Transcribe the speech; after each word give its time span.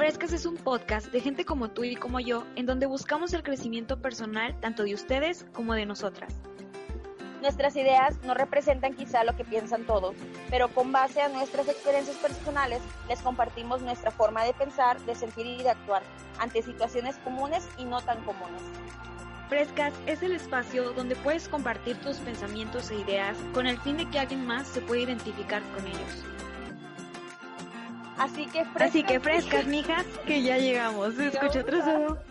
Frescas 0.00 0.32
es 0.32 0.46
un 0.46 0.56
podcast 0.56 1.12
de 1.12 1.20
gente 1.20 1.44
como 1.44 1.68
tú 1.68 1.84
y 1.84 1.94
como 1.94 2.20
yo, 2.20 2.46
en 2.56 2.64
donde 2.64 2.86
buscamos 2.86 3.34
el 3.34 3.42
crecimiento 3.42 4.00
personal 4.00 4.58
tanto 4.58 4.82
de 4.82 4.94
ustedes 4.94 5.44
como 5.52 5.74
de 5.74 5.84
nosotras. 5.84 6.32
Nuestras 7.42 7.76
ideas 7.76 8.18
no 8.24 8.32
representan 8.32 8.94
quizá 8.94 9.24
lo 9.24 9.36
que 9.36 9.44
piensan 9.44 9.84
todos, 9.84 10.16
pero 10.48 10.68
con 10.68 10.90
base 10.90 11.20
a 11.20 11.28
nuestras 11.28 11.68
experiencias 11.68 12.16
personales 12.16 12.80
les 13.10 13.20
compartimos 13.20 13.82
nuestra 13.82 14.10
forma 14.10 14.42
de 14.42 14.54
pensar, 14.54 14.98
de 15.02 15.14
sentir 15.14 15.44
y 15.44 15.62
de 15.62 15.68
actuar 15.68 16.02
ante 16.38 16.62
situaciones 16.62 17.18
comunes 17.18 17.68
y 17.76 17.84
no 17.84 18.00
tan 18.00 18.24
comunes. 18.24 18.62
Frescas 19.50 19.92
es 20.06 20.22
el 20.22 20.32
espacio 20.32 20.94
donde 20.94 21.14
puedes 21.14 21.46
compartir 21.46 21.98
tus 21.98 22.16
pensamientos 22.16 22.90
e 22.90 22.94
ideas 22.94 23.36
con 23.52 23.66
el 23.66 23.78
fin 23.80 23.98
de 23.98 24.08
que 24.08 24.18
alguien 24.18 24.46
más 24.46 24.66
se 24.66 24.80
pueda 24.80 25.02
identificar 25.02 25.60
con 25.74 25.86
ellos. 25.86 26.39
Así 28.20 28.44
que 28.46 28.64
frescas, 28.66 28.82
Así 28.90 29.02
que 29.02 29.18
frescas, 29.20 29.66
mijas, 29.66 30.04
que 30.26 30.42
ya 30.42 30.58
llegamos. 30.58 31.14
¿Se 31.14 31.28
escucha 31.28 31.60
atrasado? 31.60 32.22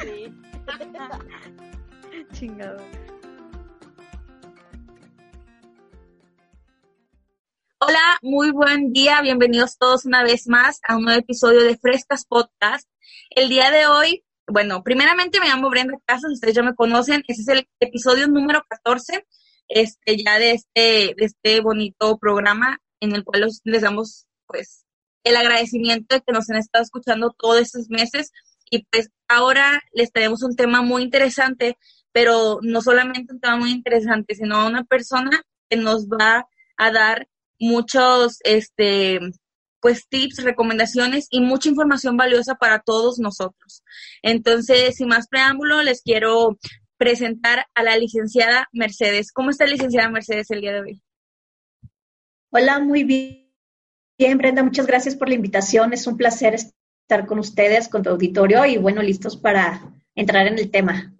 Sí. 0.00 0.32
Chingado. 2.32 2.82
Hola, 7.78 8.18
muy 8.22 8.50
buen 8.52 8.92
día. 8.94 9.20
Bienvenidos 9.20 9.76
todos 9.76 10.06
una 10.06 10.22
vez 10.22 10.48
más 10.48 10.80
a 10.88 10.96
un 10.96 11.04
nuevo 11.04 11.20
episodio 11.20 11.62
de 11.62 11.76
Frescas 11.76 12.24
Podcast. 12.24 12.88
El 13.28 13.50
día 13.50 13.70
de 13.70 13.86
hoy, 13.86 14.24
bueno, 14.46 14.82
primeramente 14.82 15.40
me 15.40 15.48
llamo 15.48 15.68
Brenda 15.68 15.98
Casas, 16.06 16.32
ustedes 16.32 16.54
ya 16.54 16.62
me 16.62 16.74
conocen. 16.74 17.22
Este 17.28 17.42
es 17.42 17.48
el 17.48 17.68
episodio 17.80 18.28
número 18.28 18.64
14, 18.66 19.26
este, 19.68 20.16
ya 20.24 20.38
de 20.38 20.52
este, 20.52 21.14
de 21.18 21.24
este 21.26 21.60
bonito 21.60 22.16
programa 22.18 22.78
en 23.00 23.14
el 23.14 23.24
cual 23.24 23.42
los- 23.42 23.60
les 23.64 23.82
damos, 23.82 24.26
pues, 24.46 24.83
el 25.24 25.36
agradecimiento 25.36 26.14
de 26.14 26.20
que 26.20 26.32
nos 26.32 26.48
han 26.50 26.56
estado 26.56 26.84
escuchando 26.84 27.34
todos 27.36 27.60
estos 27.60 27.88
meses. 27.88 28.30
Y 28.70 28.84
pues 28.90 29.10
ahora 29.28 29.82
les 29.92 30.12
traemos 30.12 30.42
un 30.42 30.56
tema 30.56 30.82
muy 30.82 31.02
interesante, 31.02 31.76
pero 32.12 32.58
no 32.62 32.80
solamente 32.80 33.32
un 33.32 33.40
tema 33.40 33.56
muy 33.56 33.70
interesante, 33.70 34.34
sino 34.34 34.56
a 34.56 34.66
una 34.66 34.84
persona 34.84 35.42
que 35.68 35.76
nos 35.76 36.06
va 36.06 36.46
a 36.76 36.90
dar 36.92 37.28
muchos, 37.58 38.38
este, 38.44 39.18
pues 39.80 40.08
tips, 40.08 40.42
recomendaciones 40.44 41.26
y 41.30 41.40
mucha 41.40 41.68
información 41.68 42.16
valiosa 42.16 42.54
para 42.54 42.80
todos 42.80 43.18
nosotros. 43.18 43.82
Entonces, 44.22 44.96
sin 44.96 45.08
más 45.08 45.28
preámbulo, 45.28 45.82
les 45.82 46.02
quiero 46.02 46.58
presentar 46.96 47.66
a 47.74 47.82
la 47.82 47.96
licenciada 47.96 48.68
Mercedes. 48.72 49.32
¿Cómo 49.32 49.50
está 49.50 49.66
licenciada 49.66 50.08
Mercedes 50.08 50.50
el 50.50 50.60
día 50.60 50.72
de 50.72 50.80
hoy? 50.80 51.02
Hola, 52.50 52.78
muy 52.78 53.04
bien. 53.04 53.43
Bien, 54.24 54.38
Brenda, 54.38 54.62
muchas 54.62 54.86
gracias 54.86 55.16
por 55.16 55.28
la 55.28 55.34
invitación. 55.34 55.92
Es 55.92 56.06
un 56.06 56.16
placer 56.16 56.54
estar 56.54 57.26
con 57.26 57.38
ustedes, 57.38 57.90
con 57.90 58.02
tu 58.02 58.08
auditorio 58.08 58.64
y 58.64 58.78
bueno, 58.78 59.02
listos 59.02 59.36
para 59.36 59.82
entrar 60.14 60.46
en 60.46 60.58
el 60.58 60.70
tema. 60.70 61.14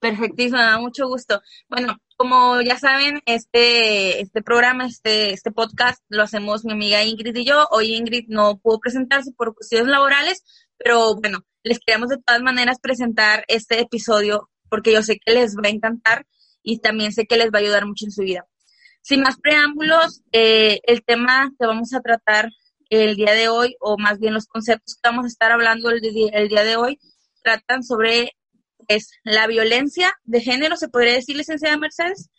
Perfectísimo, 0.00 0.58
mucho 0.80 1.06
gusto. 1.06 1.40
Bueno, 1.68 1.96
como 2.16 2.60
ya 2.60 2.76
saben, 2.76 3.22
este, 3.24 4.20
este 4.20 4.42
programa, 4.42 4.84
este, 4.84 5.32
este 5.32 5.52
podcast 5.52 6.02
lo 6.08 6.24
hacemos 6.24 6.64
mi 6.64 6.72
amiga 6.72 7.04
Ingrid 7.04 7.36
y 7.36 7.44
yo. 7.44 7.68
Hoy 7.70 7.94
Ingrid 7.94 8.24
no 8.26 8.58
pudo 8.58 8.80
presentarse 8.80 9.30
por 9.30 9.54
cuestiones 9.54 9.86
laborales, 9.86 10.42
pero 10.76 11.14
bueno, 11.14 11.38
les 11.62 11.78
queremos 11.78 12.08
de 12.08 12.18
todas 12.18 12.42
maneras 12.42 12.80
presentar 12.80 13.44
este 13.46 13.78
episodio 13.78 14.50
porque 14.68 14.92
yo 14.92 15.02
sé 15.02 15.20
que 15.24 15.34
les 15.34 15.54
va 15.54 15.68
a 15.68 15.70
encantar 15.70 16.26
y 16.64 16.80
también 16.80 17.12
sé 17.12 17.26
que 17.26 17.36
les 17.36 17.52
va 17.52 17.58
a 17.58 17.62
ayudar 17.62 17.86
mucho 17.86 18.06
en 18.06 18.10
su 18.10 18.22
vida. 18.22 18.44
Sin 19.04 19.20
más 19.20 19.38
preámbulos, 19.38 20.22
eh, 20.32 20.80
el 20.84 21.04
tema 21.04 21.52
que 21.58 21.66
vamos 21.66 21.92
a 21.92 22.00
tratar 22.00 22.48
el 22.88 23.16
día 23.16 23.34
de 23.34 23.50
hoy, 23.50 23.76
o 23.78 23.98
más 23.98 24.18
bien 24.18 24.32
los 24.32 24.46
conceptos 24.46 24.94
que 24.94 25.10
vamos 25.10 25.26
a 25.26 25.28
estar 25.28 25.52
hablando 25.52 25.90
el, 25.90 26.00
el 26.32 26.48
día 26.48 26.64
de 26.64 26.76
hoy, 26.76 26.98
tratan 27.42 27.82
sobre 27.82 28.32
pues, 28.88 29.10
la 29.22 29.46
violencia 29.46 30.10
de 30.24 30.40
género, 30.40 30.76
¿se 30.76 30.88
podría 30.88 31.12
decir, 31.12 31.36
licenciada 31.36 31.76
Mercedes? 31.76 32.30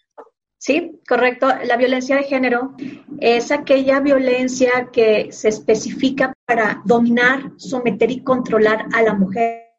Sí, 0.57 0.99
correcto. 1.07 1.49
La 1.65 1.77
violencia 1.77 2.15
de 2.15 2.23
género 2.23 2.75
es 3.19 3.51
aquella 3.51 3.99
violencia 3.99 4.89
que 4.91 5.31
se 5.31 5.49
especifica 5.49 6.33
para 6.47 6.81
dominar, 6.83 7.51
someter 7.57 8.09
y 8.09 8.23
controlar 8.23 8.87
a 8.91 9.03
la 9.03 9.13
mujer. 9.13 9.69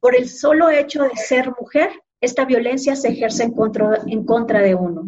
Por 0.00 0.14
el 0.14 0.28
solo 0.28 0.68
hecho 0.68 1.04
de 1.04 1.16
ser 1.16 1.50
mujer, 1.58 1.92
esta 2.20 2.44
violencia 2.44 2.94
se 2.94 3.08
ejerce 3.08 3.44
en 3.44 3.52
contra, 3.52 4.02
en 4.06 4.26
contra 4.26 4.60
de 4.60 4.74
uno. 4.74 5.06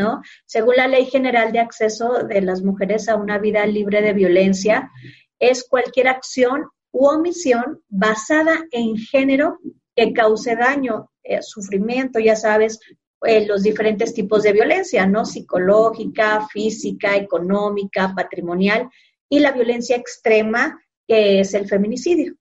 ¿No? 0.00 0.22
Según 0.46 0.76
la 0.76 0.88
Ley 0.88 1.06
General 1.06 1.52
de 1.52 1.60
Acceso 1.60 2.24
de 2.24 2.40
las 2.40 2.62
Mujeres 2.62 3.08
a 3.08 3.16
una 3.16 3.38
Vida 3.38 3.66
Libre 3.66 4.00
de 4.00 4.14
Violencia, 4.14 4.90
es 5.38 5.66
cualquier 5.68 6.08
acción 6.08 6.64
u 6.90 7.06
omisión 7.06 7.82
basada 7.88 8.64
en 8.70 8.96
género 8.96 9.58
que 9.94 10.12
cause 10.12 10.56
daño, 10.56 11.10
eh, 11.22 11.42
sufrimiento, 11.42 12.18
ya 12.18 12.34
sabes, 12.34 12.80
eh, 13.26 13.46
los 13.46 13.62
diferentes 13.62 14.14
tipos 14.14 14.42
de 14.42 14.54
violencia, 14.54 15.06
¿no? 15.06 15.26
Psicológica, 15.26 16.46
física, 16.50 17.16
económica, 17.16 18.14
patrimonial 18.16 18.88
y 19.28 19.40
la 19.40 19.52
violencia 19.52 19.96
extrema, 19.96 20.80
que 21.06 21.40
es 21.40 21.52
el 21.52 21.68
feminicidio. 21.68 22.34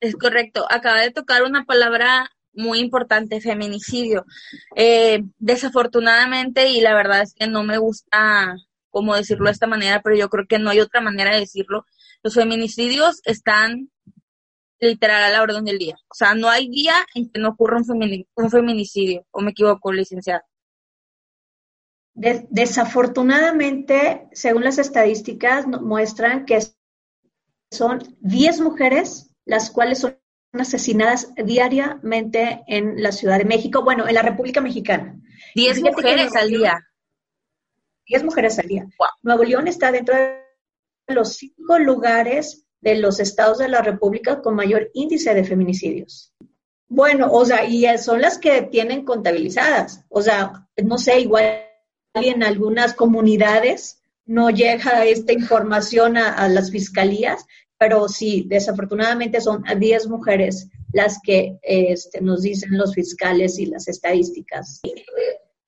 Es 0.00 0.14
correcto, 0.16 0.66
acaba 0.70 1.00
de 1.00 1.10
tocar 1.10 1.42
una 1.42 1.64
palabra 1.64 2.30
muy 2.54 2.78
importante, 2.80 3.40
feminicidio. 3.40 4.24
Eh, 4.76 5.22
desafortunadamente, 5.38 6.68
y 6.70 6.80
la 6.80 6.94
verdad 6.94 7.22
es 7.22 7.34
que 7.34 7.46
no 7.46 7.62
me 7.64 7.78
gusta 7.78 8.56
cómo 8.90 9.16
decirlo 9.16 9.46
de 9.46 9.52
esta 9.52 9.66
manera, 9.66 10.00
pero 10.02 10.16
yo 10.16 10.28
creo 10.28 10.46
que 10.48 10.58
no 10.58 10.70
hay 10.70 10.80
otra 10.80 11.00
manera 11.00 11.32
de 11.34 11.40
decirlo. 11.40 11.86
Los 12.22 12.34
feminicidios 12.34 13.20
están 13.24 13.90
literal 14.80 15.22
a 15.24 15.30
la 15.30 15.42
orden 15.42 15.64
del 15.64 15.78
día. 15.78 15.96
O 16.08 16.14
sea, 16.14 16.34
no 16.34 16.48
hay 16.48 16.68
día 16.68 16.94
en 17.14 17.30
que 17.30 17.40
no 17.40 17.50
ocurra 17.50 17.78
un, 17.78 18.26
un 18.36 18.50
feminicidio, 18.50 19.26
o 19.32 19.40
me 19.40 19.50
equivoco, 19.52 19.92
licenciada. 19.92 20.44
De- 22.14 22.46
desafortunadamente, 22.50 24.28
según 24.32 24.64
las 24.64 24.78
estadísticas, 24.78 25.66
muestran 25.66 26.44
que 26.44 26.60
son 27.70 28.16
10 28.20 28.60
mujeres 28.60 29.30
las 29.44 29.70
cuales 29.70 29.98
son 30.00 30.18
asesinadas 30.60 31.32
diariamente 31.36 32.62
en 32.66 33.02
la 33.02 33.12
Ciudad 33.12 33.38
de 33.38 33.44
México, 33.44 33.82
bueno, 33.82 34.08
en 34.08 34.14
la 34.14 34.22
República 34.22 34.60
Mexicana. 34.60 35.20
Diez 35.54 35.80
mujeres 35.80 36.34
al 36.36 36.48
día. 36.48 36.78
10 38.06 38.24
mujeres 38.24 38.58
al 38.58 38.68
día. 38.68 38.86
Wow. 38.98 39.08
Nuevo 39.22 39.44
León 39.44 39.68
está 39.68 39.90
dentro 39.90 40.14
de 40.14 40.44
los 41.08 41.36
cinco 41.36 41.78
lugares 41.78 42.66
de 42.80 42.96
los 42.96 43.18
estados 43.18 43.58
de 43.58 43.68
la 43.68 43.80
República 43.80 44.42
con 44.42 44.54
mayor 44.54 44.90
índice 44.92 45.34
de 45.34 45.44
feminicidios. 45.44 46.34
Bueno, 46.86 47.28
o 47.32 47.44
sea, 47.44 47.64
y 47.64 47.86
son 47.98 48.20
las 48.20 48.38
que 48.38 48.62
tienen 48.62 49.04
contabilizadas. 49.04 50.04
O 50.10 50.20
sea, 50.20 50.68
no 50.82 50.98
sé, 50.98 51.20
igual 51.20 51.62
en 52.14 52.42
algunas 52.42 52.92
comunidades 52.92 54.02
no 54.26 54.50
llega 54.50 55.04
esta 55.04 55.32
información 55.32 56.16
a, 56.16 56.34
a 56.34 56.48
las 56.48 56.70
fiscalías, 56.70 57.46
pero 57.84 58.08
sí, 58.08 58.46
desafortunadamente 58.48 59.42
son 59.42 59.62
10 59.62 60.08
mujeres 60.08 60.70
las 60.94 61.20
que 61.22 61.58
este, 61.60 62.22
nos 62.22 62.40
dicen 62.40 62.78
los 62.78 62.94
fiscales 62.94 63.58
y 63.58 63.66
las 63.66 63.88
estadísticas. 63.88 64.80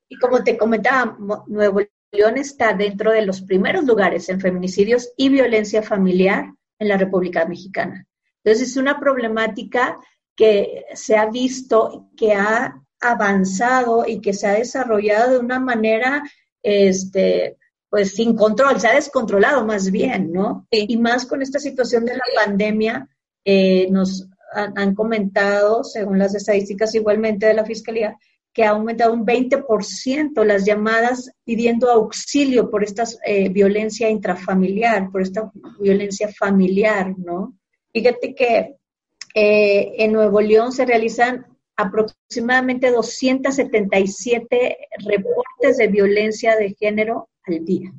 Y, 0.09 0.17
como 0.17 0.43
te 0.43 0.57
comentaba, 0.57 1.15
Nuevo 1.47 1.83
León 2.13 2.39
está 2.39 2.73
dentro 2.73 3.13
de 3.13 3.21
los 3.21 3.43
primeros 3.43 3.85
lugares 3.85 4.31
en 4.31 4.41
feminicidios 4.41 5.13
y 5.19 5.29
violencia 5.29 5.83
familiar 5.83 6.55
en 6.79 6.89
la 6.89 6.97
República 6.97 7.45
Mexicana. 7.45 8.07
Entonces, 8.43 8.71
es 8.71 8.79
una 8.79 8.99
problemática 8.99 9.99
que 10.35 10.87
se 10.95 11.19
ha 11.19 11.27
visto, 11.27 12.09
que 12.17 12.33
ha 12.33 12.83
avanzado 12.99 14.07
y 14.07 14.23
que 14.23 14.33
se 14.33 14.47
ha 14.47 14.55
desarrollado 14.55 15.33
de 15.33 15.39
una 15.41 15.61
manera, 15.61 16.23
este, 16.63 17.59
pues 17.97 18.15
sin 18.15 18.37
control, 18.37 18.79
se 18.79 18.89
ha 18.89 18.95
descontrolado 18.95 19.65
más 19.65 19.91
bien, 19.91 20.31
¿no? 20.31 20.67
Sí. 20.71 20.85
Y 20.87 20.99
más 20.99 21.25
con 21.25 21.41
esta 21.41 21.59
situación 21.59 22.05
de 22.05 22.13
la 22.13 22.25
pandemia, 22.35 23.09
eh, 23.43 23.89
nos 23.91 24.29
han, 24.53 24.77
han 24.77 24.95
comentado, 24.95 25.83
según 25.83 26.19
las 26.19 26.35
estadísticas 26.35 26.95
igualmente 26.95 27.47
de 27.47 27.55
la 27.55 27.65
Fiscalía, 27.65 28.15
que 28.53 28.65
ha 28.65 28.73
aumentado 28.73 29.15
un 29.15 29.25
20% 29.25 30.45
las 30.45 30.67
llamadas 30.67 31.33
pidiendo 31.43 31.91
auxilio 31.91 32.71
por 32.71 32.85
esta 32.85 33.05
eh, 33.25 33.49
violencia 33.49 34.11
intrafamiliar, 34.11 35.11
por 35.11 35.23
esta 35.23 35.51
violencia 35.81 36.29
familiar, 36.39 37.15
¿no? 37.17 37.57
Fíjate 37.95 38.35
que 38.35 38.77
eh, 39.35 39.93
en 39.97 40.13
Nuevo 40.13 40.43
León 40.43 40.71
se 40.71 40.85
realizan 40.85 41.47
aproximadamente 41.77 42.91
277 42.91 44.77
reportes 44.99 45.79
de 45.79 45.87
violencia 45.87 46.57
de 46.57 46.75
género 46.79 47.31
al 47.47 47.65
día. 47.65 47.93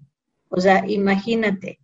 O 0.49 0.59
sea, 0.59 0.83
imagínate. 0.87 1.79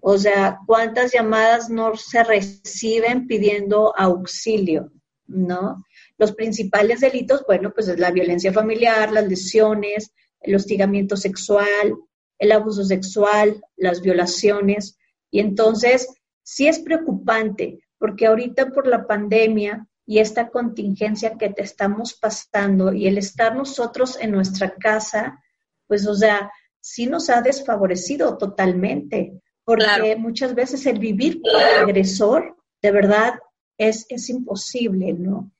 O 0.00 0.16
sea, 0.18 0.60
¿cuántas 0.66 1.12
llamadas 1.12 1.68
no 1.70 1.96
se 1.96 2.22
reciben 2.22 3.26
pidiendo 3.26 3.92
auxilio? 3.96 4.92
¿No? 5.26 5.84
Los 6.18 6.32
principales 6.32 7.00
delitos, 7.00 7.44
bueno, 7.46 7.72
pues 7.74 7.88
es 7.88 7.98
la 7.98 8.12
violencia 8.12 8.52
familiar, 8.52 9.12
las 9.12 9.26
lesiones, 9.26 10.12
el 10.40 10.54
hostigamiento 10.54 11.16
sexual, 11.16 11.96
el 12.38 12.52
abuso 12.52 12.84
sexual, 12.84 13.60
las 13.76 14.00
violaciones. 14.00 14.96
Y 15.30 15.40
entonces 15.40 16.08
sí 16.42 16.68
es 16.68 16.78
preocupante, 16.78 17.80
porque 17.98 18.26
ahorita 18.26 18.70
por 18.70 18.86
la 18.86 19.06
pandemia 19.06 19.86
y 20.06 20.20
esta 20.20 20.50
contingencia 20.50 21.36
que 21.36 21.48
te 21.48 21.62
estamos 21.62 22.14
pasando 22.14 22.92
y 22.92 23.08
el 23.08 23.18
estar 23.18 23.56
nosotros 23.56 24.16
en 24.20 24.30
nuestra 24.30 24.74
casa, 24.76 25.42
pues, 25.88 26.06
o 26.06 26.14
sea, 26.14 26.50
sí 26.86 27.06
nos 27.06 27.30
ha 27.30 27.42
desfavorecido 27.42 28.38
totalmente, 28.38 29.42
porque 29.64 30.14
muchas 30.14 30.54
veces 30.54 30.86
el 30.86 31.00
vivir 31.00 31.42
con 31.42 31.60
el 31.60 31.82
agresor, 31.82 32.56
de 32.80 32.92
verdad, 32.92 33.34
es, 33.76 34.06
es 34.08 34.30
imposible, 34.30 35.12
¿no? 35.12 35.50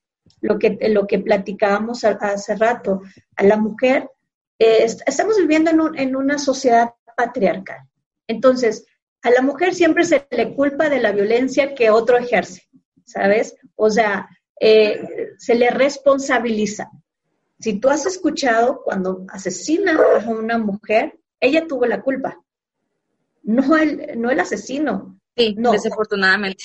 Lo 0.41 0.57
que, 0.61 0.79
lo 0.89 1.09
que 1.09 1.19
platicábamos 1.19 2.05
hace 2.05 2.55
rato, 2.55 3.03
a 3.35 3.43
la 3.43 3.57
mujer, 3.57 4.09
eh, 4.61 4.87
estamos 5.05 5.37
viviendo 5.37 5.73
en, 5.73 5.99
en 5.99 6.15
una 6.15 6.39
sociedad 6.39 6.91
patriarcal. 7.17 7.81
Entonces, 8.29 8.87
a 9.23 9.31
la 9.31 9.43
mujer 9.43 9.75
siempre 9.75 10.05
se 10.05 10.29
le 10.31 10.55
culpa 10.55 10.89
de 10.89 11.01
la 11.01 11.11
violencia 11.11 11.75
que 11.75 11.91
otro 11.91 12.19
ejerce, 12.19 12.63
¿sabes? 13.05 13.57
O 13.75 13.91
sea, 13.91 14.29
eh, 14.61 15.35
se 15.39 15.57
le 15.57 15.71
responsabiliza. 15.71 16.89
Si 17.59 17.79
tú 17.79 17.89
has 17.89 18.07
escuchado 18.07 18.83
cuando 18.83 19.25
asesina 19.29 19.97
a 19.97 20.29
una 20.29 20.59
mujer, 20.59 21.19
ella 21.41 21.67
tuvo 21.67 21.87
la 21.87 22.03
culpa, 22.03 22.41
no 23.43 23.77
el, 23.77 24.21
no 24.21 24.31
el 24.31 24.41
asesino. 24.41 25.19
Sí, 25.37 25.55
no. 25.59 25.73
desafortunadamente. 25.73 26.65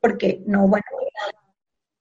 Porque, 0.00 0.42
no, 0.46 0.68
bueno, 0.68 0.84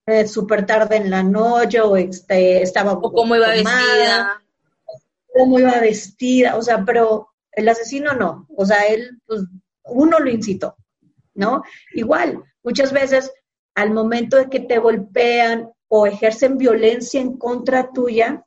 eh, 0.05 0.27
súper 0.27 0.65
tarde 0.65 0.97
en 0.97 1.09
la 1.09 1.23
noche 1.23 1.81
o 1.81 1.97
este, 1.97 2.61
estaba... 2.61 2.93
O 2.93 3.11
cómo 3.11 3.35
iba 3.35 3.49
vestida. 3.49 4.41
Cómo 5.33 5.59
iba 5.59 5.79
vestida, 5.79 6.55
o 6.55 6.61
sea, 6.61 6.85
pero 6.85 7.29
el 7.51 7.67
asesino 7.67 8.13
no, 8.13 8.47
o 8.55 8.65
sea, 8.65 8.85
él, 8.85 9.19
pues, 9.25 9.41
uno 9.83 10.19
lo 10.19 10.29
incitó, 10.29 10.77
¿no? 11.33 11.63
Igual, 11.93 12.43
muchas 12.63 12.93
veces 12.93 13.31
al 13.73 13.91
momento 13.91 14.37
de 14.37 14.49
que 14.49 14.59
te 14.59 14.77
golpean 14.77 15.71
o 15.87 16.05
ejercen 16.05 16.57
violencia 16.57 17.21
en 17.21 17.37
contra 17.37 17.91
tuya, 17.91 18.45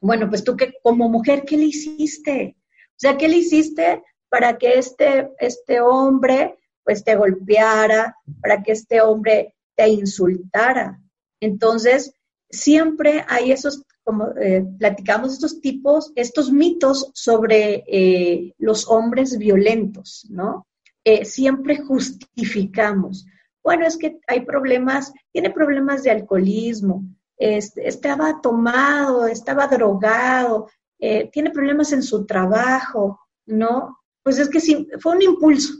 bueno, 0.00 0.28
pues 0.28 0.44
tú 0.44 0.56
que 0.56 0.72
como 0.82 1.08
mujer, 1.08 1.44
¿qué 1.44 1.56
le 1.56 1.66
hiciste? 1.66 2.56
O 2.56 2.96
sea, 2.96 3.16
¿qué 3.16 3.28
le 3.28 3.38
hiciste 3.38 4.02
para 4.28 4.56
que 4.56 4.78
este, 4.78 5.30
este 5.38 5.80
hombre 5.80 6.56
pues 6.82 7.04
te 7.04 7.14
golpeara, 7.14 8.16
para 8.40 8.62
que 8.62 8.72
este 8.72 9.00
hombre 9.00 9.54
te 9.76 9.88
insultara? 9.88 11.00
Entonces, 11.40 12.12
siempre 12.50 13.24
hay 13.28 13.52
esos, 13.52 13.84
como 14.02 14.28
eh, 14.40 14.64
platicamos, 14.78 15.34
estos 15.34 15.60
tipos, 15.60 16.12
estos 16.16 16.50
mitos 16.50 17.10
sobre 17.14 17.84
eh, 17.86 18.54
los 18.58 18.88
hombres 18.88 19.38
violentos, 19.38 20.26
¿no? 20.30 20.66
Eh, 21.04 21.24
siempre 21.24 21.78
justificamos 21.78 23.26
bueno, 23.62 23.86
es 23.86 23.96
que 23.96 24.18
hay 24.26 24.40
problemas, 24.44 25.12
tiene 25.32 25.50
problemas 25.50 26.02
de 26.02 26.10
alcoholismo, 26.10 27.04
estaba 27.36 28.40
tomado, 28.40 29.26
estaba 29.26 29.66
drogado, 29.66 30.68
eh, 30.98 31.30
tiene 31.32 31.50
problemas 31.50 31.92
en 31.92 32.02
su 32.02 32.26
trabajo, 32.26 33.20
¿no? 33.46 33.98
Pues 34.22 34.38
es 34.38 34.48
que 34.48 34.60
sí, 34.60 34.86
fue 35.00 35.16
un 35.16 35.22
impulso. 35.22 35.74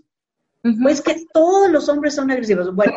Pues 0.82 1.00
que 1.00 1.24
todos 1.32 1.70
los 1.70 1.88
hombres 1.88 2.14
son 2.14 2.30
agresivos. 2.30 2.74
Bueno, 2.74 2.92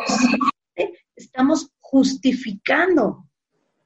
estamos 1.16 1.70
justificando 1.80 3.24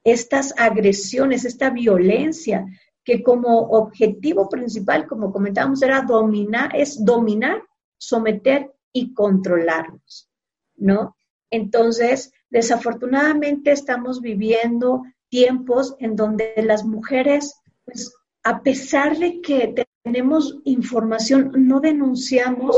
estas 0.03 0.55
agresiones, 0.57 1.45
esta 1.45 1.71
violencia, 1.71 2.67
que 3.05 3.23
como 3.23 3.61
objetivo 3.71 4.49
principal, 4.49 5.07
como 5.07 5.33
comentábamos, 5.33 5.83
era 5.83 6.03
dominar, 6.03 6.75
es 6.75 7.05
dominar, 7.05 7.63
someter 7.97 8.73
y 8.93 9.15
controlarnos. 9.15 10.28
¿No? 10.79 11.17
Entonces, 11.51 12.33
desafortunadamente 12.51 13.73
estamos 13.73 14.21
viviendo 14.21 15.03
tiempos 15.29 15.97
en 15.99 16.17
donde 16.17 16.55
las 16.57 16.85
mujeres, 16.85 17.55
pues, 17.85 18.15
a 18.43 18.63
pesar 18.63 19.19
de 19.19 19.41
que 19.41 19.87
tenemos 20.03 20.59
información, 20.65 21.53
no 21.57 21.81
denunciamos 21.81 22.77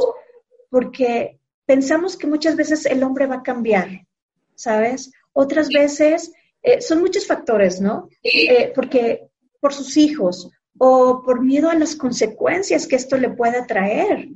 porque 0.69 1.39
pensamos 1.67 2.17
que 2.17 2.27
muchas 2.27 2.57
veces 2.57 2.87
el 2.87 3.03
hombre 3.03 3.27
va 3.27 3.37
a 3.37 3.43
cambiar, 3.43 4.07
¿sabes? 4.55 5.13
Otras 5.33 5.69
veces 5.69 6.33
eh, 6.63 6.81
son 6.81 7.01
muchos 7.01 7.27
factores, 7.27 7.81
¿no? 7.81 8.09
Eh, 8.23 8.73
porque 8.75 9.29
por 9.61 9.73
sus 9.73 9.97
hijos 9.97 10.51
o 10.79 11.23
por 11.23 11.43
miedo 11.43 11.71
a 11.71 11.75
las 11.75 11.95
consecuencias 11.95 12.87
que 12.87 12.97
esto 12.97 13.17
le 13.17 13.31
pueda 13.31 13.67
traer, 13.67 14.29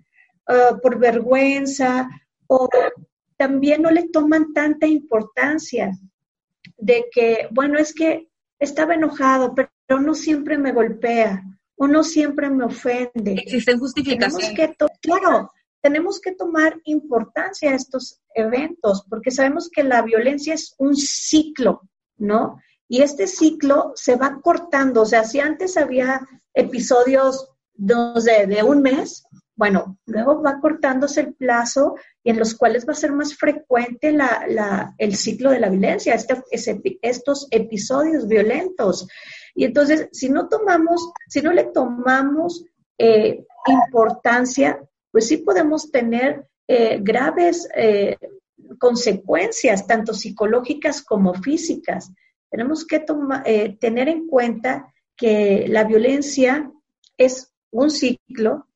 uh, 0.49 0.79
por 0.81 0.99
vergüenza 0.99 2.09
o 2.47 2.69
también 3.44 3.82
no 3.82 3.91
le 3.91 4.08
toman 4.08 4.55
tanta 4.55 4.87
importancia 4.87 5.93
de 6.79 7.05
que, 7.12 7.46
bueno, 7.50 7.79
es 7.79 7.93
que 7.93 8.31
estaba 8.58 8.94
enojado, 8.94 9.55
pero 9.55 10.00
no 10.00 10.14
siempre 10.14 10.56
me 10.56 10.73
golpea, 10.73 11.44
o 11.76 11.87
no 11.87 12.02
siempre 12.05 12.49
me 12.49 12.64
ofende. 12.64 13.32
Existen 13.32 13.79
justificaciones. 13.79 14.56
que 14.56 14.75
claro, 15.02 15.52
tenemos 15.82 16.23
que 16.23 16.32
tomar 16.32 16.81
importancia 16.85 17.70
a 17.70 17.75
estos 17.75 18.23
eventos, 18.35 19.05
porque 19.11 19.31
sabemos 19.31 19.69
que 19.69 19.82
la 19.82 20.00
violencia 20.00 20.55
es 20.55 20.75
un 20.79 20.96
ciclo, 20.96 21.82
¿no? 22.17 22.58
Y 22.88 23.02
este 23.02 23.26
ciclo 23.26 23.93
se 23.94 24.17
va 24.17 24.41
cortando, 24.41 25.02
o 25.02 25.06
sea, 25.06 25.25
si 25.25 25.41
antes 25.41 25.76
había 25.76 26.26
episodios 26.55 27.50
de, 27.75 28.46
de 28.46 28.62
un 28.62 28.81
mes, 28.81 29.23
bueno, 29.56 29.99
luego 30.06 30.43
va 30.43 30.61
cortándose 30.61 31.21
el 31.21 31.35
plazo 31.35 31.95
y 32.25 32.31
en 32.31 32.39
los 32.39 32.55
cuales 32.55 32.87
va 32.89 32.93
a 32.93 32.97
ser 32.97 33.12
más 33.12 33.37
frecuente 33.37 34.11
la, 34.11 34.95
el 34.99 35.15
ciclo 35.15 35.51
de 35.51 35.61
la 35.61 35.69
violencia, 35.69 36.15
este, 36.15 36.99
estos 37.03 37.47
episodios 37.51 38.27
violentos. 38.27 39.06
Y 39.55 39.65
entonces, 39.65 40.09
si 40.12 40.29
no 40.29 40.49
tomamos, 40.49 41.12
si 41.29 41.41
no 41.41 41.53
le 41.53 41.65
tomamos 41.65 42.65
eh, 42.99 43.45
importancia, 43.67 44.81
pues 45.12 45.29
sí 45.29 45.37
podemos 45.37 45.91
tener 45.93 46.49
eh, 46.67 46.99
graves 47.01 47.69
eh, 47.77 48.17
consecuencias, 48.79 49.87
tanto 49.87 50.15
psicológicas 50.15 51.03
como 51.03 51.35
físicas. 51.35 52.11
Tenemos 52.51 52.85
que 52.87 53.05
tener 53.81 54.09
en 54.09 54.29
cuenta 54.29 54.93
que 55.17 55.67
la 55.69 55.85
violencia 55.85 56.71
es 57.17 57.53
un 57.71 57.91
ciclo 57.91 58.69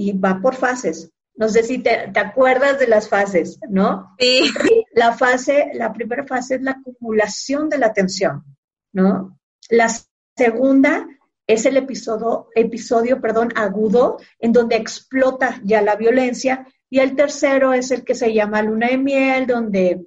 y 0.00 0.12
va 0.12 0.40
por 0.40 0.54
fases. 0.54 1.12
No 1.34 1.50
sé 1.50 1.62
si 1.62 1.78
te, 1.78 2.10
acuerdas 2.18 2.78
de 2.78 2.86
las 2.86 3.08
fases, 3.08 3.58
¿no? 3.68 4.14
Sí. 4.18 4.50
La 4.94 5.12
fase, 5.12 5.70
la 5.74 5.92
primera 5.92 6.26
fase 6.26 6.54
es 6.54 6.62
la 6.62 6.72
acumulación 6.72 7.68
de 7.68 7.76
la 7.76 7.92
tensión, 7.92 8.44
¿no? 8.92 9.38
La 9.68 9.88
segunda 10.36 11.06
es 11.46 11.66
el 11.66 11.76
episodio, 11.76 12.48
episodio 12.54 13.20
perdón, 13.20 13.52
agudo, 13.56 14.16
en 14.38 14.52
donde 14.52 14.76
explota 14.76 15.60
ya 15.64 15.82
la 15.82 15.96
violencia. 15.96 16.66
Y 16.88 17.00
el 17.00 17.14
tercero 17.14 17.74
es 17.74 17.90
el 17.90 18.02
que 18.02 18.14
se 18.14 18.32
llama 18.32 18.62
luna 18.62 18.88
de 18.88 18.96
miel, 18.96 19.46
donde 19.46 20.02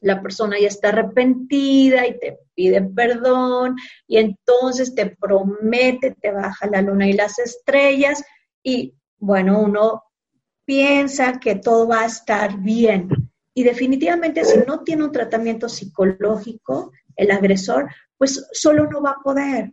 la 0.00 0.20
persona 0.20 0.58
ya 0.60 0.68
está 0.68 0.88
arrepentida 0.88 2.06
y 2.06 2.18
te 2.18 2.38
pide 2.54 2.82
perdón 2.82 3.76
y 4.06 4.18
entonces 4.18 4.94
te 4.94 5.06
promete, 5.06 6.16
te 6.20 6.32
baja 6.32 6.66
la 6.66 6.82
luna 6.82 7.08
y 7.08 7.14
las 7.14 7.38
estrellas 7.38 8.22
y 8.62 8.94
bueno, 9.22 9.60
uno 9.60 10.02
piensa 10.64 11.38
que 11.38 11.54
todo 11.54 11.86
va 11.86 12.00
a 12.00 12.06
estar 12.06 12.58
bien. 12.58 13.08
Y 13.54 13.62
definitivamente 13.62 14.44
si 14.44 14.58
no 14.66 14.80
tiene 14.80 15.04
un 15.04 15.12
tratamiento 15.12 15.68
psicológico, 15.68 16.90
el 17.14 17.30
agresor, 17.30 17.88
pues 18.18 18.48
solo 18.50 18.88
no 18.88 19.00
va 19.00 19.10
a 19.10 19.22
poder, 19.22 19.72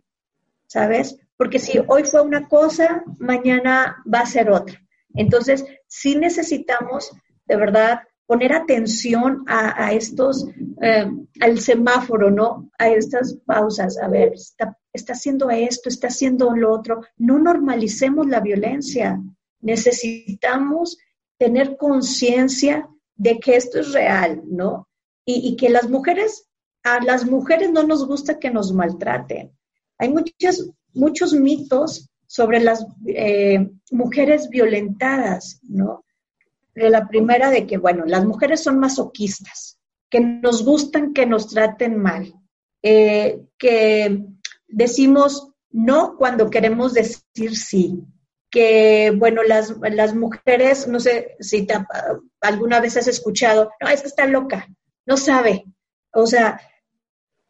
¿sabes? 0.68 1.18
Porque 1.36 1.58
si 1.58 1.80
hoy 1.88 2.04
fue 2.04 2.20
una 2.20 2.46
cosa, 2.46 3.02
mañana 3.18 3.96
va 4.12 4.20
a 4.20 4.26
ser 4.26 4.50
otra. 4.50 4.80
Entonces, 5.14 5.64
sí 5.88 6.14
necesitamos, 6.14 7.10
de 7.46 7.56
verdad, 7.56 8.02
poner 8.26 8.52
atención 8.52 9.42
a, 9.48 9.92
estos, 9.92 10.46
eh, 10.80 11.10
al 11.40 11.58
semáforo, 11.58 12.30
¿no? 12.30 12.70
A 12.78 12.88
estas 12.88 13.34
pausas. 13.44 13.98
A 13.98 14.06
ver, 14.06 14.34
está, 14.34 14.78
está 14.92 15.14
haciendo 15.14 15.50
esto, 15.50 15.88
está 15.88 16.06
haciendo 16.06 16.54
lo 16.54 16.72
otro. 16.72 17.00
No 17.16 17.40
normalicemos 17.40 18.28
la 18.28 18.38
violencia 18.38 19.20
necesitamos 19.60 20.98
tener 21.38 21.76
conciencia 21.76 22.88
de 23.16 23.38
que 23.38 23.56
esto 23.56 23.80
es 23.80 23.92
real, 23.92 24.42
¿no? 24.46 24.88
Y, 25.24 25.54
que 25.56 25.68
las 25.68 25.88
mujeres, 25.88 26.48
a 26.82 27.02
las 27.04 27.24
mujeres 27.24 27.70
no 27.70 27.84
nos 27.84 28.04
gusta 28.06 28.38
que 28.40 28.50
nos 28.50 28.72
maltraten. 28.72 29.52
Hay 29.98 30.08
muchos, 30.08 30.70
muchos 30.92 31.32
mitos 31.34 32.10
sobre 32.26 32.60
las 32.60 32.84
eh, 33.06 33.70
mujeres 33.92 34.48
violentadas, 34.48 35.60
¿no? 35.62 36.04
La 36.74 37.06
primera 37.06 37.50
de 37.50 37.66
que, 37.66 37.76
bueno, 37.76 38.04
las 38.06 38.24
mujeres 38.24 38.62
son 38.62 38.78
masoquistas, 38.78 39.78
que 40.08 40.20
nos 40.20 40.64
gustan 40.64 41.12
que 41.12 41.26
nos 41.26 41.48
traten 41.48 41.96
mal, 41.96 42.34
eh, 42.82 43.42
que 43.58 44.24
decimos 44.66 45.52
no 45.70 46.16
cuando 46.16 46.50
queremos 46.50 46.94
decir 46.94 47.56
sí, 47.56 48.02
que, 48.50 49.12
bueno, 49.16 49.42
las, 49.42 49.74
las 49.78 50.14
mujeres, 50.14 50.88
no 50.88 51.00
sé 51.00 51.36
si 51.40 51.66
alguna 52.40 52.80
vez 52.80 52.96
has 52.96 53.08
escuchado, 53.08 53.70
no, 53.80 53.88
es 53.88 54.02
que 54.02 54.08
está 54.08 54.26
loca, 54.26 54.68
no 55.06 55.16
sabe, 55.16 55.64
o 56.12 56.26
sea, 56.26 56.60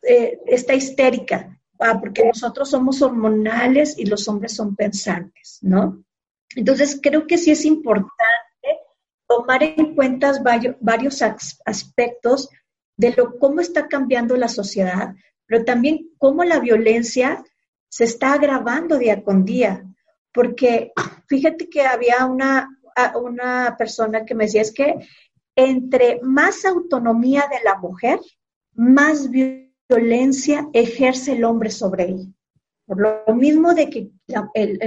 eh, 0.02 0.38
está 0.46 0.74
histérica, 0.74 1.58
ah, 1.78 1.98
porque 2.00 2.24
nosotros 2.24 2.70
somos 2.70 3.00
hormonales 3.00 3.98
y 3.98 4.06
los 4.06 4.28
hombres 4.28 4.54
son 4.54 4.76
pensantes, 4.76 5.58
¿no? 5.62 6.04
Entonces, 6.54 6.98
creo 7.02 7.26
que 7.26 7.38
sí 7.38 7.50
es 7.50 7.64
importante 7.64 8.10
tomar 9.26 9.62
en 9.62 9.94
cuenta 9.94 10.32
varios, 10.42 10.76
varios 10.80 11.22
aspectos 11.64 12.50
de 12.96 13.14
lo, 13.16 13.38
cómo 13.38 13.60
está 13.60 13.88
cambiando 13.88 14.36
la 14.36 14.48
sociedad, 14.48 15.14
pero 15.46 15.64
también 15.64 16.10
cómo 16.18 16.44
la 16.44 16.58
violencia 16.58 17.42
se 17.88 18.04
está 18.04 18.34
agravando 18.34 18.98
día 18.98 19.22
con 19.22 19.44
día. 19.44 19.84
Porque 20.32 20.92
fíjate 21.28 21.68
que 21.68 21.82
había 21.82 22.26
una, 22.26 22.68
una 23.20 23.76
persona 23.76 24.24
que 24.24 24.34
me 24.34 24.44
decía, 24.44 24.62
es 24.62 24.72
que 24.72 24.96
entre 25.56 26.20
más 26.22 26.64
autonomía 26.64 27.48
de 27.50 27.62
la 27.64 27.78
mujer, 27.78 28.20
más 28.74 29.28
violencia 29.30 30.68
ejerce 30.72 31.32
el 31.32 31.44
hombre 31.44 31.70
sobre 31.70 32.04
ella. 32.04 32.28
Por 32.86 33.00
lo 33.00 33.34
mismo 33.34 33.74
de 33.74 33.88
que 33.88 34.10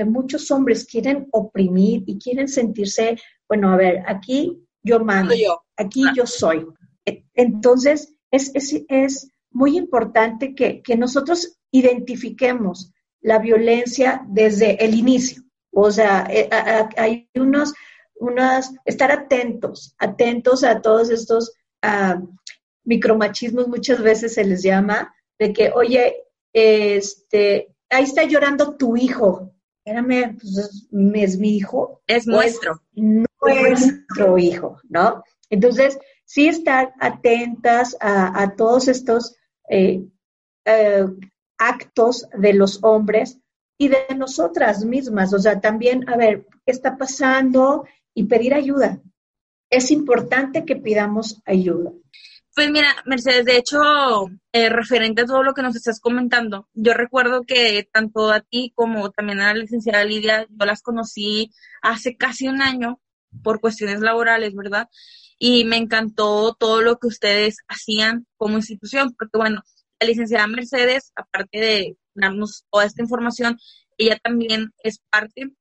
muchos 0.05 0.51
hombres 0.51 0.85
quieren 0.85 1.27
oprimir 1.31 2.03
y 2.05 2.19
quieren 2.19 2.47
sentirse, 2.47 3.17
bueno, 3.47 3.71
a 3.71 3.77
ver, 3.77 4.03
aquí 4.07 4.61
yo 4.81 4.99
mando, 4.99 5.33
aquí 5.77 6.03
yo 6.15 6.25
soy. 6.25 6.65
Entonces, 7.33 8.13
es, 8.31 8.51
es, 8.87 9.29
muy 9.55 9.77
importante 9.77 10.55
que, 10.55 10.81
que 10.81 10.97
nosotros 10.97 11.59
identifiquemos 11.69 12.91
la 13.23 13.39
violencia 13.39 14.23
desde 14.27 14.83
el 14.83 14.93
inicio. 14.93 15.43
O 15.71 15.91
sea, 15.91 16.27
eh, 16.29 16.47
hay 16.97 17.27
unos, 17.33 17.73
unas, 18.15 18.75
estar 18.85 19.11
atentos, 19.11 19.95
atentos 19.97 20.63
a 20.63 20.81
todos 20.81 21.09
estos 21.09 21.53
micromachismos, 22.85 23.67
muchas 23.67 24.01
veces 24.01 24.35
se 24.35 24.45
les 24.45 24.61
llama, 24.61 25.13
de 25.39 25.51
que, 25.51 25.71
oye, 25.71 26.15
este, 26.53 27.75
ahí 27.89 28.03
está 28.03 28.23
llorando 28.23 28.75
tu 28.75 28.95
hijo. 28.95 29.51
Espérame, 29.85 30.37
pues 30.39 30.87
es, 31.15 31.37
mi 31.37 31.57
hijo. 31.57 32.01
Es 32.07 32.25
nuestro. 32.25 32.81
nuestro 32.93 34.37
hijo, 34.37 34.77
¿no? 34.89 35.23
Entonces, 35.49 35.97
sí 36.25 36.47
estar 36.47 36.93
atentas 36.99 37.97
a, 37.99 38.53
todos 38.55 38.87
estos 38.87 39.35
eh, 39.69 40.05
eh, 40.65 41.05
actos 41.67 42.27
de 42.37 42.53
los 42.53 42.83
hombres 42.83 43.39
y 43.77 43.87
de 43.87 44.05
nosotras 44.15 44.85
mismas. 44.85 45.33
O 45.33 45.39
sea, 45.39 45.59
también, 45.59 46.07
a 46.09 46.17
ver, 46.17 46.45
¿qué 46.65 46.71
está 46.71 46.97
pasando? 46.97 47.85
Y 48.13 48.25
pedir 48.25 48.53
ayuda. 48.53 49.01
Es 49.69 49.91
importante 49.91 50.65
que 50.65 50.75
pidamos 50.75 51.41
ayuda. 51.45 51.91
Pues 52.55 52.69
mira, 52.69 52.95
Mercedes, 53.05 53.45
de 53.45 53.57
hecho, 53.57 53.79
eh, 54.51 54.69
referente 54.69 55.23
a 55.23 55.25
todo 55.25 55.41
lo 55.41 55.55
que 55.55 55.63
nos 55.63 55.75
estás 55.75 55.99
comentando, 55.99 56.69
yo 56.73 56.93
recuerdo 56.93 57.41
que 57.41 57.89
tanto 57.91 58.29
a 58.29 58.41
ti 58.41 58.71
como 58.75 59.09
también 59.09 59.39
a 59.39 59.47
la 59.47 59.59
licenciada 59.59 60.05
Lidia, 60.05 60.45
yo 60.47 60.65
las 60.65 60.83
conocí 60.83 61.51
hace 61.81 62.15
casi 62.15 62.47
un 62.47 62.61
año 62.61 62.99
por 63.41 63.59
cuestiones 63.59 64.01
laborales, 64.01 64.53
¿verdad? 64.53 64.87
Y 65.39 65.65
me 65.65 65.77
encantó 65.77 66.53
todo 66.53 66.81
lo 66.81 66.99
que 66.99 67.07
ustedes 67.07 67.57
hacían 67.67 68.27
como 68.37 68.57
institución, 68.57 69.15
porque 69.17 69.39
bueno, 69.39 69.63
la 70.03 70.09
licenciada 70.09 70.47
Mercedes, 70.47 71.11
aparte 71.15 71.59
de 71.59 71.97
darnos 72.13 72.65
toda 72.69 72.85
esta 72.85 73.01
información, 73.01 73.57
ella 73.97 74.19
también 74.21 74.73
es 74.83 74.99
parte 75.09 75.51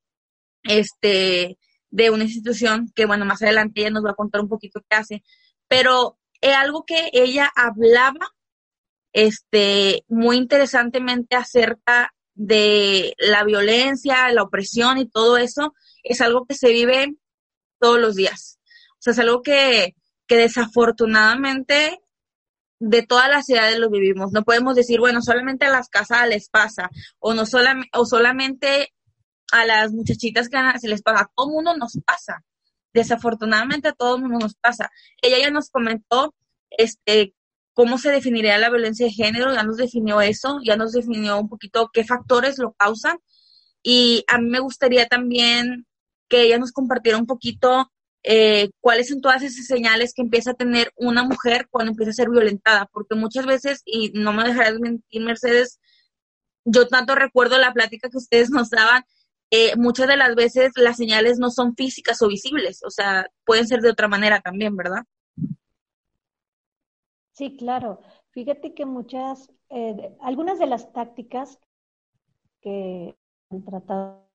este, 0.65 1.59
de 1.91 2.11
una 2.11 2.25
institución 2.25 2.91
que, 2.95 3.07
bueno, 3.07 3.25
más 3.25 3.43
adelante 3.43 3.81
ella 3.81 3.91
nos 3.91 4.05
va 4.05 4.11
a 4.11 4.17
contar 4.17 4.41
un 4.41 4.49
poquito 4.49 4.81
qué 4.89 4.97
hace, 4.97 5.23
pero 5.69 6.19
es 6.41 6.55
algo 6.55 6.85
que 6.85 7.11
ella 7.13 7.51
hablaba 7.55 8.35
este, 9.13 10.05
muy 10.09 10.37
interesantemente 10.37 11.37
acerca 11.37 12.13
de 12.35 13.15
la 13.19 13.45
violencia, 13.45 14.33
la 14.33 14.43
opresión 14.43 14.99
y 14.99 15.09
todo 15.09 15.37
eso, 15.37 15.75
es 16.03 16.21
algo 16.21 16.47
que 16.47 16.55
se 16.55 16.71
vive 16.71 17.15
todos 17.79 18.01
los 18.01 18.17
días. 18.17 18.59
O 18.93 18.97
sea, 18.99 19.13
es 19.13 19.19
algo 19.19 19.43
que, 19.43 19.95
que 20.27 20.37
desafortunadamente 20.37 22.01
de 22.85 23.03
todas 23.05 23.31
las 23.31 23.47
ciudades 23.47 23.79
lo 23.79 23.91
vivimos. 23.91 24.33
No 24.33 24.43
podemos 24.43 24.75
decir, 24.75 24.99
bueno, 24.99 25.23
solamente 25.23 25.67
a 25.67 25.71
las 25.71 25.89
casas 25.89 26.29
les 26.29 26.49
pasa, 26.49 26.91
o 27.21 27.33
no 27.33 27.47
solamente, 27.47 27.89
o 27.95 28.05
solamente 28.05 28.93
a 29.53 29.65
las 29.65 29.93
muchachitas 29.93 30.49
que 30.49 30.59
se 30.81 30.89
les 30.89 31.03
pasa, 31.03 31.23
a 31.23 31.31
todo 31.35 31.49
mundo 31.49 31.77
nos 31.77 31.99
pasa. 32.05 32.43
Desafortunadamente 32.93 33.89
a 33.89 33.93
todo 33.93 34.19
mundo 34.19 34.41
nos 34.41 34.57
pasa. 34.57 34.91
Ella 35.23 35.39
ya 35.39 35.51
nos 35.51 35.71
comentó 35.71 36.35
este 36.71 37.35
cómo 37.73 37.99
se 37.99 38.11
definiría 38.11 38.59
la 38.59 38.69
violencia 38.69 39.07
de 39.07 39.13
género, 39.13 39.55
ya 39.55 39.63
nos 39.63 39.77
definió 39.77 40.21
eso, 40.21 40.59
ya 40.65 40.77
nos 40.77 40.93
definió 40.93 41.39
un 41.39 41.49
poquito 41.49 41.89
qué 41.93 42.05
factores 42.05 42.59
lo 42.59 42.73
causan. 42.73 43.19
Y 43.83 44.25
a 44.27 44.39
mí 44.39 44.51
me 44.51 44.59
gustaría 44.59 45.07
también 45.07 45.87
que 46.29 46.43
ella 46.43 46.59
nos 46.59 46.73
compartiera 46.73 47.19
un 47.19 47.27
poquito 47.27 47.93
eh, 48.25 48.71
cuáles 48.81 49.09
son 49.09 49.21
todas 49.21 49.43
esas 49.43 49.67
señales 49.67 50.15
que 50.15 50.23
empieza 50.23 50.53
a 50.53 50.55
tener 50.55 50.93
una 50.97 51.25
mujer 51.25 51.67
cuando 51.71 51.91
empieza 51.91 52.11
a 52.11 52.15
ser 52.15 52.31
violentada, 52.31 52.87
porque 52.93 53.17
muchas 53.17 53.47
veces, 53.47 53.83
y 53.85 54.13
no 54.15 54.33
me 54.33 54.45
dejarás 54.45 54.79
mentir, 54.79 55.23
Mercedes, 55.23 55.81
yo 56.65 56.87
tanto 56.87 57.15
recuerdo 57.15 57.59
la 57.59 57.73
plática 57.73 58.09
que 58.09 58.19
ustedes 58.19 58.51
nos 58.51 58.71
daban, 58.71 59.05
eh, 59.51 59.77
muchas 59.77 60.09
de 60.09 60.17
las 60.17 60.35
veces 60.35 60.73
las 60.77 60.97
señales 60.97 61.39
no 61.39 61.51
son 61.51 61.75
físicas 61.75 62.23
o 62.23 62.29
visibles, 62.29 62.83
o 62.85 62.91
sea, 62.91 63.27
pueden 63.45 63.67
ser 63.67 63.81
de 63.81 63.91
otra 63.91 64.09
manera 64.09 64.41
también, 64.41 64.77
¿verdad? 64.77 65.03
Sí, 67.33 67.57
claro. 67.57 68.01
Fíjate 68.31 68.73
que 68.73 68.87
muchas, 68.87 69.51
eh, 69.69 70.17
algunas 70.21 70.59
de 70.59 70.67
las 70.67 70.93
tácticas 70.93 71.59
que 72.61 73.17
han 73.51 73.65
tratado 73.65 74.31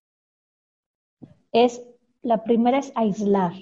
es, 1.52 1.82
la 2.22 2.44
primera 2.44 2.78
es 2.78 2.92
aislar, 2.96 3.54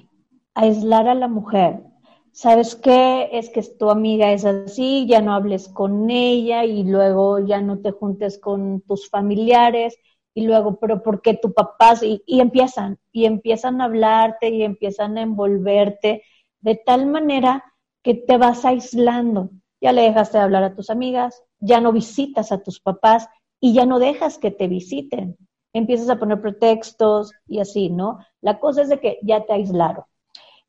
aislar 0.56 1.08
a 1.08 1.16
la 1.16 1.28
mujer. 1.28 1.84
¿Sabes 2.32 2.76
qué? 2.76 3.30
Es 3.32 3.50
que 3.50 3.62
tu 3.62 3.90
amiga 3.90 4.32
es 4.32 4.46
así, 4.46 5.06
ya 5.08 5.22
no 5.22 5.34
hables 5.34 5.70
con 5.70 6.10
ella 6.10 6.66
y 6.66 6.84
luego 6.84 7.40
ya 7.40 7.62
no 7.62 7.80
te 7.80 7.92
juntes 7.92 8.40
con 8.40 8.82
tus 8.82 9.10
familiares 9.10 9.98
y 10.34 10.46
luego, 10.46 10.78
pero 10.80 11.02
¿por 11.02 11.22
qué 11.22 11.36
tu 11.36 11.54
papá? 11.54 11.94
Y, 12.02 12.42
empiezan, 12.42 13.00
y 13.12 13.26
empiezan 13.26 13.80
a 13.80 13.86
hablarte 13.86 14.50
y 14.50 14.64
empiezan 14.64 15.18
a 15.18 15.22
envolverte 15.22 16.24
de 16.60 16.76
tal 16.76 17.06
manera 17.08 17.64
que 18.04 18.16
te 18.16 18.38
vas 18.38 18.66
aislando. 18.66 19.50
Ya 19.80 19.94
le 19.94 20.02
dejaste 20.02 20.38
de 20.38 20.44
hablar 20.44 20.64
a 20.64 20.76
tus 20.76 20.90
amigas, 20.90 21.42
ya 21.60 21.80
no 21.80 21.94
visitas 21.94 22.52
a 22.52 22.62
tus 22.64 22.82
papás 22.82 23.30
y 23.62 23.74
ya 23.74 23.86
no 23.86 24.00
dejas 24.00 24.38
que 24.38 24.52
te 24.52 24.68
visiten. 24.68 25.38
Empiezas 25.74 26.10
a 26.10 26.20
poner 26.20 26.42
pretextos 26.42 27.32
y 27.48 27.60
así, 27.60 27.90
¿no? 27.90 28.20
La 28.42 28.60
cosa 28.60 28.82
es 28.82 28.90
de 28.90 29.00
que 29.00 29.20
ya 29.22 29.46
te 29.46 29.54
aislaron. 29.54 30.06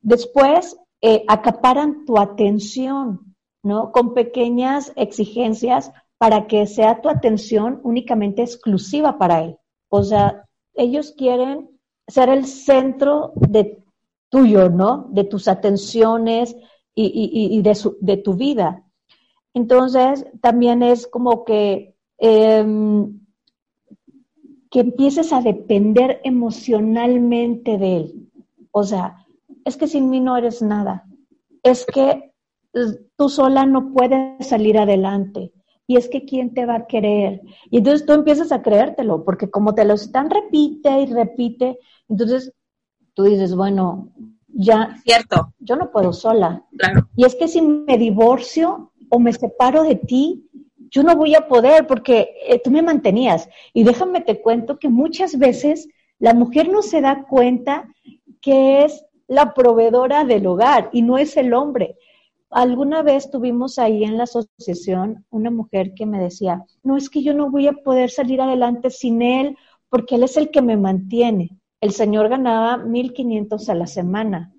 Después, 0.01 0.77
eh, 1.01 1.23
acaparan 1.27 2.05
tu 2.05 2.17
atención, 2.17 3.35
¿no? 3.63 3.91
Con 3.91 4.13
pequeñas 4.13 4.91
exigencias 4.95 5.91
para 6.17 6.47
que 6.47 6.65
sea 6.65 7.01
tu 7.01 7.09
atención 7.09 7.79
únicamente 7.83 8.41
exclusiva 8.41 9.17
para 9.17 9.43
él. 9.43 9.57
O 9.89 10.03
sea, 10.03 10.45
ellos 10.73 11.13
quieren 11.15 11.69
ser 12.07 12.29
el 12.29 12.45
centro 12.45 13.33
de 13.35 13.83
tuyo, 14.29 14.69
¿no? 14.69 15.07
De 15.11 15.23
tus 15.23 15.47
atenciones 15.47 16.55
y, 16.95 17.61
de, 17.61 17.77
de, 18.01 18.17
tu 18.17 18.33
vida. 18.33 18.83
Entonces, 19.53 20.25
también 20.41 20.81
es 20.81 21.05
como 21.05 21.45
que, 21.45 21.95
em, 22.17 23.19
que 24.71 24.79
empieces 24.79 25.31
a 25.31 25.41
depender 25.41 26.21
emocionalmente 26.23 27.77
de 27.77 27.97
él. 27.97 28.29
O 28.71 28.83
sea, 28.83 29.26
es 29.67 29.75
que 29.75 29.87
sin 29.87 30.09
mí 30.09 30.21
no 30.21 30.37
eres 30.37 30.61
nada, 30.61 31.05
es 31.61 31.85
que 31.85 32.31
tú 33.17 33.29
sola 33.29 33.65
no 33.65 33.91
puedes 33.91 34.47
salir 34.47 34.77
adelante. 34.77 35.51
Y 35.89 35.95
es 35.97 36.09
que 36.09 36.25
quién 36.25 36.53
te 36.53 36.65
va 36.65 36.75
a 36.75 36.87
querer. 36.87 37.41
Y 37.69 37.77
entonces 37.77 38.05
tú 38.05 38.13
empiezas 38.13 38.51
a 38.51 38.61
creértelo, 38.61 39.23
porque 39.23 39.49
como 39.49 39.73
te 39.73 39.85
lo 39.85 39.93
están 39.93 40.29
repite 40.29 41.01
y 41.01 41.05
repite, 41.05 41.79
entonces 42.09 42.53
tú 43.13 43.23
dices, 43.23 43.55
bueno, 43.55 44.09
ya. 44.47 44.97
Cierto. 45.03 45.53
Yo 45.59 45.75
no 45.75 45.91
puedo 45.91 46.11
sola. 46.13 46.65
Y 47.15 47.25
es 47.25 47.35
que 47.35 47.47
si 47.47 47.61
me 47.61 47.97
divorcio 47.97 48.91
o 49.09 49.19
me 49.19 49.31
separo 49.31 49.83
de 49.83 49.95
ti, 49.95 50.49
yo 50.89 51.03
no 51.03 51.15
voy 51.15 51.35
a 51.35 51.47
poder 51.47 51.87
porque 51.87 52.29
eh, 52.47 52.61
tú 52.63 52.71
me 52.71 52.81
mantenías. 52.81 53.49
Y 53.73 53.83
déjame 53.83 54.21
te 54.21 54.41
cuento 54.41 54.79
que 54.79 54.89
muchas 54.89 55.37
veces 55.37 55.87
la 56.19 56.33
mujer 56.33 56.69
no 56.69 56.81
se 56.81 57.01
da 57.01 57.25
cuenta 57.27 57.89
que 58.41 58.85
es 58.85 59.05
la 59.27 59.53
proveedora 59.53 60.23
del 60.23 60.47
hogar 60.47 60.89
y 60.91 61.01
no 61.01 61.17
es 61.17 61.37
el 61.37 61.53
hombre. 61.53 61.97
Alguna 62.49 63.01
vez 63.01 63.29
tuvimos 63.29 63.77
ahí 63.77 64.03
en 64.03 64.17
la 64.17 64.23
asociación 64.23 65.25
una 65.29 65.51
mujer 65.51 65.93
que 65.93 66.05
me 66.05 66.19
decía, 66.19 66.63
no 66.83 66.95
es 66.95 67.09
que 67.09 67.21
yo 67.21 67.33
no 67.33 67.51
voy 67.51 67.67
a 67.67 67.73
poder 67.73 68.09
salir 68.09 68.41
adelante 68.41 68.89
sin 68.89 69.21
él 69.21 69.57
porque 69.89 70.15
él 70.15 70.23
es 70.23 70.37
el 70.37 70.49
que 70.49 70.61
me 70.61 70.77
mantiene. 70.77 71.59
el 71.81 71.91
señor 71.91 72.29
ganaba 72.29 72.77
1.500 72.77 73.69
a 73.69 73.75
la 73.75 73.85
semana 73.85 74.53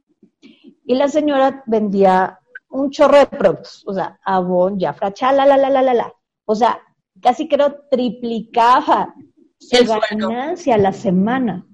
y 0.85 0.95
la 0.95 1.09
señora 1.09 1.63
vendía 1.67 2.39
un 2.71 2.91
chorro 2.91 3.19
de 3.19 3.27
productos, 3.27 3.85
o 3.87 3.93
sea, 3.93 4.19
abón, 4.25 4.79
jafra, 4.81 5.13
la, 5.33 5.47
la, 5.47 5.57
la, 5.57 5.71
la, 5.71 5.83
la, 5.83 5.95
la. 5.95 6.13
O 6.47 6.55
sea, 6.55 6.81
casi 7.21 7.47
creo 7.49 7.75
triplicaba 7.91 9.15
su 9.59 9.85
ganancia 10.11 10.77
a 10.77 10.79
la 10.79 10.93
semana. 10.93 11.67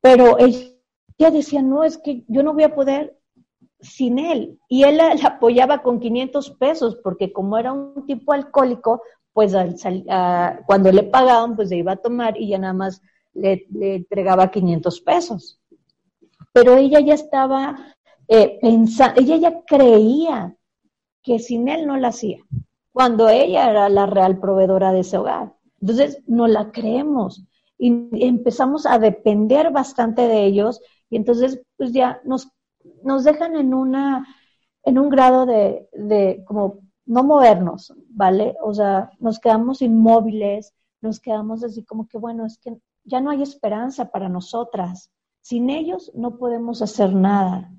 Pero 0.00 0.38
ella 0.38 0.69
decía, 1.28 1.60
no, 1.60 1.84
es 1.84 1.98
que 1.98 2.24
yo 2.28 2.42
no 2.42 2.54
voy 2.54 2.62
a 2.62 2.74
poder 2.74 3.18
sin 3.80 4.18
él. 4.18 4.58
Y 4.68 4.84
él 4.84 4.96
la, 4.96 5.14
apoyaba 5.22 5.82
con 5.82 6.00
500 6.00 6.50
pesos, 6.52 6.96
porque 7.02 7.32
como 7.32 7.58
era 7.58 7.72
un 7.72 8.06
tipo 8.06 8.32
alcohólico, 8.32 9.02
pues 9.32 9.52
cuando 10.66 10.92
le 10.92 11.02
pagaban, 11.04 11.56
pues 11.56 11.68
se 11.68 11.76
iba 11.76 11.92
a 11.92 11.96
tomar 11.96 12.36
y 12.38 12.48
ya 12.48 12.58
nada 12.58 12.72
más 12.72 13.02
le, 13.34 13.66
entregaba 13.80 14.50
500 14.50 15.00
pesos. 15.02 15.60
Pero 16.52 16.76
ella 16.76 17.00
ya 17.00 17.14
estaba 17.14 17.94
eh, 18.26 18.58
pensando, 18.60 19.20
ella 19.20 19.36
ya 19.36 19.62
creía 19.66 20.56
que 21.22 21.38
sin 21.38 21.68
él 21.68 21.86
no 21.86 21.96
la 21.96 22.08
hacía, 22.08 22.38
cuando 22.92 23.28
ella 23.28 23.70
era 23.70 23.88
la 23.88 24.06
real 24.06 24.40
proveedora 24.40 24.92
de 24.92 25.00
ese 25.00 25.18
hogar. 25.18 25.54
Entonces, 25.80 26.22
no 26.26 26.46
la 26.46 26.72
creemos 26.72 27.44
y 27.80 28.26
empezamos 28.26 28.84
a 28.84 28.98
depender 28.98 29.70
bastante 29.70 30.28
de 30.28 30.44
ellos 30.44 30.82
y 31.10 31.16
entonces, 31.16 31.60
pues 31.76 31.92
ya 31.92 32.20
nos, 32.24 32.48
nos 33.02 33.24
dejan 33.24 33.56
en 33.56 33.74
una, 33.74 34.26
en 34.84 34.98
un 34.98 35.10
grado 35.10 35.44
de, 35.44 35.88
de 35.92 36.42
como 36.46 36.78
no 37.04 37.24
movernos, 37.24 37.92
¿vale? 38.08 38.54
O 38.62 38.72
sea, 38.72 39.10
nos 39.18 39.40
quedamos 39.40 39.82
inmóviles, 39.82 40.72
nos 41.00 41.18
quedamos 41.18 41.64
así 41.64 41.84
como 41.84 42.06
que, 42.06 42.18
bueno, 42.18 42.46
es 42.46 42.58
que 42.58 42.78
ya 43.04 43.20
no 43.20 43.30
hay 43.30 43.42
esperanza 43.42 44.10
para 44.10 44.28
nosotras. 44.28 45.10
Sin 45.42 45.70
ellos 45.70 46.12
no 46.14 46.36
podemos 46.36 46.82
hacer 46.82 47.12
nada. 47.12 47.72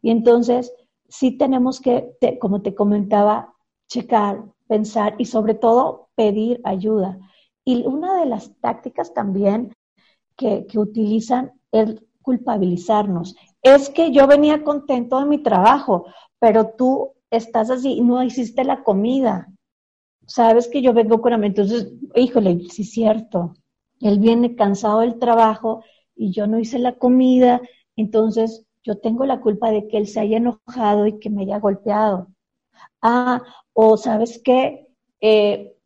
Y 0.00 0.10
entonces 0.10 0.74
sí 1.08 1.36
tenemos 1.38 1.80
que, 1.80 2.16
como 2.40 2.62
te 2.62 2.74
comentaba, 2.74 3.54
checar, 3.86 4.44
pensar 4.66 5.14
y 5.18 5.26
sobre 5.26 5.54
todo 5.54 6.08
pedir 6.16 6.60
ayuda. 6.64 7.18
Y 7.64 7.86
una 7.86 8.18
de 8.18 8.26
las 8.26 8.52
tácticas 8.60 9.14
también 9.14 9.76
que, 10.36 10.66
que 10.66 10.78
utilizan 10.78 11.52
es 11.70 12.02
culpabilizarnos. 12.22 13.36
Es 13.62 13.90
que 13.90 14.12
yo 14.12 14.26
venía 14.26 14.64
contento 14.64 15.20
de 15.20 15.26
mi 15.26 15.38
trabajo, 15.38 16.06
pero 16.38 16.70
tú 16.76 17.12
estás 17.30 17.70
así, 17.70 18.00
no 18.00 18.22
hiciste 18.22 18.64
la 18.64 18.82
comida. 18.82 19.48
Sabes 20.26 20.68
que 20.68 20.82
yo 20.82 20.92
vengo 20.92 21.20
con 21.20 21.32
hambre. 21.32 21.48
Entonces, 21.48 21.92
híjole, 22.14 22.68
sí 22.70 22.82
es 22.82 22.90
cierto. 22.90 23.54
Él 24.00 24.18
viene 24.18 24.54
cansado 24.56 25.00
del 25.00 25.18
trabajo 25.18 25.84
y 26.14 26.32
yo 26.32 26.46
no 26.46 26.58
hice 26.58 26.78
la 26.78 26.94
comida. 26.96 27.60
Entonces, 27.96 28.64
yo 28.82 28.98
tengo 28.98 29.24
la 29.26 29.40
culpa 29.40 29.70
de 29.70 29.88
que 29.88 29.98
él 29.98 30.06
se 30.06 30.20
haya 30.20 30.38
enojado 30.38 31.06
y 31.06 31.18
que 31.18 31.30
me 31.30 31.42
haya 31.42 31.58
golpeado. 31.58 32.28
Ah, 33.00 33.42
o 33.72 33.96
sabes 33.96 34.40
qué, 34.44 34.88
eh, 35.20 35.76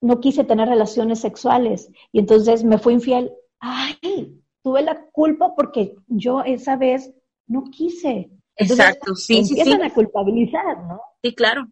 no 0.00 0.20
quise 0.20 0.44
tener 0.44 0.68
relaciones 0.68 1.20
sexuales 1.20 1.90
y 2.12 2.20
entonces 2.20 2.64
me 2.64 2.78
fui 2.78 2.94
infiel. 2.94 3.32
Ay, 3.60 4.40
tuve 4.62 4.82
la 4.82 5.06
culpa 5.12 5.54
porque 5.54 5.94
yo 6.06 6.42
esa 6.42 6.76
vez 6.76 7.12
no 7.46 7.64
quise. 7.70 8.30
Exacto, 8.56 9.14
sí, 9.14 9.44
sí, 9.44 9.54
sí. 9.62 9.72
a 9.72 9.94
culpabilizar, 9.94 10.78
¿no? 10.86 11.00
Sí, 11.22 11.34
claro. 11.34 11.68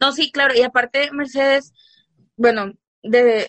No, 0.00 0.12
sí, 0.12 0.30
claro. 0.30 0.54
Y 0.54 0.62
aparte, 0.62 1.10
Mercedes, 1.12 1.72
bueno, 2.36 2.72
de, 3.02 3.48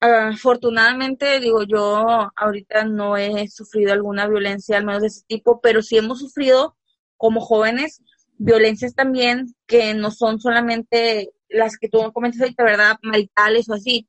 afortunadamente, 0.00 1.40
digo, 1.40 1.62
yo 1.62 2.30
ahorita 2.36 2.84
no 2.84 3.16
he 3.16 3.48
sufrido 3.48 3.92
alguna 3.92 4.26
violencia, 4.26 4.76
al 4.76 4.84
menos 4.84 5.02
de 5.02 5.08
ese 5.08 5.22
tipo, 5.26 5.60
pero 5.60 5.82
sí 5.82 5.96
hemos 5.96 6.20
sufrido 6.20 6.76
como 7.16 7.40
jóvenes 7.40 8.02
violencias 8.38 8.94
también 8.94 9.54
que 9.66 9.92
no 9.92 10.10
son 10.10 10.40
solamente 10.40 11.30
las 11.50 11.76
que 11.76 11.88
tú 11.88 12.10
comentas 12.12 12.40
ahorita, 12.40 12.64
¿verdad? 12.64 12.96
Maritales 13.02 13.68
o 13.68 13.74
así. 13.74 14.08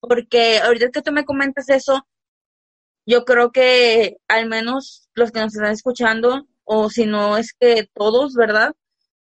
Porque 0.00 0.58
ahorita 0.58 0.90
que 0.90 1.02
tú 1.02 1.12
me 1.12 1.24
comentas 1.24 1.68
eso, 1.68 2.06
yo 3.06 3.24
creo 3.24 3.50
que 3.52 4.18
al 4.28 4.48
menos 4.48 5.08
los 5.14 5.32
que 5.32 5.40
nos 5.40 5.54
están 5.54 5.72
escuchando, 5.72 6.46
o 6.64 6.90
si 6.90 7.06
no 7.06 7.36
es 7.36 7.52
que 7.58 7.88
todos, 7.94 8.34
¿verdad? 8.34 8.72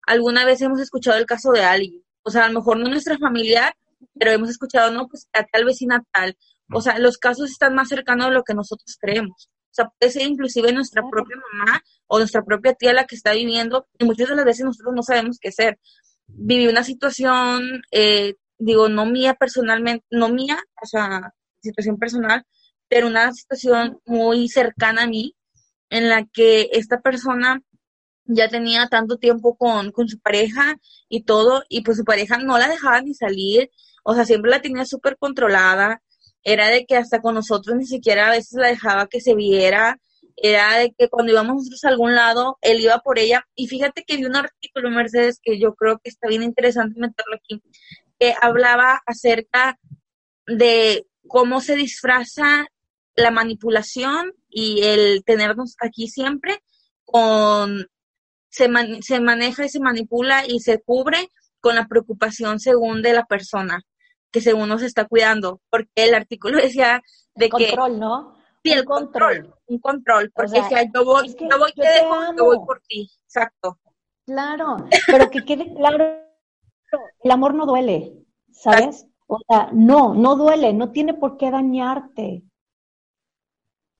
Alguna 0.05 0.45
vez 0.45 0.61
hemos 0.61 0.79
escuchado 0.81 1.17
el 1.17 1.25
caso 1.25 1.51
de 1.51 1.63
alguien. 1.63 2.03
O 2.23 2.31
sea, 2.31 2.45
a 2.45 2.47
lo 2.49 2.59
mejor 2.59 2.77
no 2.77 2.89
nuestra 2.89 3.17
familiar, 3.17 3.75
pero 4.19 4.31
hemos 4.31 4.49
escuchado, 4.49 4.91
no, 4.91 5.07
pues 5.07 5.27
a 5.33 5.43
tal 5.45 5.65
vecina 5.65 6.03
tal. 6.11 6.37
O 6.73 6.81
sea, 6.81 6.99
los 6.99 7.17
casos 7.17 7.49
están 7.49 7.75
más 7.75 7.89
cercanos 7.89 8.27
de 8.27 8.33
lo 8.33 8.43
que 8.43 8.53
nosotros 8.53 8.97
creemos. 8.99 9.49
O 9.71 9.73
sea, 9.73 9.89
puede 9.97 10.11
ser 10.11 10.23
inclusive 10.23 10.73
nuestra 10.73 11.01
propia 11.09 11.37
mamá 11.37 11.81
o 12.07 12.17
nuestra 12.17 12.43
propia 12.43 12.73
tía 12.73 12.93
la 12.93 13.05
que 13.05 13.15
está 13.15 13.33
viviendo, 13.33 13.87
y 13.97 14.05
muchas 14.05 14.27
de 14.29 14.35
las 14.35 14.45
veces 14.45 14.65
nosotros 14.65 14.93
no 14.93 15.01
sabemos 15.01 15.37
qué 15.39 15.49
hacer. 15.49 15.79
Viví 16.27 16.67
una 16.67 16.83
situación, 16.83 17.81
eh, 17.91 18.35
digo, 18.57 18.89
no 18.89 19.05
mía 19.05 19.35
personalmente, 19.35 20.05
no 20.11 20.29
mía, 20.29 20.57
o 20.81 20.85
sea, 20.85 21.33
situación 21.61 21.97
personal, 21.97 22.45
pero 22.91 23.07
una 23.07 23.31
situación 23.31 24.01
muy 24.05 24.49
cercana 24.49 25.03
a 25.03 25.07
mí, 25.07 25.33
en 25.89 26.09
la 26.09 26.25
que 26.25 26.67
esta 26.73 26.99
persona 26.99 27.61
ya 28.25 28.49
tenía 28.49 28.89
tanto 28.89 29.15
tiempo 29.17 29.55
con, 29.55 29.93
con 29.93 30.09
su 30.09 30.19
pareja 30.19 30.75
y 31.07 31.23
todo, 31.23 31.63
y 31.69 31.83
pues 31.83 31.95
su 31.99 32.03
pareja 32.03 32.37
no 32.37 32.57
la 32.57 32.67
dejaba 32.67 33.01
ni 33.01 33.13
salir, 33.13 33.71
o 34.03 34.13
sea, 34.13 34.25
siempre 34.25 34.51
la 34.51 34.61
tenía 34.61 34.83
súper 34.83 35.15
controlada, 35.17 36.01
era 36.43 36.67
de 36.67 36.85
que 36.85 36.97
hasta 36.97 37.21
con 37.21 37.35
nosotros 37.35 37.77
ni 37.77 37.85
siquiera 37.85 38.27
a 38.27 38.31
veces 38.31 38.59
la 38.59 38.67
dejaba 38.67 39.07
que 39.07 39.21
se 39.21 39.35
viera, 39.35 39.97
era 40.35 40.75
de 40.75 40.93
que 40.97 41.07
cuando 41.07 41.31
íbamos 41.31 41.55
nosotros 41.55 41.85
a 41.85 41.89
algún 41.89 42.13
lado, 42.13 42.57
él 42.59 42.81
iba 42.81 42.99
por 42.99 43.19
ella, 43.19 43.47
y 43.55 43.67
fíjate 43.67 44.03
que 44.03 44.17
vi 44.17 44.25
un 44.25 44.35
artículo, 44.35 44.89
Mercedes, 44.89 45.39
que 45.41 45.57
yo 45.57 45.75
creo 45.75 45.97
que 45.99 46.09
está 46.09 46.27
bien 46.27 46.43
interesante 46.43 46.99
meterlo 46.99 47.35
aquí, 47.35 47.63
que 48.19 48.35
hablaba 48.41 49.01
acerca 49.05 49.79
de 50.45 51.07
cómo 51.25 51.61
se 51.61 51.75
disfraza 51.75 52.67
la 53.15 53.31
manipulación 53.31 54.33
y 54.49 54.83
el 54.83 55.23
tenernos 55.25 55.75
aquí 55.79 56.07
siempre 56.07 56.63
con 57.03 57.87
se, 58.49 58.69
se 59.01 59.19
maneja 59.19 59.65
y 59.65 59.69
se 59.69 59.79
manipula 59.79 60.45
y 60.47 60.59
se 60.59 60.81
cubre 60.81 61.29
con 61.59 61.75
la 61.75 61.87
preocupación 61.87 62.59
según 62.59 63.01
de 63.01 63.13
la 63.13 63.25
persona 63.25 63.83
que 64.31 64.41
según 64.41 64.69
nos 64.69 64.81
está 64.81 65.05
cuidando, 65.05 65.61
porque 65.69 65.89
el 65.95 66.13
artículo 66.13 66.57
decía 66.61 67.01
de 67.35 67.49
que... 67.49 67.67
Control, 67.67 67.99
¿no? 67.99 68.35
Sí, 68.63 68.71
el 68.71 68.85
control, 68.85 69.55
un 69.65 69.79
control, 69.79 70.31
porque 70.35 70.61
decía, 70.61 70.83
yo 70.93 71.03
voy, 71.03 71.29
yo 71.29 71.57
voy, 71.57 71.73
te, 71.73 71.81
dejo, 71.81 72.15
yo 72.37 72.45
voy 72.45 72.57
por 72.59 72.79
ti, 72.87 73.09
exacto. 73.23 73.79
Claro, 74.23 74.85
pero 75.07 75.31
que 75.31 75.43
quede 75.43 75.73
claro, 75.73 76.21
el 77.23 77.31
amor 77.31 77.55
no 77.55 77.65
duele, 77.65 78.13
¿sabes? 78.51 79.07
O 79.25 79.39
sea, 79.47 79.69
no, 79.73 80.13
no 80.13 80.35
duele, 80.35 80.73
no 80.73 80.91
tiene 80.91 81.15
por 81.15 81.37
qué 81.37 81.49
dañarte, 81.49 82.43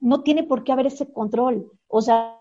no 0.01 0.23
tiene 0.23 0.43
por 0.43 0.63
qué 0.63 0.73
haber 0.73 0.87
ese 0.87 1.11
control, 1.11 1.71
o 1.87 2.01
sea, 2.01 2.37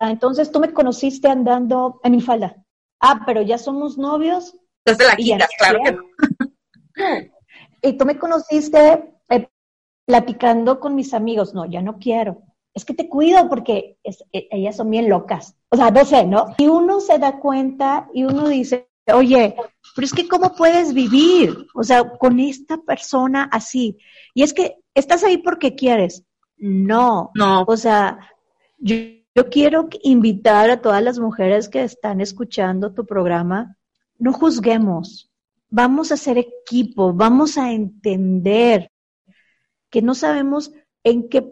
entonces 0.00 0.52
tú 0.52 0.60
me 0.60 0.72
conociste 0.72 1.28
andando 1.28 2.00
en 2.04 2.12
mi 2.12 2.20
falda, 2.20 2.64
ah, 3.00 3.22
pero 3.26 3.42
ya 3.42 3.58
somos 3.58 3.98
novios. 3.98 4.56
Entonces 4.84 5.06
la 5.06 5.16
quitas, 5.16 5.50
claro 5.58 5.78
que 5.84 5.92
no. 5.92 6.02
Y 7.82 7.92
tú 7.94 8.04
me 8.04 8.18
conociste 8.18 9.14
eh, 9.28 9.48
platicando 10.06 10.80
con 10.80 10.94
mis 10.94 11.14
amigos. 11.14 11.54
No, 11.54 11.66
ya 11.66 11.82
no 11.82 11.98
quiero. 11.98 12.42
Es 12.74 12.84
que 12.84 12.94
te 12.94 13.08
cuido 13.08 13.48
porque 13.48 13.98
e, 14.04 14.48
ellas 14.50 14.76
son 14.76 14.90
bien 14.90 15.08
locas. 15.08 15.56
O 15.70 15.76
sea, 15.76 15.90
no 15.90 16.04
sé, 16.04 16.26
¿no? 16.26 16.54
Y 16.58 16.66
uno 16.66 17.00
se 17.00 17.18
da 17.18 17.38
cuenta 17.38 18.08
y 18.14 18.24
uno 18.24 18.48
dice, 18.48 18.88
oye, 19.12 19.54
pero 19.94 20.04
es 20.04 20.12
que 20.12 20.28
¿cómo 20.28 20.54
puedes 20.54 20.92
vivir? 20.92 21.66
O 21.74 21.82
sea, 21.82 22.08
con 22.18 22.40
esta 22.40 22.78
persona 22.78 23.48
así. 23.52 23.98
Y 24.34 24.42
es 24.42 24.52
que 24.52 24.76
estás 24.94 25.24
ahí 25.24 25.38
porque 25.38 25.74
quieres. 25.74 26.24
No. 26.58 27.30
No. 27.34 27.64
O 27.66 27.76
sea, 27.76 28.18
yo, 28.78 28.96
yo 29.34 29.48
quiero 29.48 29.88
invitar 30.02 30.70
a 30.70 30.80
todas 30.80 31.02
las 31.02 31.18
mujeres 31.18 31.68
que 31.68 31.82
están 31.82 32.20
escuchando 32.20 32.92
tu 32.92 33.06
programa, 33.06 33.76
no 34.18 34.32
juzguemos 34.32 35.28
vamos 35.70 36.12
a 36.12 36.16
ser 36.16 36.38
equipo, 36.38 37.12
vamos 37.12 37.58
a 37.58 37.72
entender 37.72 38.90
que 39.90 40.02
no 40.02 40.14
sabemos 40.14 40.72
en 41.04 41.28
qué, 41.28 41.46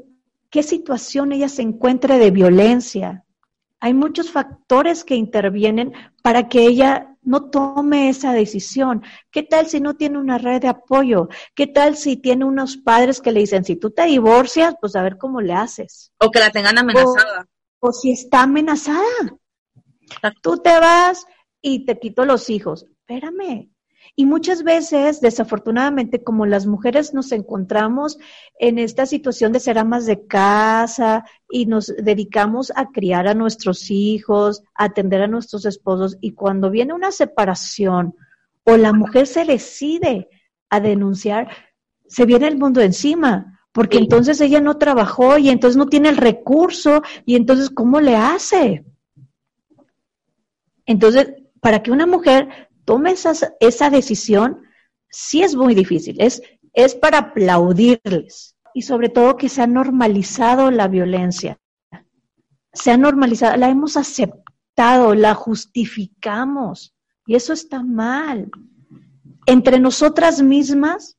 qué 0.50 0.62
situación 0.62 1.32
ella 1.32 1.48
se 1.48 1.62
encuentre 1.62 2.18
de 2.18 2.30
violencia. 2.30 3.24
Hay 3.80 3.94
muchos 3.94 4.30
factores 4.30 5.04
que 5.04 5.16
intervienen 5.16 5.92
para 6.22 6.48
que 6.48 6.66
ella 6.66 7.15
no 7.26 7.50
tome 7.50 8.08
esa 8.08 8.32
decisión. 8.32 9.02
¿Qué 9.30 9.42
tal 9.42 9.66
si 9.66 9.80
no 9.80 9.94
tiene 9.94 10.18
una 10.18 10.38
red 10.38 10.62
de 10.62 10.68
apoyo? 10.68 11.28
¿Qué 11.54 11.66
tal 11.66 11.96
si 11.96 12.16
tiene 12.16 12.44
unos 12.44 12.78
padres 12.78 13.20
que 13.20 13.32
le 13.32 13.40
dicen, 13.40 13.64
si 13.64 13.76
tú 13.76 13.90
te 13.90 14.04
divorcias, 14.04 14.76
pues 14.80 14.96
a 14.96 15.02
ver 15.02 15.18
cómo 15.18 15.40
le 15.40 15.52
haces? 15.52 16.12
O 16.18 16.30
que 16.30 16.38
la 16.38 16.50
tengan 16.50 16.78
amenazada. 16.78 17.46
O, 17.80 17.88
o 17.88 17.92
si 17.92 18.12
está 18.12 18.42
amenazada. 18.42 19.36
Tú 20.40 20.58
te 20.58 20.78
vas 20.78 21.26
y 21.60 21.84
te 21.84 21.98
quito 21.98 22.24
los 22.24 22.48
hijos. 22.48 22.86
Espérame, 22.88 23.70
Y 24.14 24.26
muchas 24.26 24.62
veces, 24.62 25.20
desafortunadamente, 25.20 26.22
como 26.22 26.46
las 26.46 26.66
mujeres 26.66 27.12
nos 27.12 27.32
encontramos 27.32 28.18
en 28.58 28.78
esta 28.78 29.06
situación 29.06 29.52
de 29.52 29.60
ser 29.60 29.78
amas 29.78 30.06
de 30.06 30.26
casa 30.26 31.24
y 31.50 31.66
nos 31.66 31.86
dedicamos 31.96 32.72
a 32.76 32.90
criar 32.90 33.26
a 33.26 33.34
nuestros 33.34 33.90
hijos, 33.90 34.62
a 34.74 34.84
atender 34.84 35.22
a 35.22 35.28
nuestros 35.28 35.66
esposos, 35.66 36.16
y 36.20 36.32
cuando 36.32 36.70
viene 36.70 36.94
una 36.94 37.10
separación 37.10 38.14
o 38.64 38.76
la 38.76 38.92
mujer 38.92 39.26
se 39.26 39.44
decide 39.44 40.28
a 40.70 40.80
denunciar, 40.80 41.48
se 42.06 42.24
viene 42.24 42.48
el 42.48 42.58
mundo 42.58 42.80
encima, 42.80 43.60
porque 43.72 43.98
entonces 43.98 44.40
ella 44.40 44.60
no 44.60 44.78
trabajó 44.78 45.38
y 45.38 45.50
entonces 45.50 45.76
no 45.76 45.86
tiene 45.86 46.08
el 46.08 46.16
recurso 46.16 47.02
y 47.24 47.36
entonces 47.36 47.70
¿cómo 47.70 48.00
le 48.00 48.16
hace? 48.16 48.84
Entonces, 50.86 51.34
para 51.60 51.82
que 51.82 51.90
una 51.90 52.06
mujer 52.06 52.68
tome 52.86 53.12
esa 53.12 53.90
decisión, 53.90 54.62
sí 55.10 55.42
es 55.42 55.54
muy 55.54 55.74
difícil, 55.74 56.16
es, 56.20 56.40
es 56.72 56.94
para 56.94 57.18
aplaudirles 57.18 58.56
y 58.72 58.82
sobre 58.82 59.08
todo 59.08 59.36
que 59.36 59.48
se 59.48 59.62
ha 59.62 59.66
normalizado 59.66 60.70
la 60.70 60.88
violencia. 60.88 61.58
Se 62.72 62.90
ha 62.90 62.96
normalizado, 62.96 63.56
la 63.56 63.70
hemos 63.70 63.96
aceptado, 63.96 65.14
la 65.14 65.34
justificamos 65.34 66.94
y 67.26 67.34
eso 67.34 67.52
está 67.52 67.82
mal. 67.82 68.50
Entre 69.46 69.80
nosotras 69.80 70.42
mismas 70.42 71.16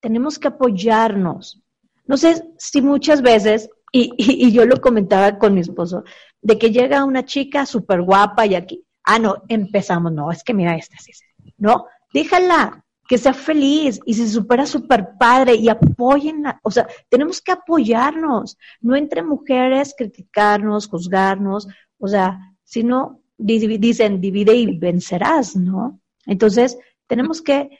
tenemos 0.00 0.38
que 0.38 0.48
apoyarnos. 0.48 1.62
No 2.04 2.16
sé 2.16 2.46
si 2.58 2.82
muchas 2.82 3.22
veces, 3.22 3.68
y, 3.90 4.12
y, 4.18 4.52
yo 4.52 4.66
lo 4.66 4.80
comentaba 4.80 5.38
con 5.38 5.54
mi 5.54 5.60
esposo, 5.60 6.04
de 6.42 6.58
que 6.58 6.70
llega 6.70 7.04
una 7.04 7.24
chica 7.24 7.66
súper 7.66 8.02
guapa 8.02 8.46
y 8.46 8.54
aquí, 8.54 8.85
ah, 9.06 9.18
no, 9.18 9.42
empezamos, 9.48 10.12
no, 10.12 10.30
es 10.30 10.44
que 10.44 10.52
mira 10.52 10.76
esta, 10.76 10.98
sí, 10.98 11.12
no, 11.56 11.86
déjala, 12.12 12.84
que 13.08 13.18
sea 13.18 13.32
feliz 13.32 14.00
y 14.04 14.14
se 14.14 14.28
supera 14.28 14.66
súper 14.66 15.16
padre 15.18 15.54
y 15.54 15.68
apóyenla, 15.68 16.60
o 16.62 16.70
sea, 16.70 16.86
tenemos 17.08 17.40
que 17.40 17.52
apoyarnos, 17.52 18.58
no 18.80 18.96
entre 18.96 19.22
mujeres 19.22 19.94
criticarnos, 19.96 20.88
juzgarnos, 20.88 21.68
o 21.98 22.08
sea, 22.08 22.54
sino 22.64 23.20
dicen 23.38 24.20
divide 24.20 24.54
y 24.54 24.76
vencerás, 24.78 25.56
¿no? 25.56 26.00
Entonces, 26.24 26.78
tenemos 27.06 27.42
que 27.42 27.78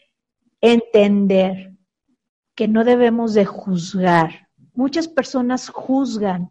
entender 0.60 1.72
que 2.54 2.68
no 2.68 2.84
debemos 2.84 3.34
de 3.34 3.44
juzgar. 3.44 4.48
Muchas 4.74 5.08
personas 5.08 5.68
juzgan 5.68 6.50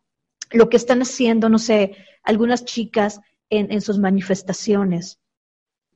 lo 0.51 0.69
que 0.69 0.77
están 0.77 1.01
haciendo, 1.01 1.49
no 1.49 1.59
sé, 1.59 1.95
algunas 2.23 2.65
chicas 2.65 3.21
en, 3.49 3.81
sus 3.81 3.99
manifestaciones. 3.99 5.19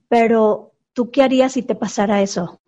Pero, 0.07 0.73
¿tú 0.93 1.11
qué 1.11 1.23
harías 1.23 1.53
si 1.53 1.63
te 1.63 1.75
pasara 1.75 2.21
eso? 2.21 2.61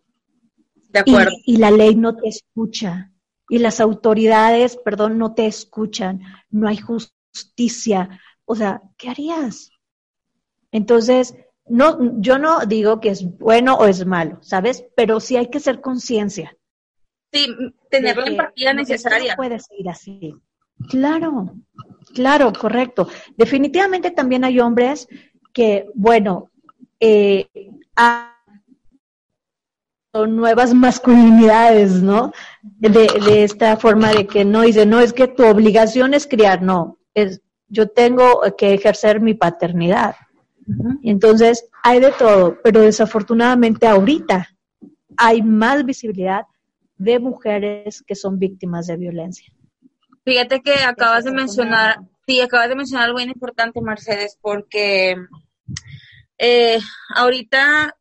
De 0.89 0.99
acuerdo. 0.99 1.31
Y, 1.45 1.55
y, 1.55 1.57
la 1.57 1.71
ley 1.71 1.95
no 1.95 2.15
te 2.15 2.27
escucha. 2.27 3.11
Y 3.49 3.59
las 3.59 3.79
autoridades, 3.79 4.77
perdón, 4.77 5.17
no 5.17 5.33
te 5.33 5.45
escuchan. 5.45 6.21
No 6.49 6.67
hay 6.67 6.77
justicia. 6.77 8.19
O 8.45 8.55
sea, 8.55 8.81
¿qué 8.97 9.09
harías? 9.09 9.71
Entonces, 10.71 11.35
no, 11.67 12.19
yo 12.19 12.37
no 12.37 12.65
digo 12.65 12.99
que 12.99 13.09
es 13.09 13.37
bueno 13.37 13.75
o 13.75 13.85
es 13.85 14.05
malo, 14.05 14.39
¿sabes? 14.41 14.85
Pero 14.95 15.19
sí 15.19 15.37
hay 15.37 15.49
que 15.49 15.59
ser 15.59 15.81
conciencia. 15.81 16.57
Sí, 17.31 17.47
tener 17.89 18.17
la 18.17 18.27
empatía 18.27 18.73
necesaria. 18.73 19.33
No 19.33 19.37
puede 19.37 19.59
seguir 19.59 19.89
así. 19.89 20.35
Claro, 20.89 21.53
claro, 22.13 22.51
correcto. 22.53 23.07
Definitivamente 23.37 24.11
también 24.11 24.43
hay 24.43 24.59
hombres 24.59 25.07
que, 25.53 25.87
bueno, 25.93 26.49
eh, 26.99 27.47
son 30.13 30.35
nuevas 30.35 30.73
masculinidades, 30.73 32.01
¿no? 32.01 32.31
De, 32.61 32.89
de, 32.89 33.43
esta 33.43 33.77
forma 33.77 34.11
de 34.11 34.27
que 34.27 34.43
no 34.43 34.61
dice, 34.61 34.85
no, 34.85 34.99
es 34.99 35.13
que 35.13 35.27
tu 35.27 35.45
obligación 35.45 36.13
es 36.13 36.27
criar, 36.27 36.61
no, 36.61 36.97
es, 37.13 37.41
yo 37.69 37.87
tengo 37.87 38.41
que 38.57 38.73
ejercer 38.73 39.21
mi 39.21 39.33
paternidad. 39.33 40.15
Entonces, 41.03 41.67
hay 41.83 41.99
de 41.99 42.11
todo, 42.11 42.57
pero 42.63 42.81
desafortunadamente 42.81 43.87
ahorita 43.87 44.47
hay 45.17 45.41
más 45.41 45.83
visibilidad 45.83 46.45
de 46.97 47.19
mujeres 47.19 48.03
que 48.05 48.15
son 48.15 48.37
víctimas 48.37 48.87
de 48.87 48.97
violencia. 48.97 49.51
Fíjate 50.23 50.61
que 50.61 50.73
acabas 50.83 51.23
de 51.23 51.31
mencionar, 51.31 51.97
sí, 52.27 52.41
acabas 52.41 52.69
de 52.69 52.75
mencionar 52.75 53.05
algo 53.05 53.17
bien 53.17 53.31
importante, 53.31 53.81
Mercedes, 53.81 54.37
porque 54.39 55.15
eh, 56.37 56.79
ahorita, 57.15 57.97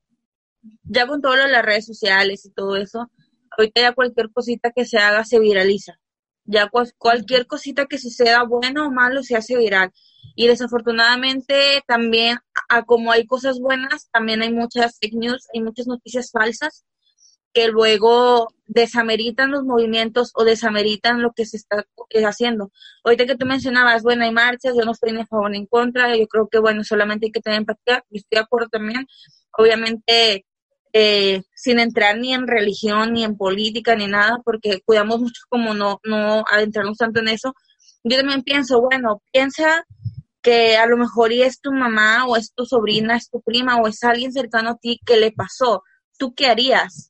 ya 0.82 1.06
con 1.06 1.22
todo 1.22 1.36
lo 1.36 1.44
de 1.44 1.50
las 1.50 1.64
redes 1.64 1.86
sociales 1.86 2.44
y 2.44 2.50
todo 2.52 2.76
eso, 2.76 3.10
ahorita 3.56 3.80
ya 3.80 3.92
cualquier 3.92 4.30
cosita 4.30 4.70
que 4.70 4.84
se 4.84 4.98
haga 4.98 5.24
se 5.24 5.38
viraliza. 5.38 5.98
Ya 6.44 6.68
cualquier 6.98 7.46
cosita 7.46 7.86
que 7.86 7.98
suceda, 7.98 8.42
bueno 8.42 8.86
o 8.86 8.90
malo, 8.90 9.22
se 9.22 9.36
hace 9.36 9.56
viral. 9.56 9.92
Y 10.34 10.46
desafortunadamente 10.46 11.82
también, 11.86 12.38
a 12.68 12.82
como 12.82 13.12
hay 13.12 13.24
cosas 13.26 13.60
buenas, 13.60 14.10
también 14.10 14.42
hay 14.42 14.52
muchas 14.52 14.98
fake 14.98 15.14
news, 15.14 15.46
hay 15.54 15.62
muchas 15.62 15.86
noticias 15.86 16.30
falsas 16.32 16.84
que 17.52 17.68
luego 17.68 18.48
desameritan 18.66 19.50
los 19.50 19.64
movimientos 19.64 20.30
o 20.34 20.44
desameritan 20.44 21.22
lo 21.22 21.32
que 21.32 21.44
se 21.46 21.56
está 21.56 21.84
eh, 22.10 22.24
haciendo. 22.24 22.70
Ahorita 23.04 23.26
que 23.26 23.36
tú 23.36 23.46
mencionabas, 23.46 24.02
bueno, 24.02 24.24
hay 24.24 24.32
marchas, 24.32 24.74
yo 24.76 24.84
no 24.84 24.92
estoy 24.92 25.12
ni 25.12 25.22
a 25.22 25.26
favor 25.26 25.50
ni 25.50 25.58
en 25.58 25.66
contra, 25.66 26.16
yo 26.16 26.26
creo 26.28 26.48
que, 26.48 26.60
bueno, 26.60 26.84
solamente 26.84 27.26
hay 27.26 27.32
que 27.32 27.40
tener 27.40 27.58
empatía, 27.58 28.04
y 28.10 28.18
estoy 28.18 28.36
de 28.36 28.42
acuerdo 28.42 28.68
también, 28.68 29.06
obviamente, 29.58 30.46
eh, 30.92 31.42
sin 31.54 31.78
entrar 31.78 32.18
ni 32.18 32.32
en 32.32 32.46
religión, 32.46 33.12
ni 33.12 33.24
en 33.24 33.36
política, 33.36 33.96
ni 33.96 34.06
nada, 34.06 34.38
porque 34.44 34.80
cuidamos 34.84 35.20
mucho 35.20 35.42
como 35.48 35.74
no, 35.74 36.00
no 36.04 36.44
adentrarnos 36.50 36.98
tanto 36.98 37.20
en 37.20 37.28
eso. 37.28 37.54
Yo 38.04 38.16
también 38.16 38.42
pienso, 38.42 38.80
bueno, 38.80 39.22
piensa 39.32 39.84
que 40.42 40.76
a 40.76 40.86
lo 40.86 40.96
mejor 40.96 41.32
es 41.32 41.60
tu 41.60 41.72
mamá 41.72 42.26
o 42.26 42.36
es 42.36 42.52
tu 42.54 42.64
sobrina, 42.64 43.16
es 43.16 43.28
tu 43.30 43.42
prima 43.42 43.76
o 43.76 43.86
es 43.86 44.02
alguien 44.04 44.32
cercano 44.32 44.70
a 44.70 44.76
ti 44.76 45.00
que 45.04 45.16
le 45.16 45.32
pasó. 45.32 45.82
¿Tú 46.18 46.34
qué 46.34 46.46
harías? 46.46 47.09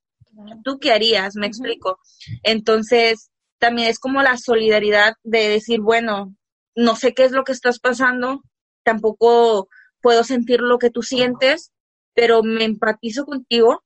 ¿Tú 0.65 0.79
qué 0.79 0.93
harías? 0.93 1.35
Me 1.37 1.47
explico. 1.47 1.99
Entonces, 2.43 3.31
también 3.59 3.89
es 3.89 3.99
como 3.99 4.23
la 4.23 4.37
solidaridad 4.37 5.15
de 5.23 5.49
decir, 5.49 5.81
bueno, 5.81 6.35
no 6.75 6.97
sé 6.97 7.15
qué 7.15 7.25
es 7.25 7.33
lo 7.33 7.45
que 7.45 7.53
estás 7.53 7.79
pasando, 7.79 8.43
tampoco 8.83 9.69
puedo 10.01 10.25
sentir 10.25 10.61
lo 10.61 10.79
que 10.79 10.91
tú 10.91 11.03
sientes, 11.03 11.73
pero 12.15 12.43
me 12.43 12.65
empatizo 12.65 13.25
contigo 13.25 13.85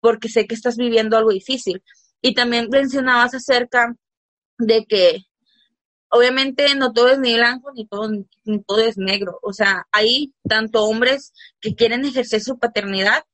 porque 0.00 0.28
sé 0.28 0.46
que 0.46 0.54
estás 0.54 0.76
viviendo 0.76 1.16
algo 1.16 1.30
difícil. 1.30 1.82
Y 2.22 2.34
también 2.34 2.68
mencionabas 2.70 3.34
acerca 3.34 3.96
de 4.58 4.86
que 4.86 5.22
obviamente 6.08 6.74
no 6.76 6.92
todo 6.92 7.08
es 7.08 7.18
ni 7.18 7.34
blanco 7.34 7.72
ni 7.74 7.86
todo, 7.86 8.08
ni 8.44 8.62
todo 8.62 8.80
es 8.80 8.96
negro. 8.98 9.38
O 9.42 9.52
sea, 9.52 9.86
hay 9.92 10.32
tanto 10.48 10.84
hombres 10.84 11.32
que 11.60 11.74
quieren 11.74 12.04
ejercer 12.04 12.40
su 12.40 12.58
paternidad 12.58 13.24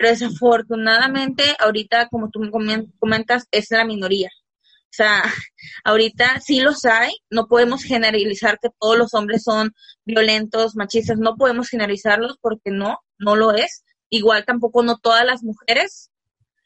pero 0.00 0.12
desafortunadamente 0.12 1.44
ahorita, 1.58 2.08
como 2.08 2.30
tú 2.30 2.40
comentas, 2.98 3.46
es 3.50 3.70
la 3.70 3.84
minoría. 3.84 4.30
O 4.30 4.92
sea, 4.92 5.22
ahorita 5.84 6.40
sí 6.40 6.60
los 6.60 6.86
hay, 6.86 7.12
no 7.28 7.48
podemos 7.48 7.82
generalizar 7.82 8.58
que 8.62 8.70
todos 8.80 8.96
los 8.96 9.12
hombres 9.12 9.42
son 9.42 9.74
violentos, 10.06 10.74
machistas, 10.74 11.18
no 11.18 11.36
podemos 11.36 11.68
generalizarlos 11.68 12.38
porque 12.40 12.70
no, 12.70 13.00
no 13.18 13.36
lo 13.36 13.52
es. 13.52 13.84
Igual 14.08 14.46
tampoco 14.46 14.82
no 14.82 14.96
todas 14.96 15.26
las 15.26 15.42
mujeres 15.42 16.10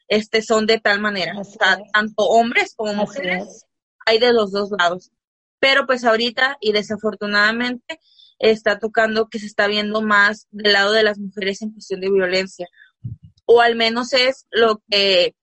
este, 0.07 0.41
son 0.41 0.65
de 0.65 0.79
tal 0.79 1.01
manera. 1.01 1.37
O 1.37 1.43
sea, 1.43 1.77
tanto 1.91 2.23
hombres 2.23 2.73
como 2.73 2.93
mujeres 2.93 3.65
hay 4.05 4.17
de 4.17 4.31
los 4.31 4.53
dos 4.53 4.69
lados. 4.79 5.11
Pero 5.59 5.85
pues 5.85 6.05
ahorita 6.05 6.55
y 6.61 6.71
desafortunadamente 6.71 7.99
está 8.39 8.79
tocando 8.79 9.27
que 9.27 9.39
se 9.39 9.47
está 9.47 9.67
viendo 9.67 10.01
más 10.01 10.47
del 10.51 10.71
lado 10.71 10.93
de 10.93 11.03
las 11.03 11.19
mujeres 11.19 11.61
en 11.61 11.73
cuestión 11.73 11.99
de 11.99 12.09
violencia 12.09 12.69
o 13.45 13.61
al 13.61 13.75
menos 13.75 14.13
es 14.13 14.47
lo 14.51 14.81
que 14.89 15.35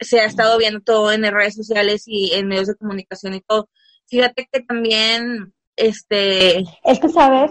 se 0.00 0.20
ha 0.20 0.24
estado 0.24 0.58
viendo 0.58 0.80
todo 0.80 1.12
en 1.12 1.22
redes 1.22 1.54
sociales 1.54 2.04
y 2.06 2.32
en 2.34 2.48
medios 2.48 2.68
de 2.68 2.76
comunicación 2.76 3.34
y 3.34 3.40
todo. 3.40 3.68
Fíjate 4.06 4.48
que 4.50 4.60
también, 4.60 5.52
este... 5.76 6.60
Es 6.84 7.00
que, 7.00 7.08
¿sabes? 7.08 7.50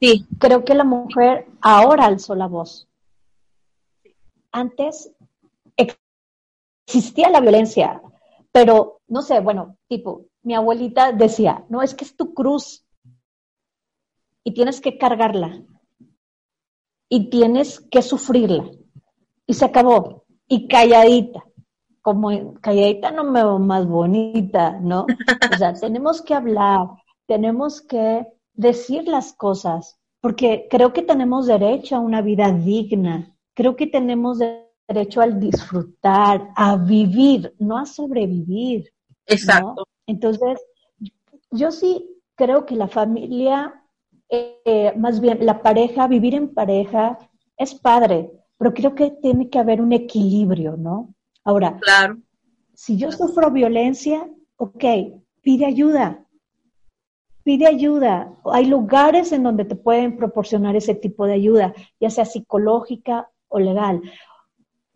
Sí. 0.00 0.26
Creo 0.38 0.64
que 0.64 0.74
la 0.74 0.84
mujer 0.84 1.46
ahora 1.60 2.06
alzó 2.06 2.34
la 2.34 2.46
voz. 2.46 2.88
Antes 4.52 5.10
existía 6.86 7.28
la 7.30 7.40
violencia, 7.40 8.00
pero, 8.52 9.00
no 9.08 9.22
sé, 9.22 9.40
bueno, 9.40 9.76
tipo, 9.88 10.26
mi 10.42 10.54
abuelita 10.54 11.12
decía, 11.12 11.64
no, 11.68 11.82
es 11.82 11.94
que 11.94 12.04
es 12.04 12.16
tu 12.16 12.32
cruz 12.32 12.86
y 14.44 14.54
tienes 14.54 14.80
que 14.80 14.96
cargarla 14.96 15.64
y 17.08 17.28
tienes 17.28 17.80
que 17.80 18.02
sufrirla 18.02 18.70
y 19.46 19.54
se 19.54 19.64
acabó. 19.64 20.24
Y 20.48 20.68
calladita, 20.68 21.44
como 22.02 22.54
calladita 22.60 23.10
no 23.10 23.24
me 23.24 23.42
veo 23.42 23.58
más 23.58 23.86
bonita, 23.86 24.78
¿no? 24.80 25.06
O 25.52 25.56
sea, 25.56 25.72
tenemos 25.80 26.22
que 26.22 26.34
hablar, 26.34 26.88
tenemos 27.26 27.80
que 27.80 28.26
decir 28.54 29.08
las 29.08 29.32
cosas, 29.32 29.98
porque 30.20 30.66
creo 30.70 30.92
que 30.92 31.02
tenemos 31.02 31.46
derecho 31.46 31.96
a 31.96 32.00
una 32.00 32.22
vida 32.22 32.52
digna. 32.52 33.34
creo 33.54 33.74
que 33.74 33.86
tenemos 33.86 34.38
derecho 34.86 35.20
al 35.20 35.40
disfrutar, 35.40 36.50
a 36.54 36.76
vivir, 36.76 37.54
no 37.58 37.78
a 37.78 37.86
sobrevivir. 37.86 38.92
Exacto. 39.26 39.86
Entonces, 40.06 40.60
yo 41.50 41.72
sí 41.72 42.08
creo 42.36 42.66
que 42.66 42.76
la 42.76 42.86
familia, 42.86 43.82
eh, 44.28 44.92
más 44.96 45.20
bien 45.20 45.44
la 45.44 45.62
pareja, 45.62 46.06
vivir 46.06 46.34
en 46.34 46.54
pareja 46.54 47.18
es 47.56 47.74
padre, 47.74 48.30
pero 48.58 48.74
creo 48.74 48.94
que 48.94 49.10
tiene 49.10 49.48
que 49.48 49.58
haber 49.58 49.80
un 49.80 49.92
equilibrio, 49.92 50.76
¿no? 50.76 51.14
Ahora, 51.44 51.78
claro. 51.80 52.18
si 52.74 52.96
yo 52.96 53.12
sufro 53.12 53.50
violencia, 53.50 54.28
ok, 54.56 54.84
pide 55.42 55.66
ayuda, 55.66 56.24
pide 57.42 57.66
ayuda. 57.66 58.32
Hay 58.44 58.66
lugares 58.66 59.30
en 59.32 59.44
donde 59.44 59.64
te 59.64 59.76
pueden 59.76 60.16
proporcionar 60.16 60.74
ese 60.74 60.94
tipo 60.94 61.26
de 61.26 61.34
ayuda, 61.34 61.74
ya 62.00 62.10
sea 62.10 62.24
psicológica 62.24 63.30
o 63.48 63.60
legal. 63.60 64.02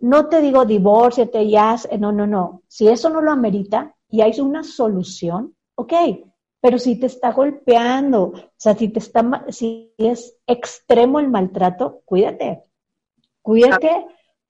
No 0.00 0.28
te 0.28 0.40
digo 0.40 0.64
divórciate, 0.64 1.48
ya, 1.48 1.76
no, 1.98 2.10
no, 2.10 2.26
no. 2.26 2.62
Si 2.66 2.88
eso 2.88 3.10
no 3.10 3.20
lo 3.20 3.30
amerita 3.30 3.94
y 4.08 4.22
hay 4.22 4.40
una 4.40 4.64
solución, 4.64 5.54
ok, 5.76 5.92
pero 6.60 6.78
si 6.78 6.98
te 6.98 7.06
está 7.06 7.32
golpeando, 7.32 8.22
o 8.22 8.50
sea, 8.56 8.74
si 8.74 8.88
te 8.88 8.98
está, 8.98 9.44
si 9.48 9.94
es 9.96 10.36
extremo 10.46 11.20
el 11.20 11.28
maltrato, 11.28 12.02
cuídate, 12.04 12.64
cuídate 13.42 14.06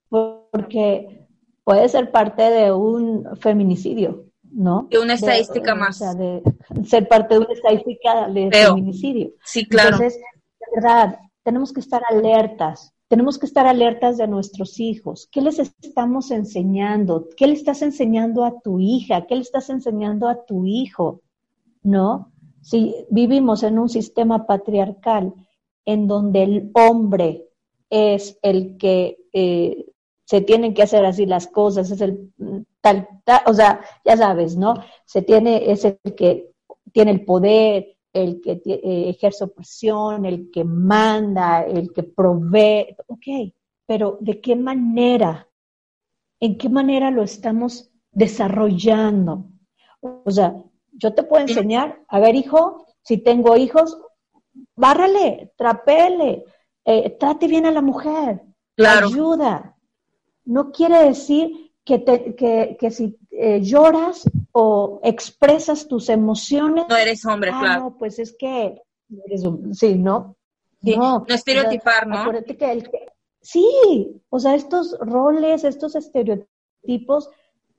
porque 0.09 1.27
puede 1.65 1.89
ser 1.89 2.11
parte 2.11 2.43
de 2.43 2.73
un 2.73 3.37
feminicidio, 3.37 4.27
¿no? 4.43 4.89
De 4.91 4.99
una 4.99 5.15
estadística 5.15 5.75
más. 5.75 5.97
O 6.01 6.05
sea, 6.05 6.15
de 6.15 6.43
ser 6.87 7.09
parte 7.09 7.35
de 7.35 7.41
una 7.41 7.53
estadística 7.53 8.29
de 8.29 8.51
feminicidio. 8.51 9.31
Sí, 9.45 9.67
claro. 9.67 9.97
Entonces, 9.97 10.19
de 10.19 10.67
verdad, 10.75 11.19
tenemos 11.43 11.73
que 11.73 11.81
estar 11.81 12.03
alertas, 12.09 12.93
tenemos 13.09 13.39
que 13.39 13.47
estar 13.47 13.67
alertas 13.67 14.19
de 14.19 14.27
nuestros 14.27 14.81
hijos. 14.81 15.29
¿Qué 15.31 15.41
les 15.41 15.59
estamos 15.59 16.31
enseñando? 16.31 17.29
¿Qué 17.37 17.47
le 17.47 17.55
estás 17.55 17.83
enseñando 17.83 18.45
a 18.45 18.61
tu 18.61 18.81
hija? 18.81 19.27
¿Qué 19.27 19.35
le 19.37 19.43
estás 19.43 19.71
enseñando 19.71 20.29
a 20.29 20.45
tu 20.45 20.65
hijo? 20.65 21.23
¿no? 21.83 22.33
Si 22.63 22.95
vivimos 23.11 23.63
en 23.63 23.79
un 23.79 23.89
sistema 23.89 24.47
patriarcal 24.47 25.35
en 25.85 26.07
donde 26.07 26.43
el 26.43 26.71
hombre 26.75 27.47
es 27.91 28.39
el 28.43 28.77
que 28.79 29.19
eh, 29.33 29.87
se 30.25 30.41
tienen 30.41 30.75
que 30.75 30.85
hacer 30.85 31.05
así 31.05 31.27
las 31.27 31.49
cosas, 31.49 31.91
es 31.91 32.01
el 32.01 32.33
tal, 32.81 33.09
o 33.47 33.53
sea, 33.53 33.81
ya 34.05 34.17
sabes, 34.17 34.57
¿no? 34.57 34.75
Se 35.05 35.23
tiene, 35.23 35.71
es 35.71 35.85
el 35.85 35.99
que 36.17 36.53
tiene 36.93 37.11
el 37.11 37.25
poder, 37.25 37.97
el 38.13 38.41
que 38.41 38.63
eh, 38.65 39.09
ejerce 39.11 39.45
opresión, 39.45 40.25
el 40.25 40.51
que 40.51 40.65
manda, 40.65 41.65
el 41.65 41.93
que 41.93 42.05
provee, 42.05 42.97
ok, 43.07 43.53
pero 43.87 44.19
¿de 44.21 44.41
qué 44.41 44.57
manera? 44.57 45.49
¿En 46.39 46.57
qué 46.57 46.69
manera 46.69 47.11
lo 47.11 47.23
estamos 47.23 47.91
desarrollando? 48.13 49.47
O 50.01 50.31
sea, 50.31 50.55
yo 50.93 51.13
te 51.13 51.23
puedo 51.23 51.43
enseñar, 51.43 52.03
a 52.09 52.21
ver, 52.21 52.35
hijo, 52.35 52.87
si 53.03 53.19
tengo 53.19 53.57
hijos, 53.57 54.01
bárrale, 54.77 55.53
trapele, 55.57 56.45
eh, 56.85 57.17
trate 57.19 57.47
bien 57.47 57.67
a 57.67 57.71
la 57.71 57.83
mujer, 57.83 58.43
ayuda. 58.77 59.77
No 60.45 60.73
quiere 60.73 61.05
decir 61.05 61.73
que, 61.85 61.99
te, 61.99 62.35
que, 62.35 62.91
si 62.91 63.19
eh, 63.31 63.61
lloras 63.63 64.29
o 64.53 65.01
expresas 65.03 65.87
tus 65.87 66.09
emociones. 66.09 66.87
No 66.89 66.97
eres 66.97 67.25
hombre, 67.25 67.51
ah, 67.53 67.61
claro. 67.61 67.81
No, 67.83 67.99
pues 67.99 68.19
es 68.19 68.35
que 68.39 68.81
eres 69.27 69.45
un, 69.45 69.75
sí, 69.75 69.97
¿no? 69.97 70.37
no, 70.83 71.25
no 71.29 71.35
estereotipar, 71.35 72.07
¿no? 72.07 72.19
Acuérdate 72.19 72.57
que, 72.57 72.73
el, 72.73 72.91
sí, 73.41 74.23
o 74.29 74.39
sea, 74.39 74.55
estos 74.55 74.97
roles, 75.01 75.65
estos 75.65 75.95
estereotipos 75.95 77.31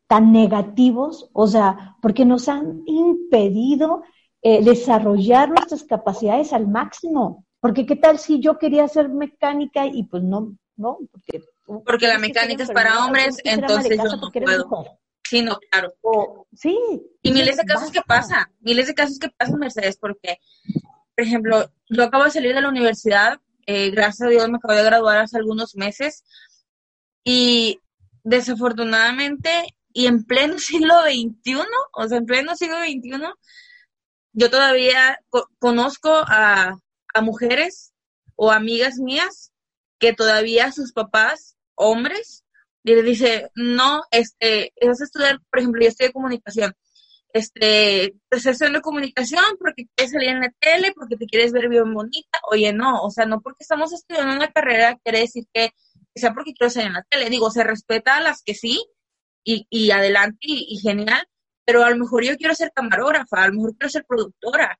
tan 0.08 0.32
negativos, 0.32 1.30
o 1.34 1.48
sea, 1.48 1.96
porque 2.02 2.26
nos 2.26 2.50
han 2.50 2.84
impedido 2.86 4.04
eh, 4.42 4.64
desarrollar 4.64 5.50
nuestras 5.50 5.84
capacidades 5.84 6.52
al 6.52 6.68
máximo. 6.68 7.46
Porque 7.62 7.86
qué 7.86 7.96
tal 7.96 8.20
si 8.20 8.42
yo 8.42 8.58
quería 8.58 8.88
ser 8.88 9.08
mecánica 9.08 9.86
y 9.86 10.04
pues 10.04 10.24
no, 10.24 10.58
no, 10.76 10.98
porque, 11.12 11.46
porque 11.86 12.08
la 12.08 12.18
mecánica 12.18 12.64
es 12.64 12.72
para 12.72 13.06
hombres, 13.06 13.38
entonces 13.44 13.98
yo 13.98 14.18
no 14.18 14.32
puedo. 14.32 15.00
Sí, 15.24 15.42
no, 15.42 15.58
claro. 15.70 15.94
sí. 16.54 16.78
Y 17.22 17.32
miles 17.32 17.56
de 17.56 17.64
casos 17.64 17.92
que 17.92 18.02
pasa, 18.02 18.52
miles 18.60 18.88
de 18.88 18.94
casos 18.94 19.18
que 19.18 19.30
pasan, 19.30 19.60
Mercedes, 19.60 19.96
porque, 19.98 20.40
por 21.16 21.26
ejemplo, 21.26 21.72
yo 21.88 22.04
acabo 22.04 22.26
de 22.26 22.32
salir 22.32 22.54
de 22.54 22.62
la 22.62 22.68
universidad, 22.68 23.40
eh, 23.66 23.92
gracias 23.92 24.28
a 24.28 24.30
Dios 24.30 24.50
me 24.50 24.58
acabo 24.58 24.74
de 24.74 24.84
graduar 24.84 25.20
hace 25.20 25.38
algunos 25.38 25.76
meses, 25.76 26.26
y 27.24 27.80
desafortunadamente 28.24 29.50
y 29.94 30.08
en 30.08 30.24
pleno 30.26 30.58
siglo 30.60 30.96
XXI, 31.04 31.62
o 31.94 32.08
sea, 32.08 32.18
en 32.18 32.26
pleno 32.26 32.56
siglo 32.56 32.78
XXI, 32.78 33.22
yo 34.34 34.50
todavía 34.50 35.20
conozco 35.60 36.10
a, 36.12 36.78
mujeres 37.20 37.94
o 38.36 38.52
amigas 38.52 38.96
mías 38.98 39.52
que 40.00 40.14
todavía 40.14 40.72
sus 40.72 40.94
papás, 40.94 41.58
hombres, 41.76 42.46
les 42.84 43.04
dice, 43.04 43.52
no, 43.56 44.04
este, 44.12 44.74
vas 44.82 45.02
a 45.02 45.04
estudiar, 45.04 45.40
por 45.50 45.60
ejemplo, 45.60 45.82
yo 45.82 45.90
estudio 45.90 46.14
comunicación, 46.14 46.74
este, 47.34 48.16
pues 48.30 48.46
estudiando 48.46 48.82
comunicación 48.82 49.44
porque 49.60 49.88
quieres 49.96 50.14
salir 50.14 50.30
en 50.30 50.42
la 50.42 50.54
tele, 50.60 50.94
porque 50.96 51.18
te 51.18 51.26
quieres 51.26 51.52
ver 51.52 51.68
bien 51.68 51.94
bonita, 51.94 52.40
oye, 52.50 52.72
no, 52.74 53.02
o 53.04 53.12
sea, 53.12 53.26
no 53.26 53.42
porque 53.42 53.64
estamos 53.64 53.92
estudiando 53.94 54.36
una 54.36 54.52
carrera 54.52 54.98
quiere 55.04 55.20
decir 55.20 55.46
que, 55.54 55.72
que 56.14 56.22
sea 56.22 56.34
porque 56.34 56.54
quiero 56.54 56.72
salir 56.72 56.88
en 56.88 56.94
la 56.94 57.06
tele, 57.10 57.30
digo, 57.30 57.52
se 57.52 57.64
respeta 57.64 58.18
a 58.18 58.22
las 58.22 58.42
que 58.42 58.56
sí, 58.56 58.84
y, 59.44 59.92
adelante 59.92 60.38
y, 60.42 60.78
genial, 60.80 61.26
pero 61.66 61.84
a 61.84 61.90
lo 61.90 61.98
mejor 61.98 62.24
yo 62.24 62.38
quiero 62.38 62.56
ser 62.56 62.72
camarógrafa, 62.74 63.44
a 63.44 63.48
lo 63.48 63.54
mejor 63.56 63.76
quiero 63.78 63.90
ser 63.90 64.06
productora, 64.06 64.80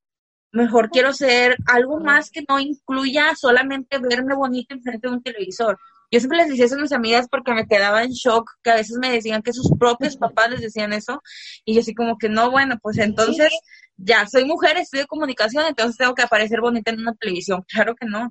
mejor 0.52 0.90
quiero 0.90 1.12
ser 1.12 1.56
algo 1.66 1.98
más 1.98 2.30
que 2.30 2.44
no 2.48 2.60
incluya 2.60 3.34
solamente 3.34 3.98
verme 3.98 4.34
bonita 4.34 4.74
enfrente 4.74 5.08
de 5.08 5.14
un 5.14 5.22
televisor. 5.22 5.78
Yo 6.10 6.20
siempre 6.20 6.38
les 6.38 6.50
decía 6.50 6.66
eso 6.66 6.74
a 6.74 6.82
mis 6.82 6.92
amigas 6.92 7.26
porque 7.30 7.54
me 7.54 7.66
quedaba 7.66 8.02
en 8.02 8.10
shock, 8.10 8.50
que 8.62 8.70
a 8.70 8.74
veces 8.74 8.98
me 8.98 9.10
decían 9.10 9.42
que 9.42 9.54
sus 9.54 9.70
propios 9.78 10.16
papás 10.18 10.50
les 10.50 10.60
decían 10.60 10.92
eso, 10.92 11.22
y 11.64 11.74
yo 11.74 11.80
así 11.80 11.94
como 11.94 12.18
que 12.18 12.28
no, 12.28 12.50
bueno, 12.50 12.76
pues 12.82 12.98
entonces 12.98 13.50
ya 13.96 14.26
soy 14.26 14.44
mujer, 14.44 14.76
estudio 14.76 15.06
comunicación, 15.06 15.64
entonces 15.66 15.96
tengo 15.96 16.14
que 16.14 16.22
aparecer 16.22 16.60
bonita 16.60 16.90
en 16.90 17.00
una 17.00 17.14
televisión. 17.14 17.64
Claro 17.66 17.94
que 17.94 18.06
no. 18.06 18.30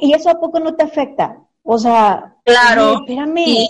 ¿Y 0.00 0.14
eso 0.14 0.30
a 0.30 0.38
poco 0.38 0.60
no 0.60 0.76
te 0.76 0.84
afecta? 0.84 1.36
O 1.62 1.76
sea, 1.78 2.36
claro. 2.44 3.00
espérame. 3.00 3.68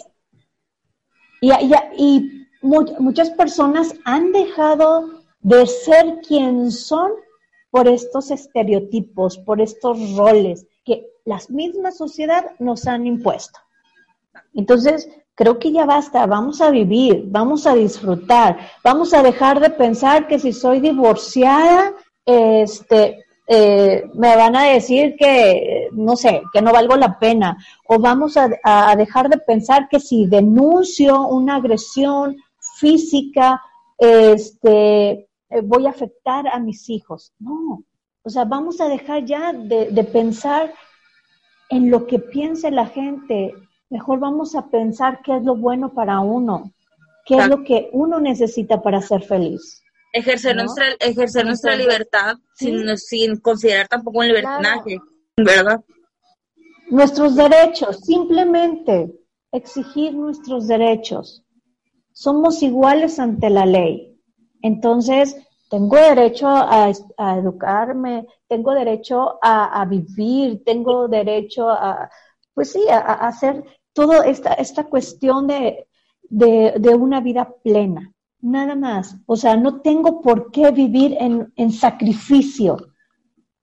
Y, 1.40 1.52
y, 1.96 2.46
muchas 2.60 3.30
personas 3.30 3.94
han 4.04 4.32
dejado 4.32 5.22
de 5.46 5.64
ser 5.64 6.18
quien 6.26 6.72
son 6.72 7.12
por 7.70 7.86
estos 7.86 8.32
estereotipos, 8.32 9.38
por 9.38 9.60
estos 9.60 10.16
roles 10.16 10.66
que 10.84 11.06
la 11.24 11.38
misma 11.50 11.92
sociedad 11.92 12.46
nos 12.58 12.88
han 12.88 13.06
impuesto. 13.06 13.60
Entonces, 14.54 15.08
creo 15.36 15.60
que 15.60 15.70
ya 15.70 15.84
basta, 15.84 16.26
vamos 16.26 16.60
a 16.60 16.70
vivir, 16.70 17.26
vamos 17.28 17.64
a 17.68 17.76
disfrutar, 17.76 18.58
vamos 18.82 19.14
a 19.14 19.22
dejar 19.22 19.60
de 19.60 19.70
pensar 19.70 20.26
que 20.26 20.40
si 20.40 20.52
soy 20.52 20.80
divorciada, 20.80 21.92
este, 22.24 23.24
eh, 23.46 24.02
me 24.14 24.34
van 24.34 24.56
a 24.56 24.64
decir 24.64 25.14
que, 25.16 25.90
no 25.92 26.16
sé, 26.16 26.42
que 26.52 26.60
no 26.60 26.72
valgo 26.72 26.96
la 26.96 27.20
pena, 27.20 27.56
o 27.86 28.00
vamos 28.00 28.36
a, 28.36 28.96
dejar 28.96 29.28
de 29.28 29.38
pensar 29.38 29.88
que 29.88 30.00
si 30.00 30.26
denuncio 30.26 31.28
una 31.28 31.54
agresión 31.54 32.36
física, 32.80 33.62
este, 33.96 35.25
eh, 35.50 35.60
voy 35.62 35.86
a 35.86 35.90
afectar 35.90 36.46
a 36.48 36.58
mis 36.58 36.88
hijos. 36.88 37.32
No, 37.38 37.84
o 38.22 38.30
sea, 38.30 38.44
vamos 38.44 38.80
a 38.80 38.88
dejar 38.88 39.24
ya 39.24 39.52
de, 39.52 40.04
pensar 40.12 40.72
en 41.68 41.90
lo 41.90 42.06
que 42.06 42.18
piense 42.18 42.70
la 42.70 42.86
gente. 42.86 43.54
Mejor 43.88 44.18
vamos 44.18 44.54
a 44.54 44.68
pensar 44.68 45.20
qué 45.22 45.36
es 45.36 45.42
lo 45.44 45.56
bueno 45.56 45.94
para 45.94 46.20
uno, 46.20 46.72
qué 47.24 47.36
es 47.36 47.48
lo 47.48 47.62
que 47.62 47.88
uno 47.92 48.18
necesita 48.20 48.82
para 48.82 49.00
ser 49.00 49.22
feliz 49.22 49.82
ejercer 50.12 50.56
nuestra 50.56 50.86
ejercer 50.98 51.44
nuestra 51.44 51.76
libertad 51.76 52.36
sin, 52.54 52.96
sin 52.96 53.36
considerar 53.38 53.86
tampoco 53.86 54.20
un 54.20 54.28
libertinaje, 54.28 54.98
¿verdad? 55.36 55.84
Nuestros 56.88 57.36
derechos, 57.36 58.00
simplemente 58.00 59.12
exigir 59.52 60.14
nuestros 60.14 60.66
derechos. 60.68 61.44
Somos 62.12 62.62
iguales 62.62 63.18
ante 63.18 63.50
la 63.50 63.66
ley. 63.66 64.15
Entonces, 64.66 65.36
tengo 65.70 65.96
derecho 65.96 66.46
a, 66.48 66.90
educarme, 67.38 68.26
tengo 68.48 68.72
derecho 68.72 69.38
a, 69.42 69.84
vivir, 69.84 70.64
tengo 70.64 71.08
derecho 71.08 71.68
a, 71.68 72.10
pues 72.54 72.72
sí, 72.72 72.82
a, 72.90 72.98
hacer 73.28 73.64
toda 73.92 74.26
esta, 74.26 74.54
esta 74.54 74.84
cuestión 74.84 75.46
de, 75.46 75.86
de 76.30 76.94
una 76.94 77.20
vida 77.20 77.54
plena. 77.62 78.12
Nada 78.40 78.74
más. 78.74 79.16
O 79.26 79.36
sea, 79.36 79.56
no 79.56 79.80
tengo 79.80 80.20
por 80.20 80.50
qué 80.50 80.70
vivir 80.70 81.16
en, 81.18 81.72
sacrificio. 81.72 82.76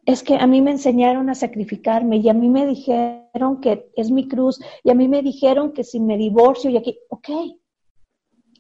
es 0.05 0.23
que 0.23 0.35
a 0.35 0.47
mí 0.47 0.61
me 0.61 0.71
enseñaron 0.71 1.29
a 1.29 1.35
sacrificarme 1.35 2.17
y 2.17 2.27
a 2.27 2.33
mí 2.33 2.49
me 2.49 2.65
dijeron 2.65 3.61
que 3.61 3.89
es 3.95 4.11
mi 4.11 4.27
cruz 4.27 4.59
y 4.83 4.89
a 4.89 4.95
mí 4.95 5.07
me 5.07 5.21
dijeron 5.21 5.71
que 5.71 5.83
si 5.83 5.99
me 5.99 6.17
divorcio 6.17 6.69
y 6.69 6.77
aquí, 6.77 6.99
ok, 7.09 7.29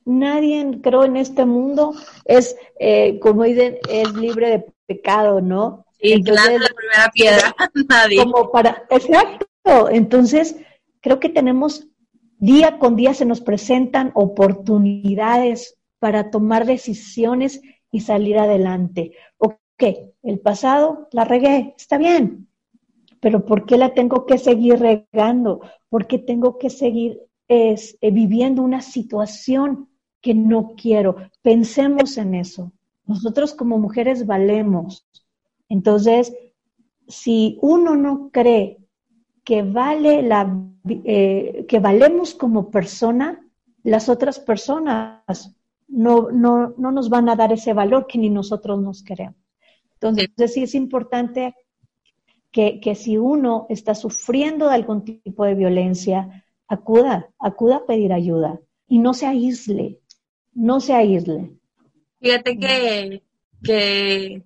nadie 0.05 0.79
creo 0.81 1.03
en 1.03 1.17
este 1.17 1.45
mundo 1.45 1.93
es, 2.25 2.55
eh, 2.79 3.19
como 3.19 3.43
dicen, 3.43 3.77
es 3.89 4.13
libre 4.13 4.49
de 4.49 4.65
pecado, 4.85 5.41
¿no? 5.41 5.85
Y 5.99 6.13
Entonces, 6.13 6.59
la 6.59 6.69
primera 6.75 7.09
piedra, 7.13 7.55
nadie. 7.89 8.17
Como 8.17 8.51
para, 8.51 8.85
exacto, 8.89 9.89
entonces 9.89 10.57
creo 10.99 11.19
que 11.19 11.29
tenemos, 11.29 11.87
día 12.37 12.77
con 12.79 12.95
día 12.95 13.13
se 13.13 13.25
nos 13.25 13.41
presentan 13.41 14.11
oportunidades 14.15 15.77
para 15.99 16.29
tomar 16.29 16.65
decisiones 16.65 17.61
y 17.91 18.01
salir 18.01 18.37
adelante. 18.37 19.13
Ok, 19.37 19.83
el 20.23 20.39
pasado 20.39 21.07
la 21.11 21.23
regué, 21.23 21.73
está 21.77 21.97
bien, 21.97 22.49
pero 23.21 23.45
¿por 23.45 23.65
qué 23.65 23.77
la 23.77 23.93
tengo 23.93 24.25
que 24.25 24.37
seguir 24.37 24.79
regando? 24.79 25.61
¿Por 25.87 26.07
qué 26.07 26.19
tengo 26.19 26.57
que 26.57 26.69
seguir 26.69 27.21
es, 27.47 27.97
eh, 28.01 28.11
viviendo 28.11 28.61
una 28.61 28.81
situación 28.81 29.89
que 30.23 30.33
no 30.33 30.73
quiero? 30.75 31.17
Pensemos 31.43 32.17
en 32.17 32.33
eso. 32.33 32.71
Nosotros 33.05 33.53
como 33.53 33.77
mujeres 33.77 34.25
valemos. 34.25 35.05
Entonces, 35.69 36.33
si 37.07 37.59
uno 37.61 37.95
no 37.95 38.31
cree 38.31 38.79
que 39.43 39.61
vale 39.61 40.21
la 40.23 40.57
eh, 40.85 41.65
que 41.67 41.79
valemos 41.79 42.33
como 42.33 42.71
persona, 42.71 43.45
las 43.83 44.09
otras 44.09 44.39
personas 44.39 45.55
no, 45.87 46.31
no, 46.31 46.73
no 46.77 46.91
nos 46.91 47.09
van 47.09 47.29
a 47.29 47.35
dar 47.35 47.53
ese 47.53 47.73
valor 47.73 48.07
que 48.07 48.17
ni 48.17 48.29
nosotros 48.29 48.81
nos 48.81 49.03
queremos. 49.03 49.37
Entonces, 49.93 50.53
sí, 50.53 50.63
es 50.63 50.75
importante 50.75 51.53
que, 52.51 52.79
que, 52.79 52.95
si 52.95 53.17
uno 53.17 53.65
está 53.69 53.95
sufriendo 53.95 54.67
de 54.67 54.75
algún 54.75 55.03
tipo 55.03 55.45
de 55.45 55.55
violencia, 55.55 56.45
acuda, 56.67 57.29
acuda 57.39 57.77
a 57.77 57.85
pedir 57.85 58.11
ayuda 58.11 58.59
y 58.87 58.99
no 58.99 59.13
se 59.13 59.25
aísle, 59.25 60.01
no 60.55 60.79
se 60.79 60.93
aísle. 60.93 61.51
Fíjate 62.19 62.57
que, 62.57 63.23
que 63.63 64.43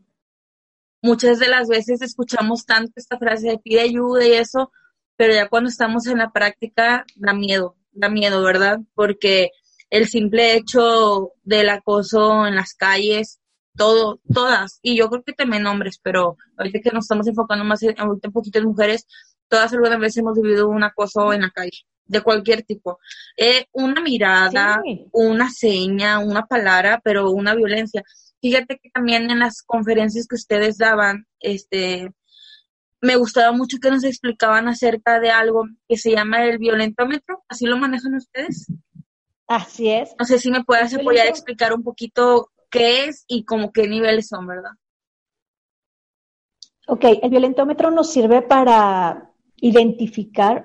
muchas 1.01 1.39
de 1.39 1.47
las 1.47 1.67
veces 1.67 2.01
escuchamos 2.01 2.65
tanto 2.65 2.93
esta 2.95 3.17
frase 3.17 3.49
de 3.49 3.59
pide 3.59 3.81
ayuda 3.81 4.25
y 4.25 4.33
eso, 4.33 4.71
pero 5.15 5.33
ya 5.33 5.49
cuando 5.49 5.69
estamos 5.69 6.07
en 6.07 6.17
la 6.19 6.31
práctica 6.31 7.05
da 7.15 7.33
miedo, 7.33 7.75
da 7.91 8.09
miedo, 8.09 8.43
¿verdad? 8.43 8.79
Porque 8.93 9.51
el 9.89 10.07
simple 10.07 10.55
hecho 10.55 11.31
del 11.43 11.69
acoso 11.69 12.45
en 12.45 12.55
las 12.55 12.73
calles, 12.73 13.39
todo, 13.75 14.19
todas, 14.33 14.79
y 14.81 14.97
yo 14.97 15.07
creo 15.09 15.23
que 15.23 15.33
también 15.33 15.67
hombres, 15.67 15.99
pero 16.01 16.35
ahorita 16.57 16.79
que 16.79 16.91
nos 16.91 17.05
estamos 17.05 17.27
enfocando 17.27 17.63
más 17.63 17.83
en, 17.83 17.95
ahorita 17.99 18.29
en 18.55 18.65
mujeres, 18.65 19.05
todas 19.47 19.71
alguna 19.71 19.97
vez 19.97 20.17
hemos 20.17 20.39
vivido 20.39 20.67
un 20.67 20.83
acoso 20.83 21.31
en 21.31 21.41
la 21.41 21.51
calle, 21.51 21.85
de 22.07 22.21
cualquier 22.21 22.63
tipo. 22.63 22.99
Eh, 23.35 23.65
una 23.71 24.01
mirada, 24.01 24.81
una 25.11 25.49
seña, 25.49 26.19
una 26.19 26.45
palabra, 26.45 27.01
pero 27.03 27.31
una 27.31 27.55
violencia. 27.55 28.03
Fíjate 28.41 28.79
que 28.81 28.89
también 28.89 29.29
en 29.29 29.39
las 29.39 29.61
conferencias 29.63 30.27
que 30.27 30.35
ustedes 30.35 30.77
daban, 30.77 31.25
este, 31.39 32.11
me 33.01 33.15
gustaba 33.15 33.51
mucho 33.51 33.77
que 33.81 33.91
nos 33.91 34.03
explicaban 34.03 34.67
acerca 34.67 35.19
de 35.19 35.31
algo 35.31 35.65
que 35.87 35.97
se 35.97 36.11
llama 36.11 36.45
el 36.45 36.57
violentómetro. 36.57 37.43
¿Así 37.47 37.65
lo 37.65 37.77
manejan 37.77 38.15
ustedes? 38.15 38.67
Así 39.47 39.89
es. 39.89 40.15
No 40.19 40.25
sé 40.25 40.39
si 40.39 40.51
me 40.51 40.63
puedes 40.63 40.93
apoyar 40.93 41.27
a 41.27 41.29
explicar 41.29 41.73
un 41.73 41.83
poquito 41.83 42.51
qué 42.69 43.05
es 43.05 43.23
y 43.27 43.45
como 43.45 43.71
qué 43.71 43.87
niveles 43.87 44.27
son, 44.27 44.47
¿verdad? 44.47 44.71
Ok, 46.87 47.05
el 47.21 47.29
violentómetro 47.29 47.91
nos 47.91 48.11
sirve 48.11 48.41
para 48.41 49.31
identificar, 49.57 50.63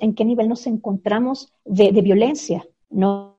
en 0.00 0.14
qué 0.14 0.24
nivel 0.24 0.48
nos 0.48 0.66
encontramos 0.66 1.52
de, 1.64 1.92
violencia, 1.92 2.66
¿no? 2.88 3.38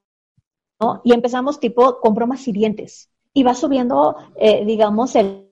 Y 1.04 1.14
empezamos 1.14 1.60
tipo 1.60 2.00
con 2.00 2.14
bromas 2.14 2.48
hirientes. 2.48 3.10
Y 3.34 3.44
va 3.44 3.54
subiendo, 3.54 4.16
eh, 4.36 4.66
digamos, 4.66 5.16
el 5.16 5.52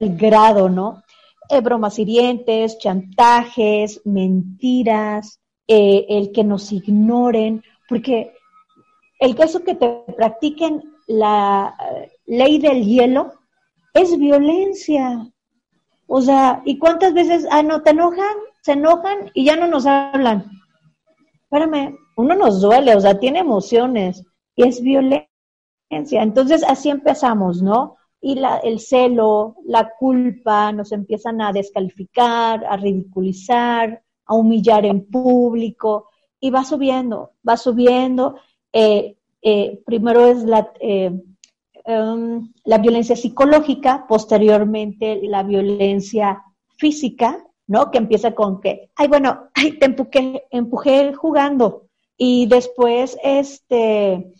el 0.00 0.16
grado, 0.16 0.68
¿no? 0.68 1.04
Eh, 1.48 1.60
bromas 1.60 1.98
hirientes, 1.98 2.78
chantajes, 2.78 4.00
mentiras, 4.04 5.40
eh, 5.68 6.06
el 6.08 6.32
que 6.32 6.42
nos 6.42 6.72
ignoren, 6.72 7.62
porque 7.88 8.32
el 9.20 9.36
caso 9.36 9.62
que 9.62 9.74
te 9.74 10.04
practiquen 10.16 10.82
la 11.06 11.76
eh, 11.78 12.10
ley 12.26 12.58
del 12.58 12.84
hielo 12.84 13.32
es 13.92 14.18
violencia. 14.18 15.30
O 16.06 16.20
sea, 16.22 16.62
¿y 16.64 16.78
cuántas 16.78 17.12
veces, 17.12 17.46
ah, 17.50 17.62
no, 17.62 17.82
te 17.82 17.90
enojan, 17.90 18.36
se 18.62 18.72
enojan 18.72 19.30
y 19.34 19.44
ya 19.44 19.56
no 19.56 19.66
nos 19.66 19.86
hablan? 19.86 20.50
Espérame, 21.42 21.96
uno 22.16 22.34
nos 22.34 22.60
duele, 22.60 22.94
o 22.94 23.00
sea, 23.00 23.18
tiene 23.18 23.40
emociones 23.40 24.22
y 24.54 24.68
es 24.68 24.80
violencia. 24.80 25.28
Entonces, 26.22 26.62
así 26.64 26.90
empezamos, 26.90 27.62
¿no? 27.62 27.96
y 28.20 28.34
la, 28.34 28.58
el 28.58 28.80
celo, 28.80 29.56
la 29.64 29.92
culpa 29.98 30.72
nos 30.72 30.92
empiezan 30.92 31.40
a 31.40 31.52
descalificar, 31.52 32.64
a 32.64 32.76
ridiculizar, 32.76 34.02
a 34.26 34.34
humillar 34.34 34.84
en 34.84 35.06
público 35.06 36.08
y 36.38 36.50
va 36.50 36.64
subiendo, 36.64 37.32
va 37.48 37.56
subiendo. 37.56 38.36
Eh, 38.72 39.16
eh, 39.42 39.82
primero 39.86 40.26
es 40.26 40.42
la, 40.44 40.70
eh, 40.80 41.12
em, 41.84 42.52
la 42.64 42.78
violencia 42.78 43.16
psicológica, 43.16 44.04
posteriormente 44.06 45.20
la 45.22 45.42
violencia 45.42 46.42
física, 46.76 47.42
¿no? 47.70 47.92
Que 47.92 47.98
empieza 47.98 48.34
con 48.34 48.60
que, 48.60 48.90
ay, 48.96 49.06
bueno, 49.06 49.48
ay, 49.54 49.78
te 49.78 49.86
empujé, 49.86 50.42
empujé 50.50 51.14
jugando. 51.14 51.86
Y 52.16 52.46
después, 52.46 53.16
este, 53.22 54.32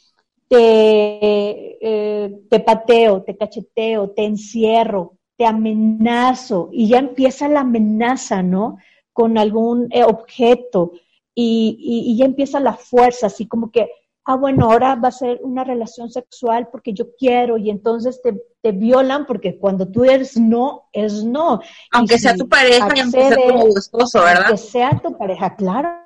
te, 0.48 1.78
eh, 1.80 2.40
te 2.50 2.58
pateo, 2.58 3.22
te 3.22 3.36
cacheteo, 3.36 4.10
te 4.10 4.24
encierro, 4.24 5.12
te 5.36 5.46
amenazo 5.46 6.70
y 6.72 6.88
ya 6.88 6.98
empieza 6.98 7.48
la 7.48 7.60
amenaza, 7.60 8.42
¿no? 8.42 8.78
Con 9.12 9.38
algún 9.38 9.86
eh, 9.92 10.02
objeto 10.02 10.90
y, 11.32 12.16
ya 12.18 12.24
empieza 12.24 12.58
la 12.58 12.72
fuerza, 12.72 13.28
así 13.28 13.46
como 13.46 13.70
que, 13.70 13.88
ah, 14.24 14.36
bueno, 14.36 14.66
ahora 14.66 14.94
va 14.94 15.08
a 15.08 15.12
ser 15.12 15.40
una 15.42 15.64
relación 15.64 16.10
sexual 16.10 16.68
porque 16.70 16.92
yo 16.92 17.14
quiero 17.16 17.58
y 17.58 17.70
entonces 17.70 18.20
te, 18.22 18.72
violan 18.72 19.26
porque 19.26 19.58
cuando 19.58 19.88
tú 19.88 20.04
eres 20.04 20.36
no, 20.36 20.88
es 20.92 21.24
no. 21.24 21.60
Aunque 21.92 22.18
sea 22.18 22.34
tu 22.34 22.48
pareja, 22.48 22.84
aunque 22.84 23.04
sea 23.06 23.36
tu 23.36 23.78
esposo, 23.78 24.20
¿verdad? 24.20 24.46
Aunque 24.48 24.58
sea 24.58 25.00
tu 25.02 25.16
pareja, 25.16 25.56
claro. 25.56 25.98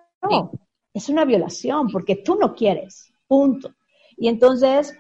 Es 0.93 1.09
una 1.09 1.25
violación 1.25 1.91
porque 1.91 2.17
tú 2.17 2.37
no 2.37 2.55
quieres, 2.55 3.13
punto. 3.27 3.75
Y 4.17 4.29
entonces, 4.29 4.95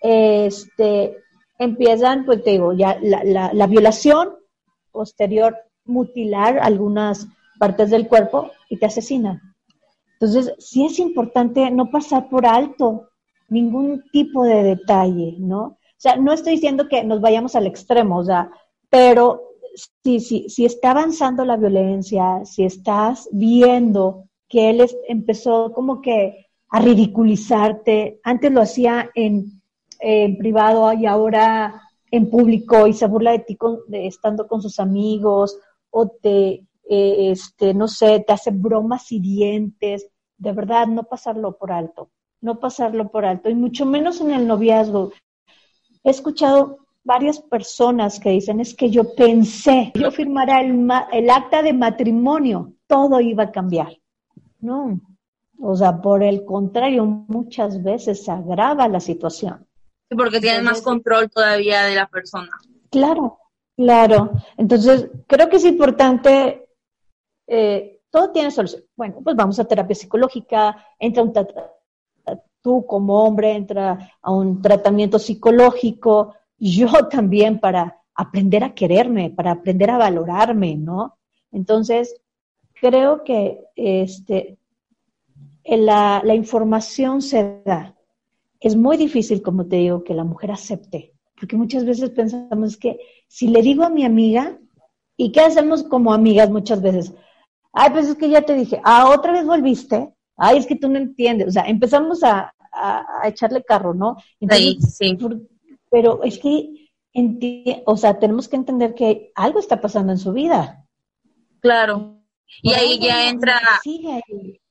este, 0.00 1.16
empiezan, 1.58 2.24
pues 2.24 2.42
te 2.42 2.50
digo, 2.50 2.72
ya 2.72 2.98
la, 3.02 3.52
la, 3.52 3.66
violación, 3.66 4.36
posterior 4.92 5.56
mutilar 5.84 6.58
algunas 6.58 7.26
partes 7.58 7.90
del 7.90 8.08
cuerpo 8.08 8.50
y 8.68 8.78
te 8.78 8.86
asesinan. 8.86 9.40
Entonces, 10.20 10.54
sí 10.58 10.84
es 10.84 10.98
importante 10.98 11.70
no 11.70 11.90
pasar 11.90 12.28
por 12.28 12.46
alto 12.46 13.08
ningún 13.48 14.04
tipo 14.12 14.44
de 14.44 14.62
detalle, 14.62 15.36
¿no? 15.38 15.62
O 15.62 15.78
sea, 15.96 16.16
no 16.16 16.32
estoy 16.32 16.54
diciendo 16.54 16.88
que 16.88 17.02
nos 17.04 17.20
vayamos 17.20 17.56
al 17.56 17.66
extremo, 17.66 18.18
o 18.18 18.24
sea, 18.24 18.50
pero 18.88 19.42
si, 20.04 20.20
si, 20.20 20.48
si 20.48 20.64
está 20.64 20.90
avanzando 20.90 21.44
la 21.44 21.56
violencia, 21.56 22.44
si 22.44 22.64
estás 22.64 23.28
viendo 23.32 24.24
que 24.48 24.70
él 24.70 24.86
empezó 25.08 25.72
como 25.72 26.02
que 26.02 26.46
a 26.70 26.80
ridiculizarte. 26.80 28.20
Antes 28.22 28.52
lo 28.52 28.62
hacía 28.62 29.10
en, 29.14 29.60
privado 30.38 30.92
y 30.94 31.04
ahora 31.04 31.82
en 32.10 32.30
público 32.30 32.86
y 32.86 32.94
se 32.94 33.06
burla 33.06 33.32
de 33.32 33.40
ti 33.40 33.58
estando 33.92 34.48
con 34.48 34.62
sus 34.62 34.80
amigos 34.80 35.58
o 35.90 36.08
te, 36.08 36.66
eh, 36.90 37.30
este, 37.30 37.72
no 37.72 37.88
sé, 37.88 38.24
te 38.26 38.32
hace 38.32 38.50
bromas 38.50 39.10
hirientes. 39.12 40.08
De 40.36 40.52
verdad, 40.52 40.86
no 40.88 41.04
pasarlo 41.04 41.56
por 41.56 41.72
alto, 41.72 42.10
no 42.40 42.58
pasarlo 42.58 43.10
por 43.10 43.24
alto 43.24 43.48
y 43.48 43.54
mucho 43.54 43.86
menos 43.86 44.20
en 44.20 44.32
el 44.32 44.46
noviazgo. 44.46 45.12
He 46.02 46.10
escuchado 46.10 46.78
varias 47.04 47.40
personas 47.40 48.18
que 48.18 48.30
dicen, 48.30 48.60
es 48.60 48.74
que 48.74 48.90
yo 48.90 49.14
pensé, 49.14 49.92
yo 49.94 50.10
firmara 50.10 50.60
el, 50.60 50.88
el 51.12 51.30
acta 51.30 51.62
de 51.62 51.72
matrimonio, 51.72 52.74
todo 52.86 53.20
iba 53.20 53.44
a 53.44 53.52
cambiar. 53.52 53.96
No, 54.60 55.00
o 55.62 55.76
sea, 55.76 56.00
por 56.00 56.22
el 56.22 56.44
contrario, 56.44 57.04
muchas 57.04 57.82
veces 57.82 58.24
se 58.24 58.30
agrava 58.30 58.88
la 58.88 59.00
situación. 59.00 59.66
Sí, 60.08 60.16
porque 60.16 60.40
tienes 60.40 60.62
más 60.62 60.80
control 60.80 61.30
todavía 61.30 61.82
de 61.84 61.94
la 61.94 62.08
persona. 62.08 62.50
Claro, 62.90 63.38
claro. 63.76 64.32
Entonces, 64.56 65.08
creo 65.26 65.48
que 65.48 65.56
es 65.56 65.64
importante, 65.64 66.59
eh, 67.52 68.00
todo 68.10 68.30
tiene 68.30 68.52
solución. 68.52 68.84
Bueno, 68.96 69.20
pues 69.24 69.34
vamos 69.34 69.58
a 69.58 69.64
terapia 69.64 69.96
psicológica, 69.96 70.86
entra 71.00 71.24
un 71.24 71.32
tú 72.62 72.86
como 72.86 73.24
hombre, 73.24 73.52
entra 73.52 74.12
a 74.22 74.30
un 74.30 74.62
tratamiento 74.62 75.18
psicológico, 75.18 76.34
yo 76.58 76.88
también 77.10 77.58
para 77.58 78.02
aprender 78.14 78.62
a 78.62 78.74
quererme, 78.74 79.30
para 79.30 79.52
aprender 79.52 79.90
a 79.90 79.98
valorarme, 79.98 80.76
¿no? 80.76 81.18
Entonces, 81.50 82.20
creo 82.74 83.24
que 83.24 83.64
este, 83.74 84.56
la, 85.64 86.22
la 86.24 86.34
información 86.34 87.22
se 87.22 87.62
da. 87.64 87.96
Es 88.60 88.76
muy 88.76 88.96
difícil, 88.96 89.42
como 89.42 89.66
te 89.66 89.76
digo, 89.76 90.04
que 90.04 90.14
la 90.14 90.24
mujer 90.24 90.52
acepte, 90.52 91.14
porque 91.34 91.56
muchas 91.56 91.84
veces 91.84 92.10
pensamos 92.10 92.76
que 92.76 93.00
si 93.26 93.48
le 93.48 93.62
digo 93.62 93.82
a 93.82 93.90
mi 93.90 94.04
amiga, 94.04 94.56
¿y 95.16 95.32
qué 95.32 95.40
hacemos 95.40 95.82
como 95.82 96.12
amigas 96.12 96.48
muchas 96.50 96.80
veces? 96.80 97.12
Ay, 97.72 97.90
pues 97.90 98.08
es 98.08 98.16
que 98.16 98.28
ya 98.28 98.42
te 98.42 98.54
dije, 98.54 98.80
ah, 98.84 99.10
otra 99.10 99.32
vez 99.32 99.46
volviste, 99.46 100.12
ay, 100.36 100.58
es 100.58 100.66
que 100.66 100.76
tú 100.76 100.88
no 100.88 100.98
entiendes, 100.98 101.48
o 101.48 101.50
sea, 101.50 101.64
empezamos 101.64 102.22
a, 102.24 102.52
a, 102.72 103.28
echarle 103.28 103.62
carro, 103.62 103.94
¿no? 103.94 104.16
sí, 104.50 104.78
sí. 104.80 105.18
pero 105.90 106.22
es 106.24 106.38
que, 106.38 106.90
o 107.86 107.96
sea, 107.96 108.18
tenemos 108.18 108.48
que 108.48 108.56
entender 108.56 108.94
que 108.94 109.32
algo 109.34 109.60
está 109.60 109.80
pasando 109.80 110.12
en 110.12 110.18
su 110.18 110.32
vida. 110.32 110.84
Claro. 111.60 112.16
Y 112.62 112.72
ahí 112.72 112.98
ya 112.98 113.28
entra, 113.28 113.60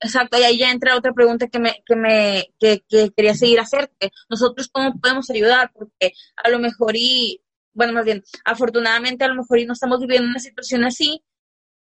exacto, 0.00 0.38
y 0.38 0.42
ahí 0.42 0.58
ya 0.58 0.70
entra 0.70 0.96
otra 0.96 1.14
pregunta 1.14 1.48
que 1.48 1.58
me, 1.58 1.82
que 1.86 1.96
me, 1.96 2.44
que, 2.58 2.82
que 2.86 3.10
quería 3.10 3.34
seguir 3.34 3.58
hacerte. 3.58 4.12
Nosotros 4.28 4.68
cómo 4.70 5.00
podemos 5.00 5.30
ayudar, 5.30 5.72
porque 5.72 6.12
a 6.36 6.50
lo 6.50 6.58
mejor 6.58 6.94
y, 6.94 7.40
bueno, 7.72 7.94
más 7.94 8.04
bien, 8.04 8.22
afortunadamente 8.44 9.24
a 9.24 9.28
lo 9.28 9.36
mejor 9.36 9.60
y 9.60 9.66
no 9.66 9.72
estamos 9.72 10.00
viviendo 10.00 10.28
una 10.28 10.40
situación 10.40 10.84
así, 10.84 11.22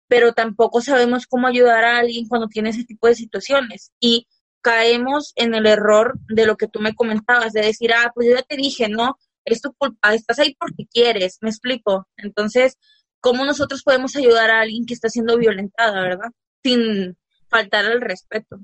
pero 0.09 0.33
tampoco 0.33 0.81
sabemos 0.81 1.27
cómo 1.27 1.47
ayudar 1.47 1.85
a 1.85 1.99
alguien 1.99 2.27
cuando 2.27 2.47
tiene 2.47 2.71
ese 2.71 2.83
tipo 2.83 3.07
de 3.07 3.15
situaciones. 3.15 3.93
Y 3.99 4.27
caemos 4.61 5.31
en 5.35 5.53
el 5.53 5.67
error 5.67 6.19
de 6.27 6.45
lo 6.47 6.57
que 6.57 6.67
tú 6.67 6.79
me 6.81 6.95
comentabas, 6.95 7.53
de 7.53 7.61
decir, 7.61 7.93
ah, 7.93 8.11
pues 8.13 8.27
yo 8.27 8.35
ya 8.35 8.41
te 8.41 8.57
dije, 8.57 8.89
no, 8.89 9.17
es 9.45 9.61
tu 9.61 9.71
culpa, 9.73 10.13
estás 10.13 10.39
ahí 10.39 10.55
porque 10.59 10.87
quieres, 10.91 11.37
me 11.41 11.49
explico. 11.49 12.07
Entonces, 12.17 12.77
¿cómo 13.21 13.45
nosotros 13.45 13.83
podemos 13.83 14.15
ayudar 14.15 14.49
a 14.49 14.61
alguien 14.61 14.85
que 14.87 14.95
está 14.95 15.09
siendo 15.09 15.37
violentada, 15.37 16.01
verdad? 16.01 16.31
Sin 16.63 17.15
faltar 17.47 17.85
al 17.85 18.01
respeto. 18.01 18.59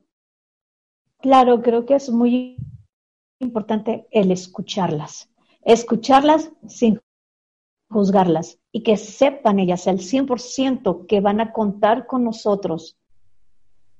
Claro, 1.22 1.62
creo 1.62 1.86
que 1.86 1.96
es 1.96 2.10
muy 2.10 2.58
importante 3.40 4.08
el 4.10 4.32
escucharlas, 4.32 5.30
escucharlas 5.64 6.52
sin 6.68 7.00
juzgarlas 7.88 8.58
y 8.76 8.84
que 8.84 8.98
sepan 8.98 9.60
ellas 9.60 9.88
al 9.88 10.00
100% 10.00 11.08
que 11.08 11.22
van 11.22 11.40
a 11.40 11.54
contar 11.54 12.06
con 12.06 12.26
nosotros 12.26 12.98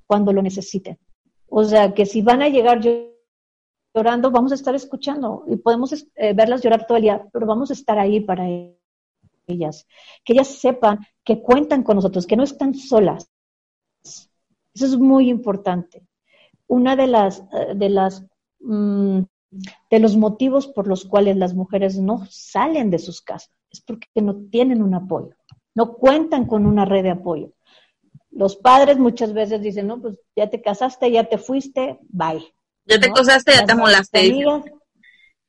cuando 0.06 0.34
lo 0.34 0.42
necesiten. 0.42 1.00
O 1.48 1.64
sea, 1.64 1.94
que 1.94 2.06
si 2.06 2.22
van 2.22 2.42
a 2.42 2.50
llegar 2.50 2.82
llorando, 3.96 4.32
vamos 4.32 4.52
a 4.52 4.56
estar 4.56 4.76
escuchando 4.76 5.46
y 5.48 5.56
podemos 5.56 5.94
eh, 6.16 6.34
verlas 6.34 6.62
llorar 6.62 6.86
todo 6.86 6.98
el 6.98 7.04
día, 7.04 7.26
pero 7.32 7.46
vamos 7.46 7.70
a 7.70 7.74
estar 7.74 7.98
ahí 7.98 8.20
para 8.20 8.50
ellas. 9.48 9.88
Que 10.26 10.34
ellas 10.34 10.50
sepan 10.50 11.00
que 11.24 11.42
cuentan 11.42 11.82
con 11.82 11.96
nosotros, 11.96 12.28
que 12.28 12.36
no 12.36 12.44
están 12.44 12.76
solas. 12.76 13.32
Eso 14.04 14.26
es 14.88 14.98
muy 14.98 15.30
importante. 15.30 16.06
Una 16.68 16.98
de 16.98 17.08
las, 17.08 17.40
eh, 17.40 17.76
de 17.78 17.88
las, 17.88 18.26
mm, 18.60 19.20
de 19.90 20.00
los 20.00 20.18
motivos 20.18 20.68
por 20.68 20.86
los 20.86 21.06
cuales 21.06 21.38
las 21.38 21.54
mujeres 21.54 21.98
no 21.98 22.26
salen 22.30 22.90
de 22.90 23.00
sus 23.00 23.22
casas 23.22 23.55
es 23.76 23.82
porque 23.82 24.22
no 24.22 24.36
tienen 24.50 24.82
un 24.82 24.94
apoyo, 24.94 25.36
no 25.74 25.94
cuentan 25.94 26.46
con 26.46 26.66
una 26.66 26.86
red 26.86 27.04
de 27.04 27.12
apoyo. 27.12 27.52
Los 28.32 28.56
padres 28.58 28.98
muchas 28.98 29.34
veces 29.34 29.62
dicen, 29.62 29.88
no, 29.88 30.02
pues 30.02 30.20
ya 30.36 30.50
te 30.50 30.62
casaste, 30.62 31.12
ya 31.12 31.24
te 31.24 31.38
fuiste, 31.38 32.00
bye. 32.10 32.44
Ya 32.86 33.00
te 33.00 33.12
casaste, 33.12 33.54
ya 33.54 33.66
te 33.66 33.76
molaste. 33.76 34.46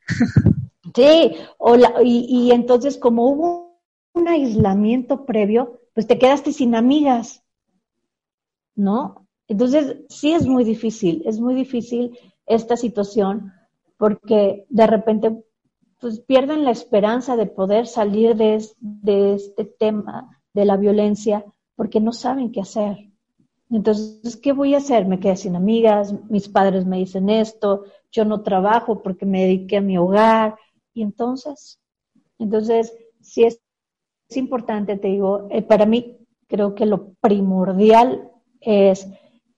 Sí, 0.95 1.35
o 1.59 1.77
y, 2.03 2.27
y 2.29 2.53
entonces 2.53 2.97
como 2.97 3.29
hubo 3.29 3.83
un 4.15 4.29
aislamiento 4.29 5.27
previo, 5.27 5.81
pues 5.93 6.07
te 6.07 6.19
quedaste 6.19 6.53
sin 6.53 6.75
amigas, 6.75 7.43
¿no? 8.75 9.27
Entonces, 9.49 9.97
sí 10.09 10.33
es 10.33 10.47
muy 10.47 10.65
difícil, 10.65 11.23
es 11.27 11.39
muy 11.39 11.55
difícil 11.55 12.19
esta 12.47 12.77
situación 12.77 13.53
porque 13.97 14.67
de 14.69 14.87
repente 14.87 15.45
pues 16.01 16.21
pierden 16.21 16.65
la 16.65 16.71
esperanza 16.71 17.37
de 17.37 17.47
poder 17.47 17.87
salir 17.87 18.37
de, 18.37 18.57
este 19.35 19.65
tema 19.65 20.41
de 20.53 20.65
la 20.65 20.77
violencia 20.77 21.45
porque 21.75 22.01
no 22.01 22.13
saben 22.13 22.53
qué 22.53 22.61
hacer. 22.61 23.11
Entonces, 23.71 24.37
¿qué 24.37 24.53
voy 24.53 24.75
a 24.75 24.79
hacer? 24.79 25.07
Me 25.07 25.19
quedé 25.19 25.37
sin 25.37 25.57
amigas, 25.57 26.15
mis 26.31 26.49
padres 26.49 26.87
me 26.87 26.99
dicen 26.99 27.29
esto, 27.29 27.85
yo 28.13 28.25
no 28.25 28.43
trabajo 28.43 29.03
porque 29.03 29.27
me 29.27 29.43
dediqué 29.43 29.79
a 29.79 29.81
mi 29.81 29.99
hogar. 29.99 30.57
Y 30.95 31.03
entonces, 31.03 31.81
entonces, 32.39 32.95
sí 33.21 33.45
es, 33.45 33.61
es 34.29 34.37
importante, 34.37 34.97
te 34.97 35.09
digo, 35.09 35.49
eh, 35.51 35.63
para 35.63 35.87
mí 35.87 36.17
creo 36.47 36.75
que 36.75 36.87
lo 36.87 37.13
primordial 37.21 38.31
es 38.61 39.09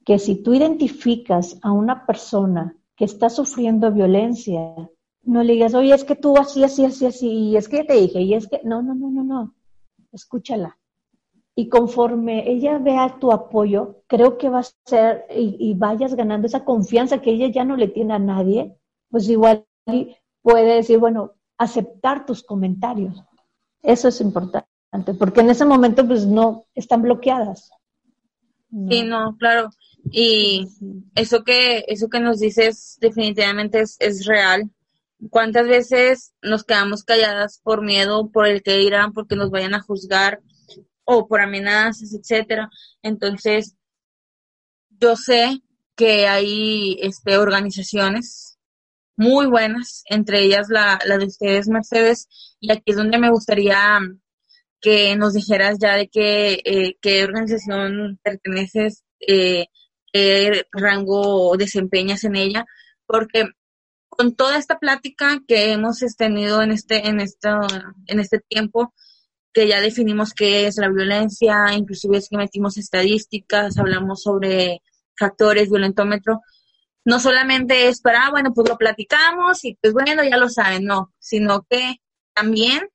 que 0.05 0.19
si 0.19 0.37
tú 0.37 0.55
identificas 0.55 1.59
a 1.63 1.73
una 1.73 2.07
persona 2.07 2.77
que 2.97 3.05
está 3.05 3.29
sufriendo 3.29 3.93
violencia, 3.93 4.75
no 5.29 5.43
le 5.43 5.53
digas, 5.53 5.75
oye, 5.75 5.95
es 5.95 6.05
que 6.05 6.17
tú 6.17 6.39
así, 6.39 6.65
así, 6.65 6.87
así, 6.87 7.05
así, 7.05 7.29
y 7.29 7.57
es 7.59 7.69
que 7.69 7.85
te 7.85 7.93
dije, 7.93 8.23
y 8.23 8.33
es 8.33 8.49
que, 8.49 8.63
no, 8.65 8.83
no, 8.83 8.95
no, 8.95 9.11
no, 9.11 9.23
no, 9.23 9.55
escúchala. 10.11 10.79
Y 11.55 11.69
conforme 11.69 12.51
ella 12.51 12.79
vea 12.79 13.19
tu 13.21 13.31
apoyo, 13.31 14.03
creo 14.07 14.39
que 14.39 14.49
va 14.49 14.61
a 14.61 14.67
ser, 14.87 15.27
y, 15.37 15.75
vayas 15.75 16.15
ganando 16.15 16.47
esa 16.47 16.65
confianza 16.65 17.21
que 17.21 17.33
ella 17.33 17.49
ya 17.49 17.65
no 17.65 17.77
le 17.77 17.89
tiene 17.89 18.15
a 18.15 18.19
nadie, 18.19 18.75
pues 19.11 19.29
igual 19.29 19.67
puede 20.41 20.77
decir, 20.77 20.99
bueno, 20.99 21.33
aceptar 21.59 22.25
tus 22.25 22.43
comentarios. 22.43 23.23
Eso 23.83 24.09
es 24.09 24.23
importante, 24.23 24.65
porque 25.19 25.41
en 25.41 25.51
ese 25.51 25.67
momento 25.67 26.07
pues 26.07 26.27
no, 26.27 26.65
están 26.75 27.03
bloqueadas. 27.03 27.71
Sí, 28.71 29.03
no, 29.03 29.37
claro. 29.37 29.69
Y 30.11 30.69
eso 31.15 31.45
que, 31.45 31.85
eso 31.87 32.09
que 32.09 32.21
nos 32.21 32.39
dices 32.39 32.97
definitivamente 33.01 33.81
es, 33.81 33.97
es 34.01 34.25
real 34.25 34.71
¿Cuántas 35.31 35.67
veces 35.67 36.33
nos 36.43 36.65
quedamos 36.65 37.03
calladas 37.05 37.61
por 37.63 37.83
miedo, 37.83 38.31
por 38.31 38.47
el 38.47 38.63
que 38.63 38.79
dirán, 38.79 39.13
porque 39.13 39.37
nos 39.37 39.51
vayan 39.51 39.75
a 39.75 39.81
juzgar 39.81 40.41
o 41.05 41.27
por 41.27 41.41
amenazas, 41.41 42.15
etcétera? 42.15 42.71
Entonces, 43.03 43.75
yo 44.91 45.17
sé 45.17 45.61
que 45.97 46.29
hay 46.29 46.97
este, 47.01 47.37
organizaciones 47.37 48.59
muy 49.17 49.47
buenas, 49.47 50.05
entre 50.07 50.43
ellas 50.43 50.69
la, 50.71 50.99
la 51.05 51.19
de 51.19 51.27
ustedes, 51.27 51.69
Mercedes, 51.69 52.29
y 52.61 52.71
aquí 52.71 52.85
es 52.87 52.97
donde 52.97 53.19
me 53.19 53.31
gustaría 53.31 54.01
que 54.81 55.17
nos 55.17 55.35
dijeras 55.35 55.79
ya 55.81 55.97
de 55.97 56.09
qué, 56.09 56.63
eh, 56.65 56.97
qué 57.01 57.25
organización 57.25 58.21
perteneces, 58.23 59.05
eh, 59.27 59.67
qué 60.13 60.65
rango 60.73 61.57
desempeñas 61.57 62.25
en 62.25 62.37
ella, 62.37 62.65
porque 63.07 63.47
con 64.19 64.35
toda 64.35 64.59
esta 64.59 64.81
plática 64.81 65.41
que 65.47 65.71
hemos 65.71 66.01
tenido 66.17 66.61
en 66.61 66.73
este, 66.73 67.07
en 67.07 67.21
en 67.21 68.21
este 68.21 68.41
tiempo, 68.41 68.93
que 69.53 69.69
ya 69.69 69.81
definimos 69.81 70.35
qué 70.35 70.67
es 70.67 70.77
la 70.77 70.89
violencia, 70.89 71.73
inclusive 71.73 72.19
es 72.19 72.29
que 72.29 72.37
metimos 72.37 72.77
estadísticas, 72.79 73.79
hablamos 73.79 74.23
sobre 74.25 74.83
factores, 75.17 75.71
violentómetro, 75.71 76.41
no 77.05 77.21
solamente 77.21 77.87
es 77.87 78.01
para, 78.01 78.27
ah, 78.27 78.31
bueno, 78.31 78.53
pues 78.53 78.69
lo 78.69 78.77
platicamos 78.77 79.65
y 79.65 79.79
pues 79.81 79.93
bueno, 79.93 80.25
ya 80.25 80.37
lo 80.37 80.49
saben, 80.49 80.85
no, 80.85 81.15
sino 81.21 81.65
que 81.71 82.01
también 82.35 82.89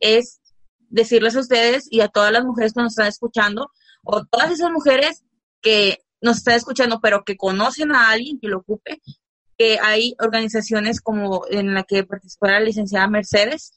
es 0.00 0.40
decirles 0.88 1.36
a 1.36 1.40
ustedes 1.40 1.88
y 1.90 2.00
a 2.00 2.08
todas 2.08 2.32
las 2.32 2.44
mujeres 2.46 2.72
que 2.72 2.80
nos 2.80 2.92
están 2.92 3.08
escuchando, 3.08 3.70
o 4.02 4.24
todas 4.24 4.50
esas 4.50 4.70
mujeres 4.70 5.24
que 5.60 5.98
nos 6.22 6.38
están 6.38 6.54
escuchando, 6.54 7.00
pero 7.02 7.22
que 7.22 7.36
conocen 7.36 7.92
a 7.92 8.08
alguien 8.08 8.40
que 8.40 8.48
lo 8.48 8.60
ocupe, 8.60 9.02
que 9.56 9.78
hay 9.82 10.14
organizaciones 10.18 11.00
como 11.00 11.44
en 11.50 11.74
la 11.74 11.84
que 11.84 12.04
participa 12.04 12.52
la 12.52 12.60
licenciada 12.60 13.08
Mercedes 13.08 13.72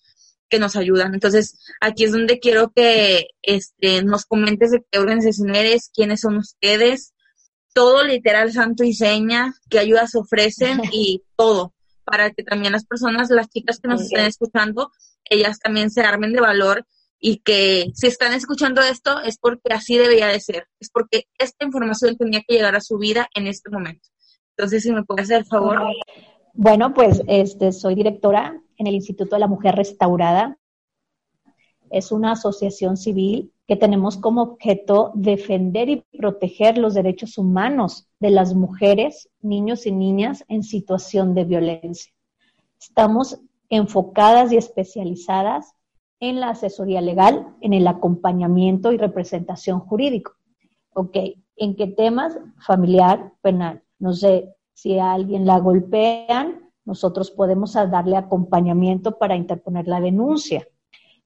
que 0.50 0.60
nos 0.60 0.76
ayudan. 0.76 1.14
Entonces, 1.14 1.60
aquí 1.82 2.06
es 2.06 2.12
donde 2.12 2.40
quiero 2.40 2.72
que 2.74 3.28
este, 3.42 4.04
nos 4.04 4.26
comentes 4.26 4.72
de 4.72 4.84
qué 4.90 5.00
organización 5.00 5.56
eres, 5.56 5.92
quiénes 5.94 6.22
son 6.22 6.38
ustedes, 6.38 7.14
todo 7.74 8.04
literal 8.04 8.52
santo 8.52 8.84
y 8.84 8.94
seña, 8.94 9.54
qué 9.70 9.80
ayudas 9.80 10.16
ofrecen 10.16 10.82
y 10.92 11.24
todo, 11.36 11.74
para 12.06 12.32
que 12.32 12.44
también 12.44 12.72
las 12.72 12.86
personas, 12.86 13.30
las 13.30 13.50
chicas 13.50 13.80
que 13.80 13.88
nos 13.88 14.02
estén 14.02 14.26
escuchando, 14.26 14.92
ellas 15.30 15.60
también 15.60 15.92
se 15.92 16.02
armen 16.02 16.34
de 16.34 16.42
valor 16.42 16.86
y 17.20 17.40
que 17.40 17.92
si 17.94 18.08
están 18.08 18.34
escuchando 18.34 18.82
esto 18.82 19.22
es 19.22 19.38
porque 19.38 19.74
así 19.74 19.98
debería 19.98 20.28
de 20.28 20.40
ser, 20.40 20.68
es 20.80 20.90
porque 20.90 21.28
esta 21.38 21.66
información 21.66 22.16
tenía 22.16 22.42
que 22.48 22.56
llegar 22.56 22.76
a 22.76 22.82
su 22.82 22.98
vida 22.98 23.28
en 23.34 23.48
este 23.48 23.70
momento. 23.70 24.08
Entonces, 24.58 24.82
si 24.82 24.92
me 24.92 25.04
puede 25.04 25.22
hacer 25.22 25.40
el 25.40 25.46
favor. 25.46 25.78
Bueno, 26.54 26.92
pues 26.94 27.22
este, 27.28 27.72
soy 27.72 27.94
directora 27.94 28.60
en 28.78 28.88
el 28.88 28.96
Instituto 28.96 29.36
de 29.36 29.40
la 29.40 29.48
Mujer 29.48 29.76
Restaurada. 29.76 30.58
Es 31.92 32.12
una 32.12 32.32
asociación 32.32 32.98
civil 32.98 33.54
que 33.68 33.76
tenemos 33.76 34.18
como 34.18 34.42
objeto 34.42 35.12
defender 35.14 35.90
y 35.90 36.04
proteger 36.18 36.80
los 36.80 36.96
derechos 36.96 37.38
humanos 37.38 38.08
de 38.20 38.32
las 38.32 38.56
mujeres, 38.56 39.30
niños 39.42 39.86
y 39.86 39.92
niñas 39.92 40.44
en 40.48 40.64
situación 40.64 41.36
de 41.36 41.46
violencia. 41.46 42.12
Estamos 42.82 43.40
enfocadas 43.70 44.52
y 44.52 44.58
especializadas 44.58 45.74
en 46.20 46.40
la 46.40 46.50
asesoría 46.50 47.02
legal, 47.02 47.56
en 47.62 47.74
el 47.74 47.88
acompañamiento 47.88 48.92
y 48.92 48.98
representación 48.98 49.82
jurídico. 49.82 50.34
Ok, 50.94 51.16
¿en 51.58 51.76
qué 51.76 51.86
temas? 51.88 52.40
Familiar, 52.66 53.34
penal. 53.42 53.84
No 54.00 54.14
sé, 54.14 54.56
si 54.74 55.00
a 55.00 55.14
alguien 55.14 55.46
la 55.46 55.60
golpean, 55.60 56.72
nosotros 56.86 57.32
podemos 57.32 57.74
darle 57.74 58.16
acompañamiento 58.16 59.18
para 59.18 59.36
interponer 59.36 59.88
la 59.88 60.00
denuncia. 60.00 60.68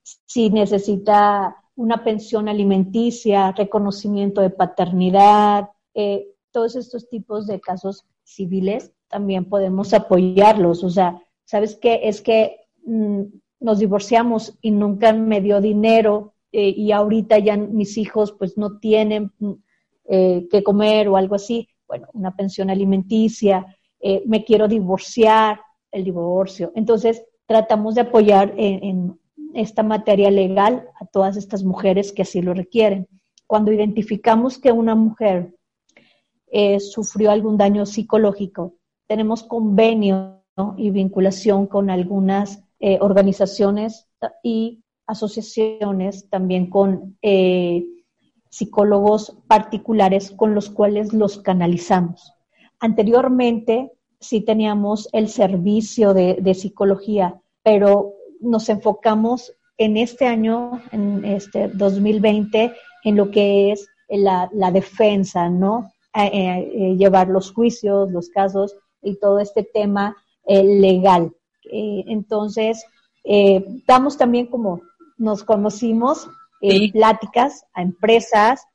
Si 0.01 0.49
necesita 0.49 1.55
una 1.75 2.03
pensión 2.03 2.49
alimenticia, 2.49 3.51
reconocimiento 3.51 4.41
de 4.41 4.49
paternidad, 4.49 5.69
eh, 5.93 6.27
todos 6.51 6.75
estos 6.75 7.09
tipos 7.09 7.47
de 7.47 7.59
casos 7.59 8.05
civiles, 8.23 8.91
también 9.07 9.45
podemos 9.45 9.93
apoyarlos. 9.93 10.83
O 10.83 10.89
sea, 10.89 11.21
¿sabes 11.45 11.75
qué? 11.75 12.01
Es 12.03 12.21
que 12.21 12.61
mm, 12.85 13.23
nos 13.59 13.79
divorciamos 13.79 14.57
y 14.61 14.71
nunca 14.71 15.13
me 15.13 15.41
dio 15.41 15.61
dinero 15.61 16.33
eh, 16.51 16.69
y 16.69 16.91
ahorita 16.91 17.39
ya 17.39 17.55
mis 17.55 17.97
hijos 17.97 18.33
pues 18.33 18.57
no 18.57 18.79
tienen 18.79 19.31
mm, 19.39 19.51
eh, 20.05 20.47
que 20.49 20.63
comer 20.63 21.07
o 21.07 21.17
algo 21.17 21.35
así. 21.35 21.69
Bueno, 21.91 22.07
una 22.13 22.33
pensión 22.33 22.69
alimenticia, 22.69 23.65
eh, 23.99 24.23
me 24.25 24.45
quiero 24.45 24.69
divorciar, 24.69 25.59
el 25.91 26.05
divorcio. 26.05 26.71
Entonces, 26.73 27.21
tratamos 27.45 27.95
de 27.95 28.01
apoyar 28.01 28.53
en, 28.55 29.19
esta 29.53 29.83
materia 29.83 30.31
legal 30.31 30.87
a 31.01 31.05
todas 31.05 31.35
estas 31.35 31.65
mujeres 31.65 32.13
que 32.13 32.21
así 32.21 32.41
lo 32.41 32.53
requieren. 32.53 33.09
Cuando 33.45 33.73
identificamos 33.73 34.57
que 34.57 34.71
una 34.71 34.95
mujer 34.95 35.53
sufrió 36.79 37.31
algún 37.31 37.57
daño 37.57 37.85
psicológico, 37.85 38.75
tenemos 39.07 39.43
convenio 39.43 40.45
y 40.77 40.91
vinculación 40.91 41.67
con 41.67 41.89
algunas 41.89 42.63
eh, 42.79 42.99
organizaciones 43.01 44.07
y 44.41 44.81
asociaciones, 45.05 46.29
también 46.29 46.69
con 46.69 47.17
eh, 47.21 47.85
psicólogos 48.51 49.35
particulares 49.47 50.31
con 50.31 50.53
los 50.53 50.69
cuales 50.69 51.13
los 51.13 51.39
canalizamos. 51.39 52.33
Anteriormente 52.79 53.91
sí 54.19 54.41
teníamos 54.41 55.09
el 55.13 55.27
servicio 55.29 56.13
de, 56.13 56.53
psicología, 56.53 57.41
pero 57.63 58.13
nos 58.39 58.69
enfocamos 58.69 59.53
en 59.77 59.97
este 59.97 60.27
año, 60.27 60.81
en 60.91 61.25
este 61.25 61.69
2020, 61.69 62.73
en 63.03 63.15
lo 63.15 63.31
que 63.31 63.71
es 63.71 63.87
la, 64.09 64.49
defensa, 64.71 65.49
¿no? 65.49 65.91
Eh, 66.13 66.95
llevar 66.97 67.29
los 67.29 67.51
juicios, 67.51 68.11
los 68.11 68.29
casos 68.29 68.75
y 69.01 69.15
todo 69.15 69.39
este 69.39 69.63
tema 69.63 70.15
legal. 70.45 71.31
Eh, 71.71 72.03
entonces, 72.07 72.85
eh, 73.23 73.63
damos 73.87 74.17
también 74.17 74.47
como 74.47 74.81
nos 75.17 75.43
conocimos, 75.43 76.27
eh, 76.61 76.91
pláticas 76.91 77.65
a 77.73 77.81
empresas, 77.81 78.65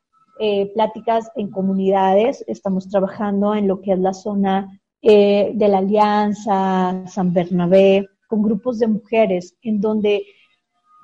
pláticas 0.74 1.30
en 1.36 1.50
comunidades. 1.50 2.44
Estamos 2.46 2.90
trabajando 2.90 3.54
en 3.54 3.66
lo 3.66 3.80
que 3.80 3.92
es 3.92 3.98
la 3.98 4.12
zona 4.12 4.80
de 5.00 5.54
la 5.56 5.78
Alianza, 5.78 7.06
San 7.06 7.32
Bernabé, 7.32 8.06
con 8.28 8.42
grupos 8.42 8.78
de 8.78 8.86
mujeres, 8.86 9.56
en 9.62 9.80
donde 9.80 10.26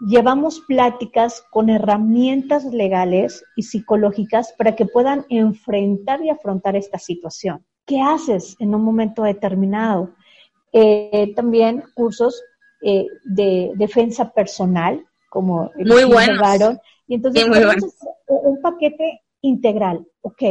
llevamos 0.06 0.60
pláticas 0.60 1.44
con 1.50 1.70
herramientas 1.70 2.64
legales 2.64 3.44
y 3.56 3.62
psicológicas 3.62 4.52
para 4.58 4.74
que 4.74 4.86
puedan 4.86 5.24
enfrentar 5.28 6.22
y 6.22 6.30
afrontar 6.30 6.76
esta 6.76 6.98
situación. 6.98 7.64
¿Qué 7.86 8.00
haces 8.00 8.56
en 8.58 8.74
un 8.74 8.82
momento 8.82 9.22
determinado? 9.22 10.14
Eh, 10.72 11.32
también 11.36 11.84
cursos 11.94 12.42
eh, 12.82 13.06
de 13.24 13.72
defensa 13.76 14.32
personal, 14.32 15.04
como 15.32 15.70
muy 15.76 16.04
buenos. 16.04 16.78
Y 17.06 17.14
entonces 17.14 17.46
un 18.26 18.60
paquete 18.60 19.22
integral. 19.40 20.06
Ok, 20.20 20.42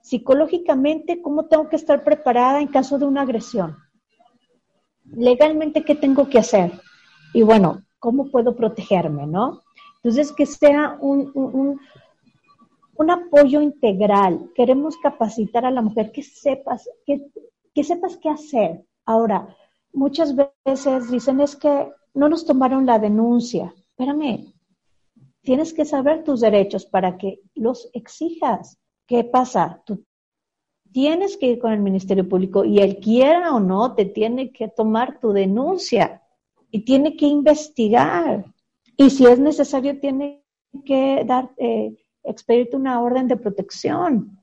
psicológicamente, 0.00 1.20
¿cómo 1.20 1.46
tengo 1.46 1.68
que 1.68 1.76
estar 1.76 2.02
preparada 2.02 2.60
en 2.60 2.68
caso 2.68 2.98
de 2.98 3.04
una 3.04 3.22
agresión? 3.22 3.76
Legalmente, 5.04 5.84
¿qué 5.84 5.94
tengo 5.94 6.28
que 6.28 6.38
hacer? 6.38 6.72
Y 7.34 7.42
bueno, 7.42 7.82
¿cómo 7.98 8.30
puedo 8.30 8.56
protegerme, 8.56 9.26
no? 9.26 9.62
Entonces, 9.96 10.32
que 10.32 10.46
sea 10.46 10.96
un, 11.00 11.30
un, 11.34 11.80
un 12.96 13.10
apoyo 13.10 13.60
integral. 13.60 14.50
Queremos 14.54 14.96
capacitar 14.96 15.66
a 15.66 15.70
la 15.70 15.82
mujer 15.82 16.10
que 16.10 16.22
sepas, 16.22 16.88
que, 17.04 17.26
que 17.74 17.84
sepas 17.84 18.16
qué 18.16 18.30
hacer, 18.30 18.86
Ahora, 19.06 19.56
muchas 19.92 20.34
veces 20.34 21.10
dicen 21.10 21.40
es 21.40 21.54
que 21.54 21.88
no 22.12 22.28
nos 22.28 22.44
tomaron 22.44 22.86
la 22.86 22.98
denuncia. 22.98 23.72
Espérame, 23.98 24.52
tienes 25.40 25.72
que 25.72 25.86
saber 25.86 26.22
tus 26.22 26.42
derechos 26.42 26.84
para 26.84 27.16
que 27.16 27.40
los 27.54 27.88
exijas. 27.94 28.78
¿Qué 29.06 29.24
pasa? 29.24 29.82
Tú 29.86 30.04
tienes 30.92 31.38
que 31.38 31.46
ir 31.46 31.58
con 31.58 31.72
el 31.72 31.80
Ministerio 31.80 32.28
Público 32.28 32.64
y 32.64 32.78
él 32.80 32.98
quiera 32.98 33.54
o 33.54 33.60
no, 33.60 33.94
te 33.94 34.04
tiene 34.04 34.52
que 34.52 34.68
tomar 34.68 35.18
tu 35.18 35.32
denuncia 35.32 36.22
y 36.70 36.80
tiene 36.84 37.16
que 37.16 37.26
investigar. 37.26 38.44
Y 38.98 39.08
si 39.08 39.24
es 39.24 39.38
necesario, 39.38 39.98
tiene 39.98 40.44
que 40.84 41.22
dar, 41.24 41.50
eh, 41.56 41.94
expedirte 42.22 42.76
una 42.76 43.00
orden 43.00 43.28
de 43.28 43.36
protección. 43.38 44.42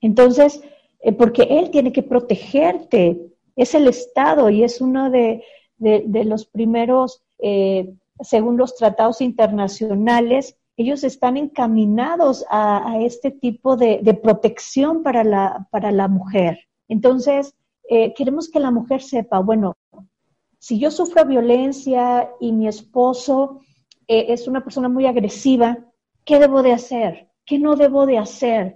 Entonces, 0.00 0.62
eh, 1.00 1.12
porque 1.12 1.42
él 1.42 1.70
tiene 1.70 1.92
que 1.92 2.02
protegerte, 2.02 3.34
es 3.54 3.74
el 3.74 3.88
Estado 3.88 4.48
y 4.48 4.62
es 4.62 4.80
uno 4.80 5.10
de, 5.10 5.42
los 5.78 6.46
primeros, 6.46 7.22
eh, 7.38 7.94
según 8.20 8.56
los 8.56 8.76
tratados 8.76 9.20
internacionales, 9.20 10.56
ellos 10.76 11.04
están 11.04 11.36
encaminados 11.36 12.44
a, 12.50 12.98
este 13.00 13.30
tipo 13.30 13.76
de, 13.76 14.18
protección 14.22 15.02
para 15.02 15.24
la, 15.24 15.68
para 15.70 15.90
la 15.90 16.08
mujer. 16.08 16.60
Entonces, 16.88 17.54
eh, 17.88 18.12
queremos 18.14 18.50
que 18.50 18.60
la 18.60 18.70
mujer 18.70 19.02
sepa, 19.02 19.38
bueno, 19.40 19.74
si 20.58 20.78
yo 20.78 20.90
sufro 20.90 21.24
violencia 21.24 22.30
y 22.40 22.52
mi 22.52 22.68
esposo 22.68 23.60
eh, 24.08 24.26
es 24.28 24.48
una 24.48 24.62
persona 24.62 24.88
muy 24.88 25.06
agresiva, 25.06 25.78
¿qué 26.24 26.38
debo 26.38 26.62
de 26.62 26.72
hacer? 26.72 27.30
¿Qué 27.44 27.58
no 27.58 27.76
debo 27.76 28.04
de 28.04 28.18
hacer? 28.18 28.74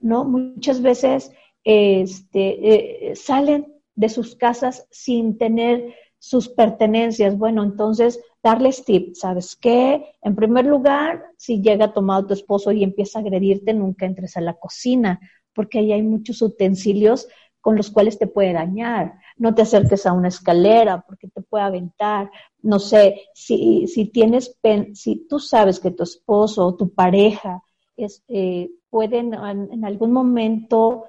¿No? 0.00 0.24
Muchas 0.24 0.82
veces 0.82 1.32
este, 1.64 3.12
salen 3.14 3.72
de 3.94 4.08
sus 4.08 4.34
casas 4.34 4.86
sin 4.90 5.38
tener 5.38 5.94
sus 6.18 6.48
pertenencias. 6.48 7.38
Bueno, 7.38 7.62
entonces 7.62 8.20
darles 8.42 8.84
tips, 8.84 9.20
¿sabes 9.20 9.56
qué? 9.56 10.14
En 10.20 10.34
primer 10.34 10.66
lugar, 10.66 11.22
si 11.36 11.62
llega 11.62 11.92
tomado 11.92 12.26
tu 12.26 12.34
esposo 12.34 12.72
y 12.72 12.82
empieza 12.82 13.18
a 13.18 13.22
agredirte, 13.22 13.72
nunca 13.72 14.06
entres 14.06 14.36
a 14.36 14.40
la 14.40 14.54
cocina, 14.54 15.20
porque 15.54 15.78
ahí 15.78 15.92
hay 15.92 16.02
muchos 16.02 16.42
utensilios 16.42 17.28
con 17.60 17.76
los 17.76 17.90
cuales 17.90 18.18
te 18.18 18.26
puede 18.26 18.52
dañar. 18.52 19.14
No 19.36 19.54
te 19.54 19.62
acerques 19.62 20.04
a 20.06 20.12
una 20.12 20.28
escalera 20.28 21.04
porque 21.06 21.28
te 21.28 21.42
puede 21.42 21.64
aventar. 21.64 22.30
No 22.60 22.80
sé, 22.80 23.22
si, 23.34 23.86
si 23.86 24.06
tienes, 24.06 24.58
si 24.94 25.26
tú 25.28 25.38
sabes 25.38 25.78
que 25.78 25.92
tu 25.92 26.02
esposo 26.02 26.66
o 26.66 26.74
tu 26.74 26.92
pareja 26.92 27.62
es, 27.96 28.24
eh, 28.26 28.70
pueden 28.90 29.34
en 29.34 29.84
algún 29.84 30.12
momento 30.12 31.04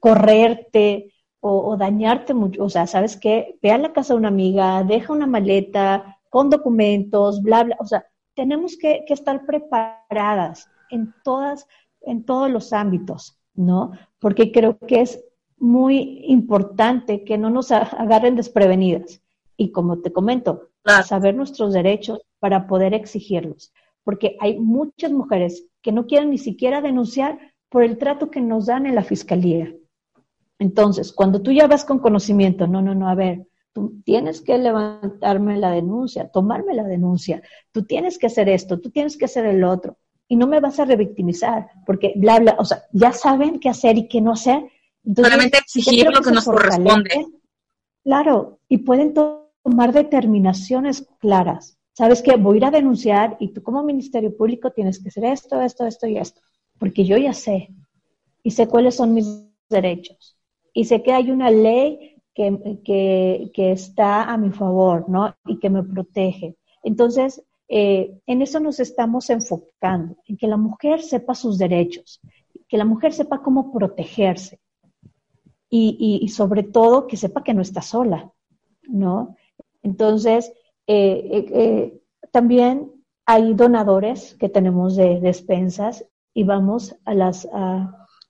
correrte, 0.00 1.12
o, 1.40 1.76
dañarte 1.76 2.34
mucho. 2.34 2.64
O 2.64 2.68
sea, 2.68 2.86
¿sabes 2.86 3.16
qué? 3.16 3.58
Ve 3.62 3.70
a 3.70 3.78
la 3.78 3.92
casa 3.92 4.14
de 4.14 4.18
una 4.18 4.28
amiga, 4.28 4.82
deja 4.84 5.12
una 5.12 5.26
maleta 5.26 6.17
con 6.30 6.50
documentos, 6.50 7.42
bla, 7.42 7.64
bla. 7.64 7.76
O 7.80 7.86
sea, 7.86 8.06
tenemos 8.34 8.76
que, 8.76 9.04
estar 9.08 9.44
preparadas 9.46 10.68
en 10.90 11.14
todas, 11.24 11.66
en 12.02 12.24
todos 12.24 12.50
los 12.50 12.72
ámbitos, 12.72 13.38
¿no? 13.54 13.92
Porque 14.18 14.52
creo 14.52 14.78
que 14.78 15.00
es 15.00 15.24
muy 15.56 16.24
importante 16.26 17.24
que 17.24 17.36
no 17.36 17.50
nos 17.50 17.72
agarren 17.72 18.36
desprevenidas. 18.36 19.20
Y 19.56 19.72
como 19.72 20.00
te 20.00 20.12
comento, 20.12 20.70
saber 21.04 21.34
nuestros 21.34 21.72
derechos 21.72 22.20
para 22.38 22.66
poder 22.66 22.94
exigirlos. 22.94 23.72
Porque 24.04 24.36
hay 24.40 24.58
muchas 24.58 25.10
mujeres 25.10 25.66
que 25.82 25.92
no 25.92 26.06
quieren 26.06 26.30
ni 26.30 26.38
siquiera 26.38 26.80
denunciar 26.80 27.38
por 27.68 27.82
el 27.82 27.98
trato 27.98 28.30
que 28.30 28.40
nos 28.40 28.66
dan 28.66 28.86
en 28.86 28.94
la 28.94 29.02
fiscalía. 29.02 29.74
Entonces, 30.58 31.12
cuando 31.12 31.42
tú 31.42 31.52
ya 31.52 31.66
vas 31.66 31.84
con 31.84 31.98
conocimiento, 31.98 32.66
no, 32.66 32.82
no, 32.82 32.94
no, 32.94 33.08
a 33.08 33.14
ver, 33.14 33.46
tú 33.78 34.02
tienes 34.04 34.40
que 34.40 34.58
levantarme 34.58 35.56
la 35.56 35.70
denuncia, 35.70 36.28
tomarme 36.28 36.74
la 36.74 36.82
denuncia, 36.82 37.40
tú 37.70 37.84
tienes 37.84 38.18
que 38.18 38.26
hacer 38.26 38.48
esto, 38.48 38.80
tú 38.80 38.90
tienes 38.90 39.16
que 39.16 39.26
hacer 39.26 39.46
el 39.46 39.62
otro, 39.62 39.96
y 40.26 40.34
no 40.34 40.48
me 40.48 40.58
vas 40.58 40.80
a 40.80 40.84
revictimizar, 40.84 41.68
porque 41.86 42.14
bla, 42.16 42.40
bla, 42.40 42.56
o 42.58 42.64
sea, 42.64 42.82
ya 42.92 43.12
saben 43.12 43.60
qué 43.60 43.68
hacer 43.68 43.96
y 43.96 44.08
qué 44.08 44.20
no 44.20 44.32
hacer. 44.32 44.64
Solamente 45.14 45.58
exigir 45.58 46.10
lo 46.10 46.20
que 46.20 46.32
nos 46.32 46.44
corresponde. 46.44 47.26
Claro, 48.02 48.58
y 48.68 48.78
pueden 48.78 49.14
tomar 49.14 49.92
determinaciones 49.92 51.06
claras. 51.20 51.78
¿Sabes 51.92 52.20
qué? 52.20 52.34
Voy 52.34 52.54
a 52.54 52.58
ir 52.58 52.64
a 52.64 52.70
denunciar 52.72 53.36
y 53.38 53.52
tú 53.52 53.62
como 53.62 53.84
Ministerio 53.84 54.36
Público 54.36 54.72
tienes 54.72 55.00
que 55.00 55.10
hacer 55.10 55.24
esto, 55.24 55.60
esto, 55.60 55.86
esto 55.86 56.08
y 56.08 56.18
esto, 56.18 56.40
porque 56.78 57.04
yo 57.04 57.16
ya 57.16 57.32
sé 57.32 57.68
y 58.42 58.50
sé 58.50 58.66
cuáles 58.66 58.96
son 58.96 59.14
mis 59.14 59.46
derechos 59.70 60.36
y 60.72 60.84
sé 60.84 61.02
que 61.02 61.12
hay 61.12 61.30
una 61.30 61.50
ley 61.50 62.17
que, 62.38 63.72
está 63.72 64.24
a 64.24 64.36
mi 64.36 64.50
favor, 64.50 65.08
¿no? 65.08 65.34
Y 65.46 65.58
que 65.58 65.70
me 65.70 65.82
protege. 65.82 66.56
Entonces, 66.82 67.42
eh, 67.68 68.20
en 68.26 68.42
eso 68.42 68.60
nos 68.60 68.78
estamos 68.80 69.28
enfocando, 69.30 70.16
en 70.26 70.36
que 70.36 70.46
la 70.46 70.56
mujer 70.56 71.02
sepa 71.02 71.34
sus 71.34 71.58
derechos, 71.58 72.20
que 72.68 72.78
la 72.78 72.84
mujer 72.84 73.12
sepa 73.12 73.42
cómo 73.42 73.72
protegerse 73.72 74.60
y, 75.70 76.26
sobre 76.28 76.62
todo 76.62 77.06
que 77.06 77.16
sepa 77.16 77.42
que 77.42 77.52
no 77.52 77.60
está 77.60 77.82
sola, 77.82 78.32
¿no? 78.84 79.36
Entonces, 79.82 80.52
eh, 80.86 81.46
eh, 81.52 82.00
también 82.30 82.90
hay 83.26 83.52
donadores 83.52 84.34
que 84.36 84.48
tenemos 84.48 84.96
de 84.96 85.20
despensas 85.20 86.06
y 86.32 86.44
vamos 86.44 86.96
a 87.04 87.14
las 87.14 87.46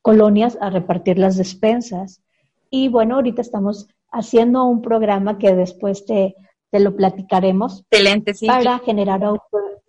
colonias 0.02 0.56
a 0.61 0.70
repartir 0.70 1.18
las 1.18 1.36
despensas. 1.36 2.22
Y 2.70 2.88
bueno, 2.88 3.16
ahorita 3.16 3.40
estamos 3.40 3.88
haciendo 4.11 4.64
un 4.64 4.82
programa 4.82 5.38
que 5.38 5.54
después 5.54 6.04
te, 6.04 6.34
te 6.70 6.80
lo 6.80 6.96
platicaremos. 6.96 7.84
Excelente, 7.90 8.34
sí. 8.34 8.46
Para 8.46 8.78
generar 8.80 9.22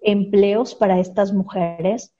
empleos 0.01 0.75
para 0.75 0.99
estas 0.99 1.33
mujeres 1.33 2.13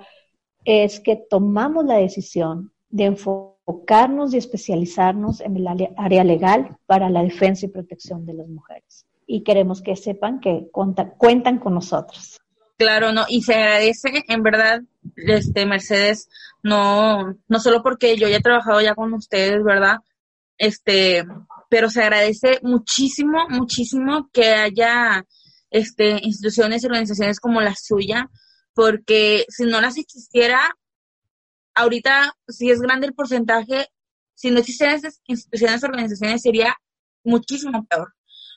es 0.65 1.01
que 1.01 1.17
tomamos 1.17 1.85
la 1.85 1.97
decisión 1.97 2.73
de 2.91 3.07
enfocarnos 3.07 4.33
y 4.33 4.37
especializarnos 4.37 5.41
en 5.41 5.57
el 5.57 5.67
área 5.97 6.23
legal 6.23 6.77
para 6.87 7.11
la 7.11 7.25
defensa 7.25 7.67
y 7.67 7.71
protección 7.71 8.25
de 8.25 8.35
las 8.35 8.47
mujeres. 8.47 9.05
Y 9.27 9.43
queremos 9.43 9.83
que 9.83 9.97
sepan 9.97 10.39
que 10.39 10.69
cuentan 10.71 11.59
con 11.59 11.75
nosotros. 11.75 12.41
Claro, 12.77 13.13
no, 13.13 13.25
y 13.29 13.43
se 13.43 13.55
agradece, 13.55 14.25
en 14.29 14.43
verdad, 14.43 14.81
este 15.17 15.67
Mercedes, 15.67 16.29
no, 16.63 17.37
no 17.49 17.61
solo 17.61 17.83
porque 17.83 18.17
yo 18.17 18.29
ya 18.29 18.39
he 18.39 18.41
trabajado 18.41 18.81
ya 18.81 18.95
con 18.95 19.13
ustedes, 19.15 19.63
¿verdad? 19.63 19.99
Este, 20.59 21.25
pero 21.69 21.91
se 21.91 22.03
agradece 22.03 22.61
muchísimo, 22.63 23.49
muchísimo 23.49 24.31
que 24.33 24.47
haya 24.47 25.25
este, 25.71 26.19
instituciones 26.23 26.83
y 26.83 26.87
organizaciones 26.87 27.41
como 27.41 27.61
la 27.61 27.75
suya, 27.75 28.29
porque 28.75 29.45
si 29.49 29.65
no 29.65 29.81
las 29.81 29.97
existiera, 29.97 30.77
ahorita 31.75 32.35
si 32.49 32.71
es 32.71 32.81
grande 32.81 33.07
el 33.07 33.15
porcentaje, 33.15 33.89
si 34.35 34.51
no 34.51 34.59
existieran 34.59 34.97
esas 34.97 35.21
instituciones 35.27 35.83
y 35.83 35.87
organizaciones 35.87 36.43
sería 36.43 36.77
muchísimo 37.25 37.85
peor. 37.87 38.13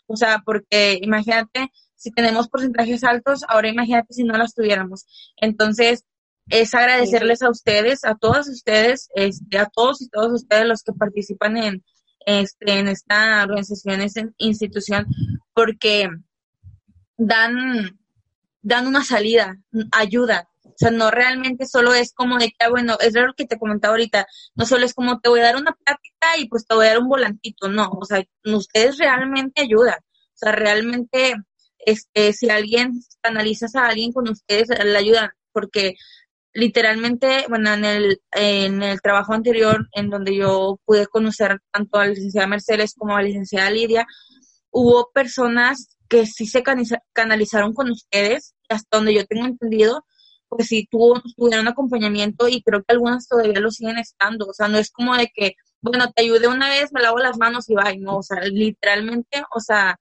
O 0.08 0.16
sea, 0.18 0.42
porque 0.46 1.00
imagínate, 1.02 1.72
si 1.96 2.12
tenemos 2.12 2.50
porcentajes 2.50 3.04
altos, 3.04 3.44
ahora 3.48 3.70
imagínate 3.70 4.14
si 4.14 4.24
no 4.24 4.38
las 4.38 4.54
tuviéramos. 4.54 5.06
Entonces, 5.38 6.04
es 6.50 6.74
agradecerles 6.74 7.42
a 7.42 7.50
ustedes, 7.50 8.06
a 8.06 8.16
todas 8.16 8.48
ustedes, 8.48 9.10
este, 9.16 9.58
a 9.58 9.66
todos 9.66 10.02
y 10.02 10.10
todos 10.10 10.32
ustedes 10.32 10.66
los 10.66 10.84
que 10.84 10.94
participan 10.94 11.58
en, 11.58 11.84
este, 12.26 12.80
en 12.80 12.88
esta 12.88 13.44
organización, 13.44 14.02
esta 14.02 14.30
institución, 14.38 15.08
porque 15.54 16.10
dan, 17.18 18.00
dan 18.62 18.88
una 18.88 19.04
salida, 19.04 19.58
ayuda. 19.92 20.50
O 20.64 20.78
sea, 20.78 20.92
no 20.92 21.10
realmente 21.10 21.66
solo 21.66 21.94
es 21.94 22.14
como 22.14 22.38
de 22.38 22.50
que, 22.50 22.66
ah, 22.66 22.70
bueno, 22.70 22.98
es 23.00 23.14
lo 23.14 23.34
que 23.34 23.46
te 23.46 23.58
comentaba 23.58 23.94
ahorita, 23.94 24.28
no 24.56 24.66
solo 24.66 24.86
es 24.86 24.94
como 24.94 25.20
te 25.22 25.30
voy 25.30 25.40
a 25.40 25.44
dar 25.44 25.56
una 25.56 25.72
plática 25.72 26.38
y 26.38 26.50
pues 26.50 26.68
te 26.68 26.76
voy 26.76 26.88
a 26.88 26.90
dar 26.90 27.00
un 27.00 27.08
volantito, 27.08 27.70
no, 27.70 27.90
o 27.92 28.04
sea, 28.04 28.22
ustedes 28.44 28.98
realmente 28.98 29.62
ayudan. 29.62 30.00
O 30.00 30.38
sea, 30.38 30.52
realmente, 30.52 31.36
este, 31.86 32.34
si 32.34 32.50
alguien 32.50 32.94
analizas 33.24 33.76
a 33.76 33.88
alguien 33.88 34.12
con 34.12 34.30
ustedes, 34.30 34.70
le 34.70 34.98
ayudan, 34.98 35.30
porque 35.52 35.96
literalmente, 36.54 37.46
bueno, 37.50 37.74
en 37.74 37.86
el, 37.86 38.22
en 38.32 38.82
el 38.82 39.02
trabajo 39.02 39.34
anterior, 39.34 39.88
en 39.94 40.10
donde 40.10 40.36
yo 40.36 40.80
pude 40.86 41.06
conocer 41.08 41.60
tanto 41.72 41.98
a 41.98 42.06
la 42.06 42.14
licenciada 42.14 42.48
Mercedes 42.48 42.96
como 42.98 43.16
a 43.16 43.22
la 43.22 43.28
licenciada 43.28 43.70
Lidia, 43.70 44.08
hubo 44.72 45.12
personas 45.14 45.98
que 46.10 46.26
sí 46.26 46.48
se 46.48 46.64
canalizaron 47.14 47.74
con 47.74 47.92
ustedes, 47.92 48.56
hasta 48.70 48.98
donde 48.98 49.14
yo 49.14 49.26
tengo 49.26 49.46
entendido, 49.46 50.06
pues 50.48 50.68
sí 50.68 50.88
tuvo, 50.90 51.22
tuvieron 51.36 51.68
acompañamiento 51.68 52.48
y 52.48 52.62
creo 52.62 52.84
que 52.84 52.94
algunas 52.94 53.28
todavía 53.28 53.60
lo 53.60 53.72
siguen 53.72 53.98
estando. 53.98 54.48
O 54.48 54.54
sea, 54.54 54.68
no 54.68 54.78
es 54.78 54.92
como 54.92 55.16
de 55.16 55.30
que, 55.34 55.54
bueno, 55.82 56.12
te 56.12 56.24
ayudé 56.24 56.48
una 56.48 56.70
vez, 56.70 56.92
me 56.94 57.02
lavo 57.02 57.18
las 57.20 57.38
manos 57.38 57.70
y 57.70 57.76
va, 57.76 57.94
no, 57.98 58.18
o 58.18 58.24
sea, 58.24 58.42
literalmente, 58.42 59.44
o 59.54 59.60
sea, 59.60 60.00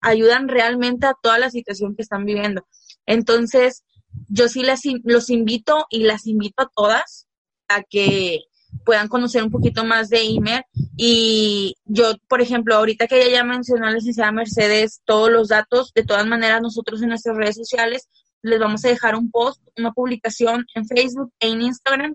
ayudan 0.00 0.48
realmente 0.48 1.06
a 1.06 1.14
toda 1.20 1.38
la 1.38 1.50
situación 1.50 1.94
que 1.96 2.02
están 2.02 2.24
viviendo. 2.24 2.66
Entonces, 3.06 3.84
yo 4.28 4.48
sí 4.48 4.62
las, 4.62 4.82
los 5.04 5.30
invito 5.30 5.86
y 5.90 6.04
las 6.04 6.26
invito 6.26 6.62
a 6.62 6.70
todas 6.74 7.26
a 7.68 7.82
que 7.82 8.40
puedan 8.84 9.08
conocer 9.08 9.42
un 9.42 9.50
poquito 9.50 9.84
más 9.84 10.08
de 10.08 10.24
IMER. 10.24 10.64
Y 10.96 11.76
yo, 11.84 12.12
por 12.28 12.40
ejemplo, 12.40 12.74
ahorita 12.74 13.06
que 13.06 13.22
ella 13.22 13.38
ya 13.38 13.44
mencionó 13.44 13.86
a 13.86 13.90
la 13.90 13.96
licenciada 13.96 14.32
Mercedes 14.32 15.00
todos 15.04 15.30
los 15.30 15.48
datos, 15.48 15.92
de 15.94 16.04
todas 16.04 16.26
maneras 16.26 16.60
nosotros 16.62 17.02
en 17.02 17.10
nuestras 17.10 17.36
redes 17.36 17.56
sociales 17.56 18.08
les 18.42 18.60
vamos 18.60 18.84
a 18.84 18.88
dejar 18.88 19.16
un 19.16 19.30
post, 19.30 19.60
una 19.76 19.92
publicación 19.92 20.64
en 20.74 20.86
Facebook 20.86 21.32
e 21.40 21.48
en 21.48 21.62
Instagram, 21.62 22.14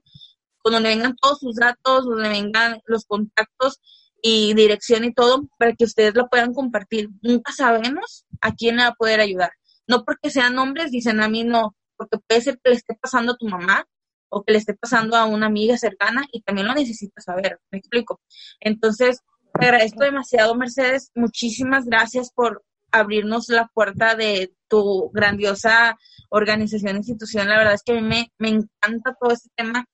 con 0.60 0.74
donde 0.74 0.90
vengan 0.90 1.16
todos 1.18 1.40
sus 1.40 1.56
datos, 1.56 2.06
donde 2.06 2.30
vengan 2.30 2.82
los 2.86 3.06
contactos 3.06 3.80
y 4.26 4.54
dirección 4.54 5.04
y 5.04 5.14
todo, 5.14 5.50
para 5.60 5.74
que 5.74 5.84
ustedes 5.84 6.16
lo 6.16 6.30
puedan 6.30 6.54
compartir. 6.54 7.10
Nunca 7.22 7.52
sabemos 7.52 8.26
a 8.40 8.54
quién 8.54 8.78
le 8.78 8.84
va 8.84 8.90
a 8.90 8.96
poder 8.96 9.20
ayudar. 9.20 9.52
No 9.86 10.06
porque 10.06 10.32
sean 10.32 10.58
hombres, 10.58 10.92
dicen 10.92 11.22
a 11.22 11.28
mí 11.28 11.44
no, 11.44 11.76
porque 11.98 12.18
puede 12.26 12.42
ser 12.42 12.58
que 12.64 12.70
le 12.70 12.78
esté 12.78 12.96
pasando 12.96 13.34
a 13.34 13.38
tu 13.38 13.48
mamá 13.50 13.86
o 14.30 14.44
que 14.44 14.54
le 14.54 14.60
esté 14.60 14.76
pasando 14.76 15.18
a 15.18 15.26
una 15.26 15.48
amiga 15.48 15.78
cercana 15.78 16.26
y 16.32 16.42
también 16.42 16.68
lo 16.68 16.74
necesitas 16.74 17.26
saber, 17.26 17.60
me 17.70 17.80
explico. 17.80 18.22
Entonces, 18.62 19.20
te 19.60 19.66
agradezco 19.66 20.06
demasiado, 20.06 20.56
Mercedes. 20.56 21.12
Muchísimas 21.16 21.86
gracias 21.86 22.32
por 22.34 22.64
abrirnos 22.92 23.50
la 23.50 23.68
puerta 23.74 24.16
de 24.16 24.54
tu 24.70 25.12
grandiosa 25.14 25.98
organización, 26.30 26.96
institución. 26.96 27.50
La 27.50 27.58
verdad 27.58 27.74
es 27.74 27.84
que 27.84 27.92
a 27.92 27.96
mí 27.96 28.08
me, 28.08 28.32
me 28.38 28.48
encanta 28.48 29.18
todo 29.20 29.34
este 29.34 29.50
tema 29.54 29.86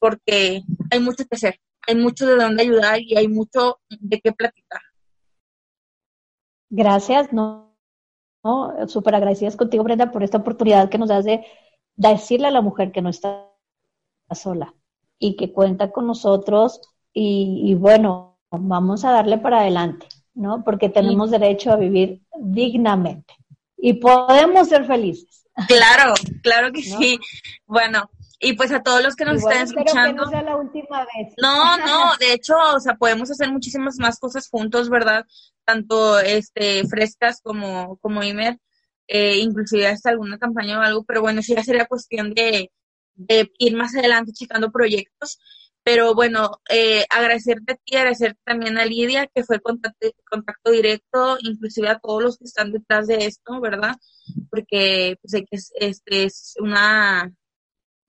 porque 0.00 0.62
hay 0.90 0.98
mucho 0.98 1.24
que 1.24 1.36
hacer, 1.36 1.60
hay 1.86 1.96
mucho 1.96 2.26
de 2.26 2.36
dónde 2.36 2.62
ayudar 2.62 3.00
y 3.00 3.16
hay 3.16 3.28
mucho 3.28 3.80
de 3.88 4.20
qué 4.20 4.32
platicar. 4.32 4.80
Gracias, 6.70 7.32
no, 7.32 7.76
¿no? 8.44 8.88
Súper 8.88 9.14
agradecidas 9.14 9.56
contigo, 9.56 9.84
Brenda, 9.84 10.12
por 10.12 10.22
esta 10.22 10.38
oportunidad 10.38 10.88
que 10.88 10.98
nos 10.98 11.08
das 11.08 11.24
de 11.24 11.44
decirle 11.96 12.48
a 12.48 12.52
la 12.52 12.62
mujer 12.62 12.92
que 12.92 13.02
no 13.02 13.10
está 13.10 13.48
sola 14.32 14.74
y 15.18 15.36
que 15.36 15.52
cuenta 15.52 15.90
con 15.90 16.06
nosotros 16.06 16.80
y, 17.12 17.74
bueno, 17.74 18.38
vamos 18.50 19.04
a 19.04 19.10
darle 19.10 19.38
para 19.38 19.60
adelante. 19.60 20.06
¿no? 20.34 20.62
Porque 20.64 20.88
tenemos 20.88 21.30
derecho 21.30 21.72
a 21.72 21.76
vivir 21.76 22.22
dignamente 22.38 23.34
y 23.76 23.94
podemos 23.94 24.68
ser 24.68 24.84
felices. 24.86 25.46
Claro, 25.66 26.14
claro 26.42 26.72
que 26.72 26.82
sí. 26.82 27.18
Bueno, 27.66 28.10
y 28.42 28.54
pues 28.54 28.72
a 28.72 28.82
todos 28.82 29.02
los 29.02 29.14
que 29.14 29.26
nos 29.26 29.36
están 29.36 29.64
escuchando. 29.64 30.22
Que 30.24 30.26
no 30.26 30.30
sea 30.30 30.42
la 30.42 30.56
última 30.56 31.00
vez. 31.00 31.34
No, 31.36 31.76
no, 31.76 32.16
de 32.18 32.32
hecho, 32.32 32.56
o 32.74 32.80
sea, 32.80 32.94
podemos 32.94 33.30
hacer 33.30 33.52
muchísimas 33.52 33.98
más 33.98 34.18
cosas 34.18 34.48
juntos, 34.48 34.88
¿verdad? 34.88 35.26
Tanto 35.66 36.18
este 36.18 36.86
frescas 36.88 37.40
como, 37.42 37.98
como 37.98 38.22
Imer, 38.22 38.58
eh, 39.06 39.36
inclusive 39.36 39.86
hasta 39.86 40.10
alguna 40.10 40.38
campaña 40.38 40.78
o 40.78 40.82
algo, 40.82 41.04
pero 41.04 41.20
bueno, 41.20 41.42
sí 41.42 41.54
ya 41.54 41.62
sería 41.62 41.84
cuestión 41.84 42.32
de, 42.32 42.72
de 43.14 43.52
ir 43.58 43.76
más 43.76 43.94
adelante 43.94 44.32
checando 44.32 44.72
proyectos. 44.72 45.38
Pero 45.82 46.14
bueno, 46.14 46.60
eh, 46.68 47.04
agradecerte 47.10 47.72
a 47.72 47.76
ti, 47.76 47.96
agradecerte 47.96 48.38
también 48.44 48.78
a 48.78 48.84
Lidia, 48.84 49.26
que 49.34 49.44
fue 49.44 49.60
contacto, 49.60 50.08
contacto 50.30 50.70
directo, 50.70 51.38
inclusive 51.40 51.88
a 51.88 51.98
todos 51.98 52.22
los 52.22 52.38
que 52.38 52.44
están 52.44 52.70
detrás 52.72 53.06
de 53.06 53.26
esto, 53.26 53.60
¿verdad? 53.60 53.96
Porque 54.50 55.16
pues, 55.22 55.32
sé 55.32 55.44
que 55.44 55.56
es, 55.56 55.72
este, 55.76 56.24
es 56.24 56.54
una 56.60 57.32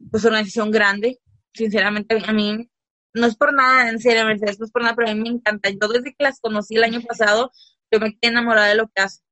pues, 0.09 0.25
organización 0.25 0.71
grande. 0.71 1.19
Sinceramente, 1.53 2.17
a 2.25 2.31
mí 2.31 2.69
no 3.13 3.27
es 3.27 3.35
por 3.35 3.53
nada, 3.53 3.89
en 3.89 3.99
serio, 3.99 4.25
Mercedes, 4.25 4.59
no 4.59 4.65
es 4.65 4.71
por 4.71 4.81
nada, 4.81 4.95
pero 4.95 5.09
a 5.09 5.13
mí 5.13 5.21
me 5.21 5.29
encanta. 5.29 5.69
Yo 5.69 5.87
desde 5.87 6.13
que 6.13 6.23
las 6.23 6.39
conocí 6.39 6.75
el 6.75 6.83
año 6.83 7.01
pasado, 7.01 7.51
yo 7.91 7.99
me 7.99 8.11
quedé 8.11 8.31
enamorada 8.31 8.67
de 8.67 8.75
lo 8.75 8.87
que 8.87 9.01
hacen. 9.01 9.23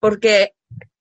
Porque, 0.00 0.52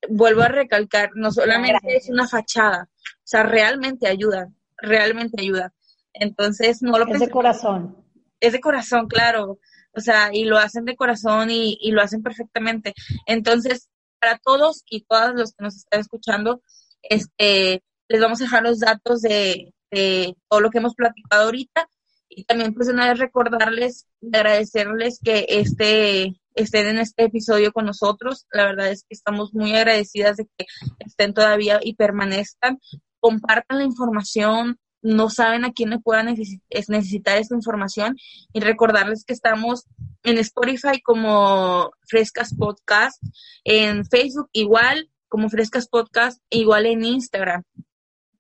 vuelvo 0.08 0.42
a 0.42 0.48
recalcar, 0.48 1.12
no 1.16 1.32
solamente 1.32 1.98
es 1.98 2.10
una 2.10 2.28
fachada, 2.28 2.90
o 2.90 3.26
sea, 3.26 3.44
realmente 3.44 4.08
ayuda, 4.08 4.50
realmente 4.78 5.42
ayuda. 5.42 5.74
Entonces, 6.14 6.82
no 6.82 6.98
lo 6.98 7.08
Es 7.08 7.20
de 7.20 7.30
corazón. 7.30 7.98
Es 8.40 8.54
de 8.54 8.60
corazón, 8.60 9.08
claro. 9.08 9.60
O 9.96 10.02
sea, 10.02 10.30
y 10.32 10.46
lo 10.46 10.58
hacen 10.58 10.86
de 10.86 10.96
corazón 10.96 11.50
y, 11.50 11.78
y 11.82 11.92
lo 11.92 12.02
hacen 12.02 12.22
perfectamente. 12.22 12.94
Entonces, 13.26 13.90
para 14.20 14.38
todos 14.38 14.84
y 14.90 15.02
todas 15.02 15.34
los 15.34 15.54
que 15.54 15.64
nos 15.64 15.76
están 15.76 16.00
escuchando, 16.00 16.62
este, 17.02 17.84
les 18.08 18.22
vamos 18.22 18.42
a 18.42 18.46
dejar 18.46 18.64
los 18.64 18.80
datos 18.80 19.22
de, 19.22 19.74
de 19.92 20.36
todo 20.50 20.60
lo 20.62 20.70
que 20.70 20.80
hemos 20.80 20.96
platicado 20.96 21.46
ahorita 21.46 21.88
y 22.36 22.44
también 22.46 22.74
pues 22.74 22.90
una 22.90 23.10
vez 23.10 23.20
recordarles, 23.20 24.08
agradecerles 24.32 25.20
que 25.24 25.46
este, 25.50 26.40
estén 26.56 26.88
en 26.88 26.98
este 26.98 27.26
episodio 27.26 27.72
con 27.72 27.86
nosotros. 27.86 28.48
La 28.52 28.66
verdad 28.66 28.90
es 28.90 29.04
que 29.04 29.14
estamos 29.14 29.54
muy 29.54 29.76
agradecidas 29.76 30.38
de 30.38 30.48
que 30.58 30.66
estén 31.00 31.34
todavía 31.34 31.80
y 31.82 31.96
permanezcan. 31.96 32.80
Compartan 33.20 33.80
la 33.80 33.84
información, 33.86 34.80
no 35.02 35.30
saben 35.30 35.66
a 35.66 35.74
quién 35.74 35.92
le 35.92 36.00
pueda 36.00 36.24
necesitar 36.24 37.38
esta 37.38 37.56
información 37.56 38.16
y 38.52 38.60
recordarles 38.62 39.26
que 39.26 39.34
estamos 39.34 39.86
en 40.24 40.38
Spotify 40.38 41.02
como 41.04 41.92
Frescas 42.08 42.56
Podcast, 42.56 43.22
en 43.64 44.06
Facebook 44.06 44.50
igual 44.54 45.10
como 45.28 45.50
Frescas 45.50 45.88
Podcast, 45.88 46.42
igual 46.50 46.86
en 46.86 47.04
Instagram. 47.04 47.64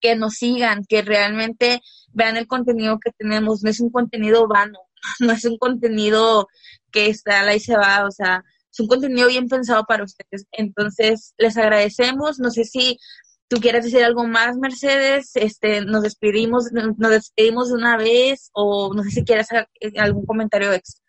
Que 0.03 0.15
nos 0.15 0.35
sigan, 0.35 0.83
que 0.85 1.01
realmente 1.01 1.81
vean 2.11 2.37
el 2.37 2.47
contenido 2.47 2.99
que 2.99 3.11
tenemos. 3.11 3.63
No 3.63 3.69
es 3.69 3.79
un 3.79 3.89
contenido 3.89 4.47
vano, 4.47 4.79
no 5.19 5.31
es 5.31 5.45
un 5.45 5.57
contenido 5.57 6.47
que 6.91 7.07
está 7.07 7.41
ahí 7.41 7.59
se 7.59 7.75
va, 7.75 8.05
o 8.05 8.11
sea, 8.11 8.43
es 8.71 8.79
un 8.79 8.87
contenido 8.87 9.27
bien 9.27 9.47
pensado 9.47 9.85
para 9.85 10.03
ustedes. 10.03 10.45
Entonces, 10.51 11.33
les 11.37 11.57
agradecemos. 11.57 12.39
No 12.39 12.51
sé 12.51 12.65
si 12.65 12.99
tú 13.47 13.59
quieres 13.59 13.85
decir 13.85 14.03
algo 14.03 14.25
más, 14.25 14.57
Mercedes, 14.57 15.31
este, 15.35 15.85
nos 15.85 16.03
despedimos, 16.03 16.71
nos 16.71 17.11
despedimos 17.11 17.69
de 17.69 17.75
una 17.75 17.97
vez 17.97 18.49
o 18.53 18.93
no 18.93 19.03
sé 19.03 19.11
si 19.11 19.23
quieres 19.23 19.51
hacer 19.51 19.67
algún 19.97 20.25
comentario 20.25 20.73
extra. 20.73 21.03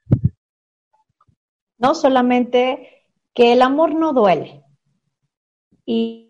No, 1.78 1.95
solamente 1.95 3.07
que 3.34 3.53
el 3.53 3.62
amor 3.62 3.95
no 3.95 4.12
duele. 4.12 4.62
Y, 5.84 6.24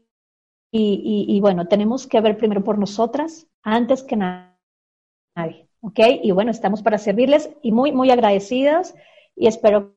y, 0.77 1.27
y, 1.29 1.41
bueno, 1.41 1.69
tenemos 1.69 2.07
que 2.07 2.21
ver 2.21 2.37
primero 2.37 2.65
por 2.65 2.79
nosotras 2.79 3.47
antes 3.63 4.03
que 4.03 4.17
nadie. 4.17 5.69
¿Ok? 5.81 6.01
Y 6.23 6.31
bueno, 6.33 6.51
estamos 6.51 6.83
para 6.83 6.99
servirles 6.99 7.51
y 7.63 7.71
muy, 7.73 7.93
muy 7.93 8.11
agradecidas 8.11 8.95
y 9.37 9.47
espero 9.47 9.97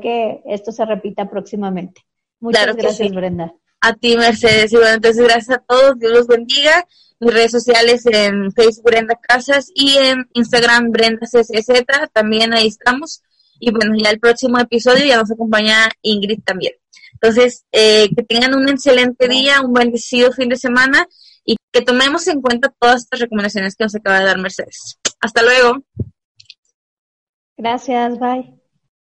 que 0.00 0.42
esto 0.46 0.72
se 0.72 0.84
repita 0.84 1.28
próximamente. 1.28 2.02
Muchas 2.40 2.74
gracias, 2.76 3.12
Brenda 3.12 3.54
a 3.82 3.94
ti, 3.94 4.16
Mercedes. 4.16 4.72
Y 4.72 4.76
bueno, 4.76 4.94
entonces 4.94 5.22
gracias 5.22 5.58
a 5.58 5.62
todos, 5.62 5.98
Dios 5.98 6.12
los 6.12 6.26
bendiga. 6.26 6.86
Mis 7.20 7.34
redes 7.34 7.50
sociales 7.50 8.06
en 8.06 8.50
Facebook 8.52 8.84
Brenda 8.84 9.18
Casas 9.20 9.70
y 9.74 9.96
en 9.98 10.28
Instagram 10.32 10.90
Brenda 10.90 11.26
CCZ, 11.26 11.84
también 12.12 12.52
ahí 12.54 12.68
estamos. 12.68 13.22
Y 13.64 13.70
bueno, 13.70 13.94
ya 13.96 14.10
el 14.10 14.18
próximo 14.18 14.58
episodio 14.58 15.04
ya 15.06 15.16
nos 15.18 15.30
acompaña 15.30 15.88
Ingrid 16.02 16.40
también. 16.44 16.72
Entonces, 17.12 17.64
eh, 17.70 18.08
que 18.12 18.24
tengan 18.24 18.56
un 18.56 18.68
excelente 18.68 19.28
día, 19.28 19.60
un 19.60 19.72
bendecido 19.72 20.32
fin 20.32 20.48
de 20.48 20.56
semana 20.56 21.06
y 21.44 21.54
que 21.70 21.80
tomemos 21.80 22.26
en 22.26 22.40
cuenta 22.40 22.74
todas 22.80 23.02
estas 23.02 23.20
recomendaciones 23.20 23.76
que 23.76 23.84
nos 23.84 23.94
acaba 23.94 24.18
de 24.18 24.24
dar 24.24 24.38
Mercedes. 24.38 24.98
Hasta 25.20 25.42
luego. 25.44 25.84
Gracias, 27.56 28.18
bye. 28.18 28.61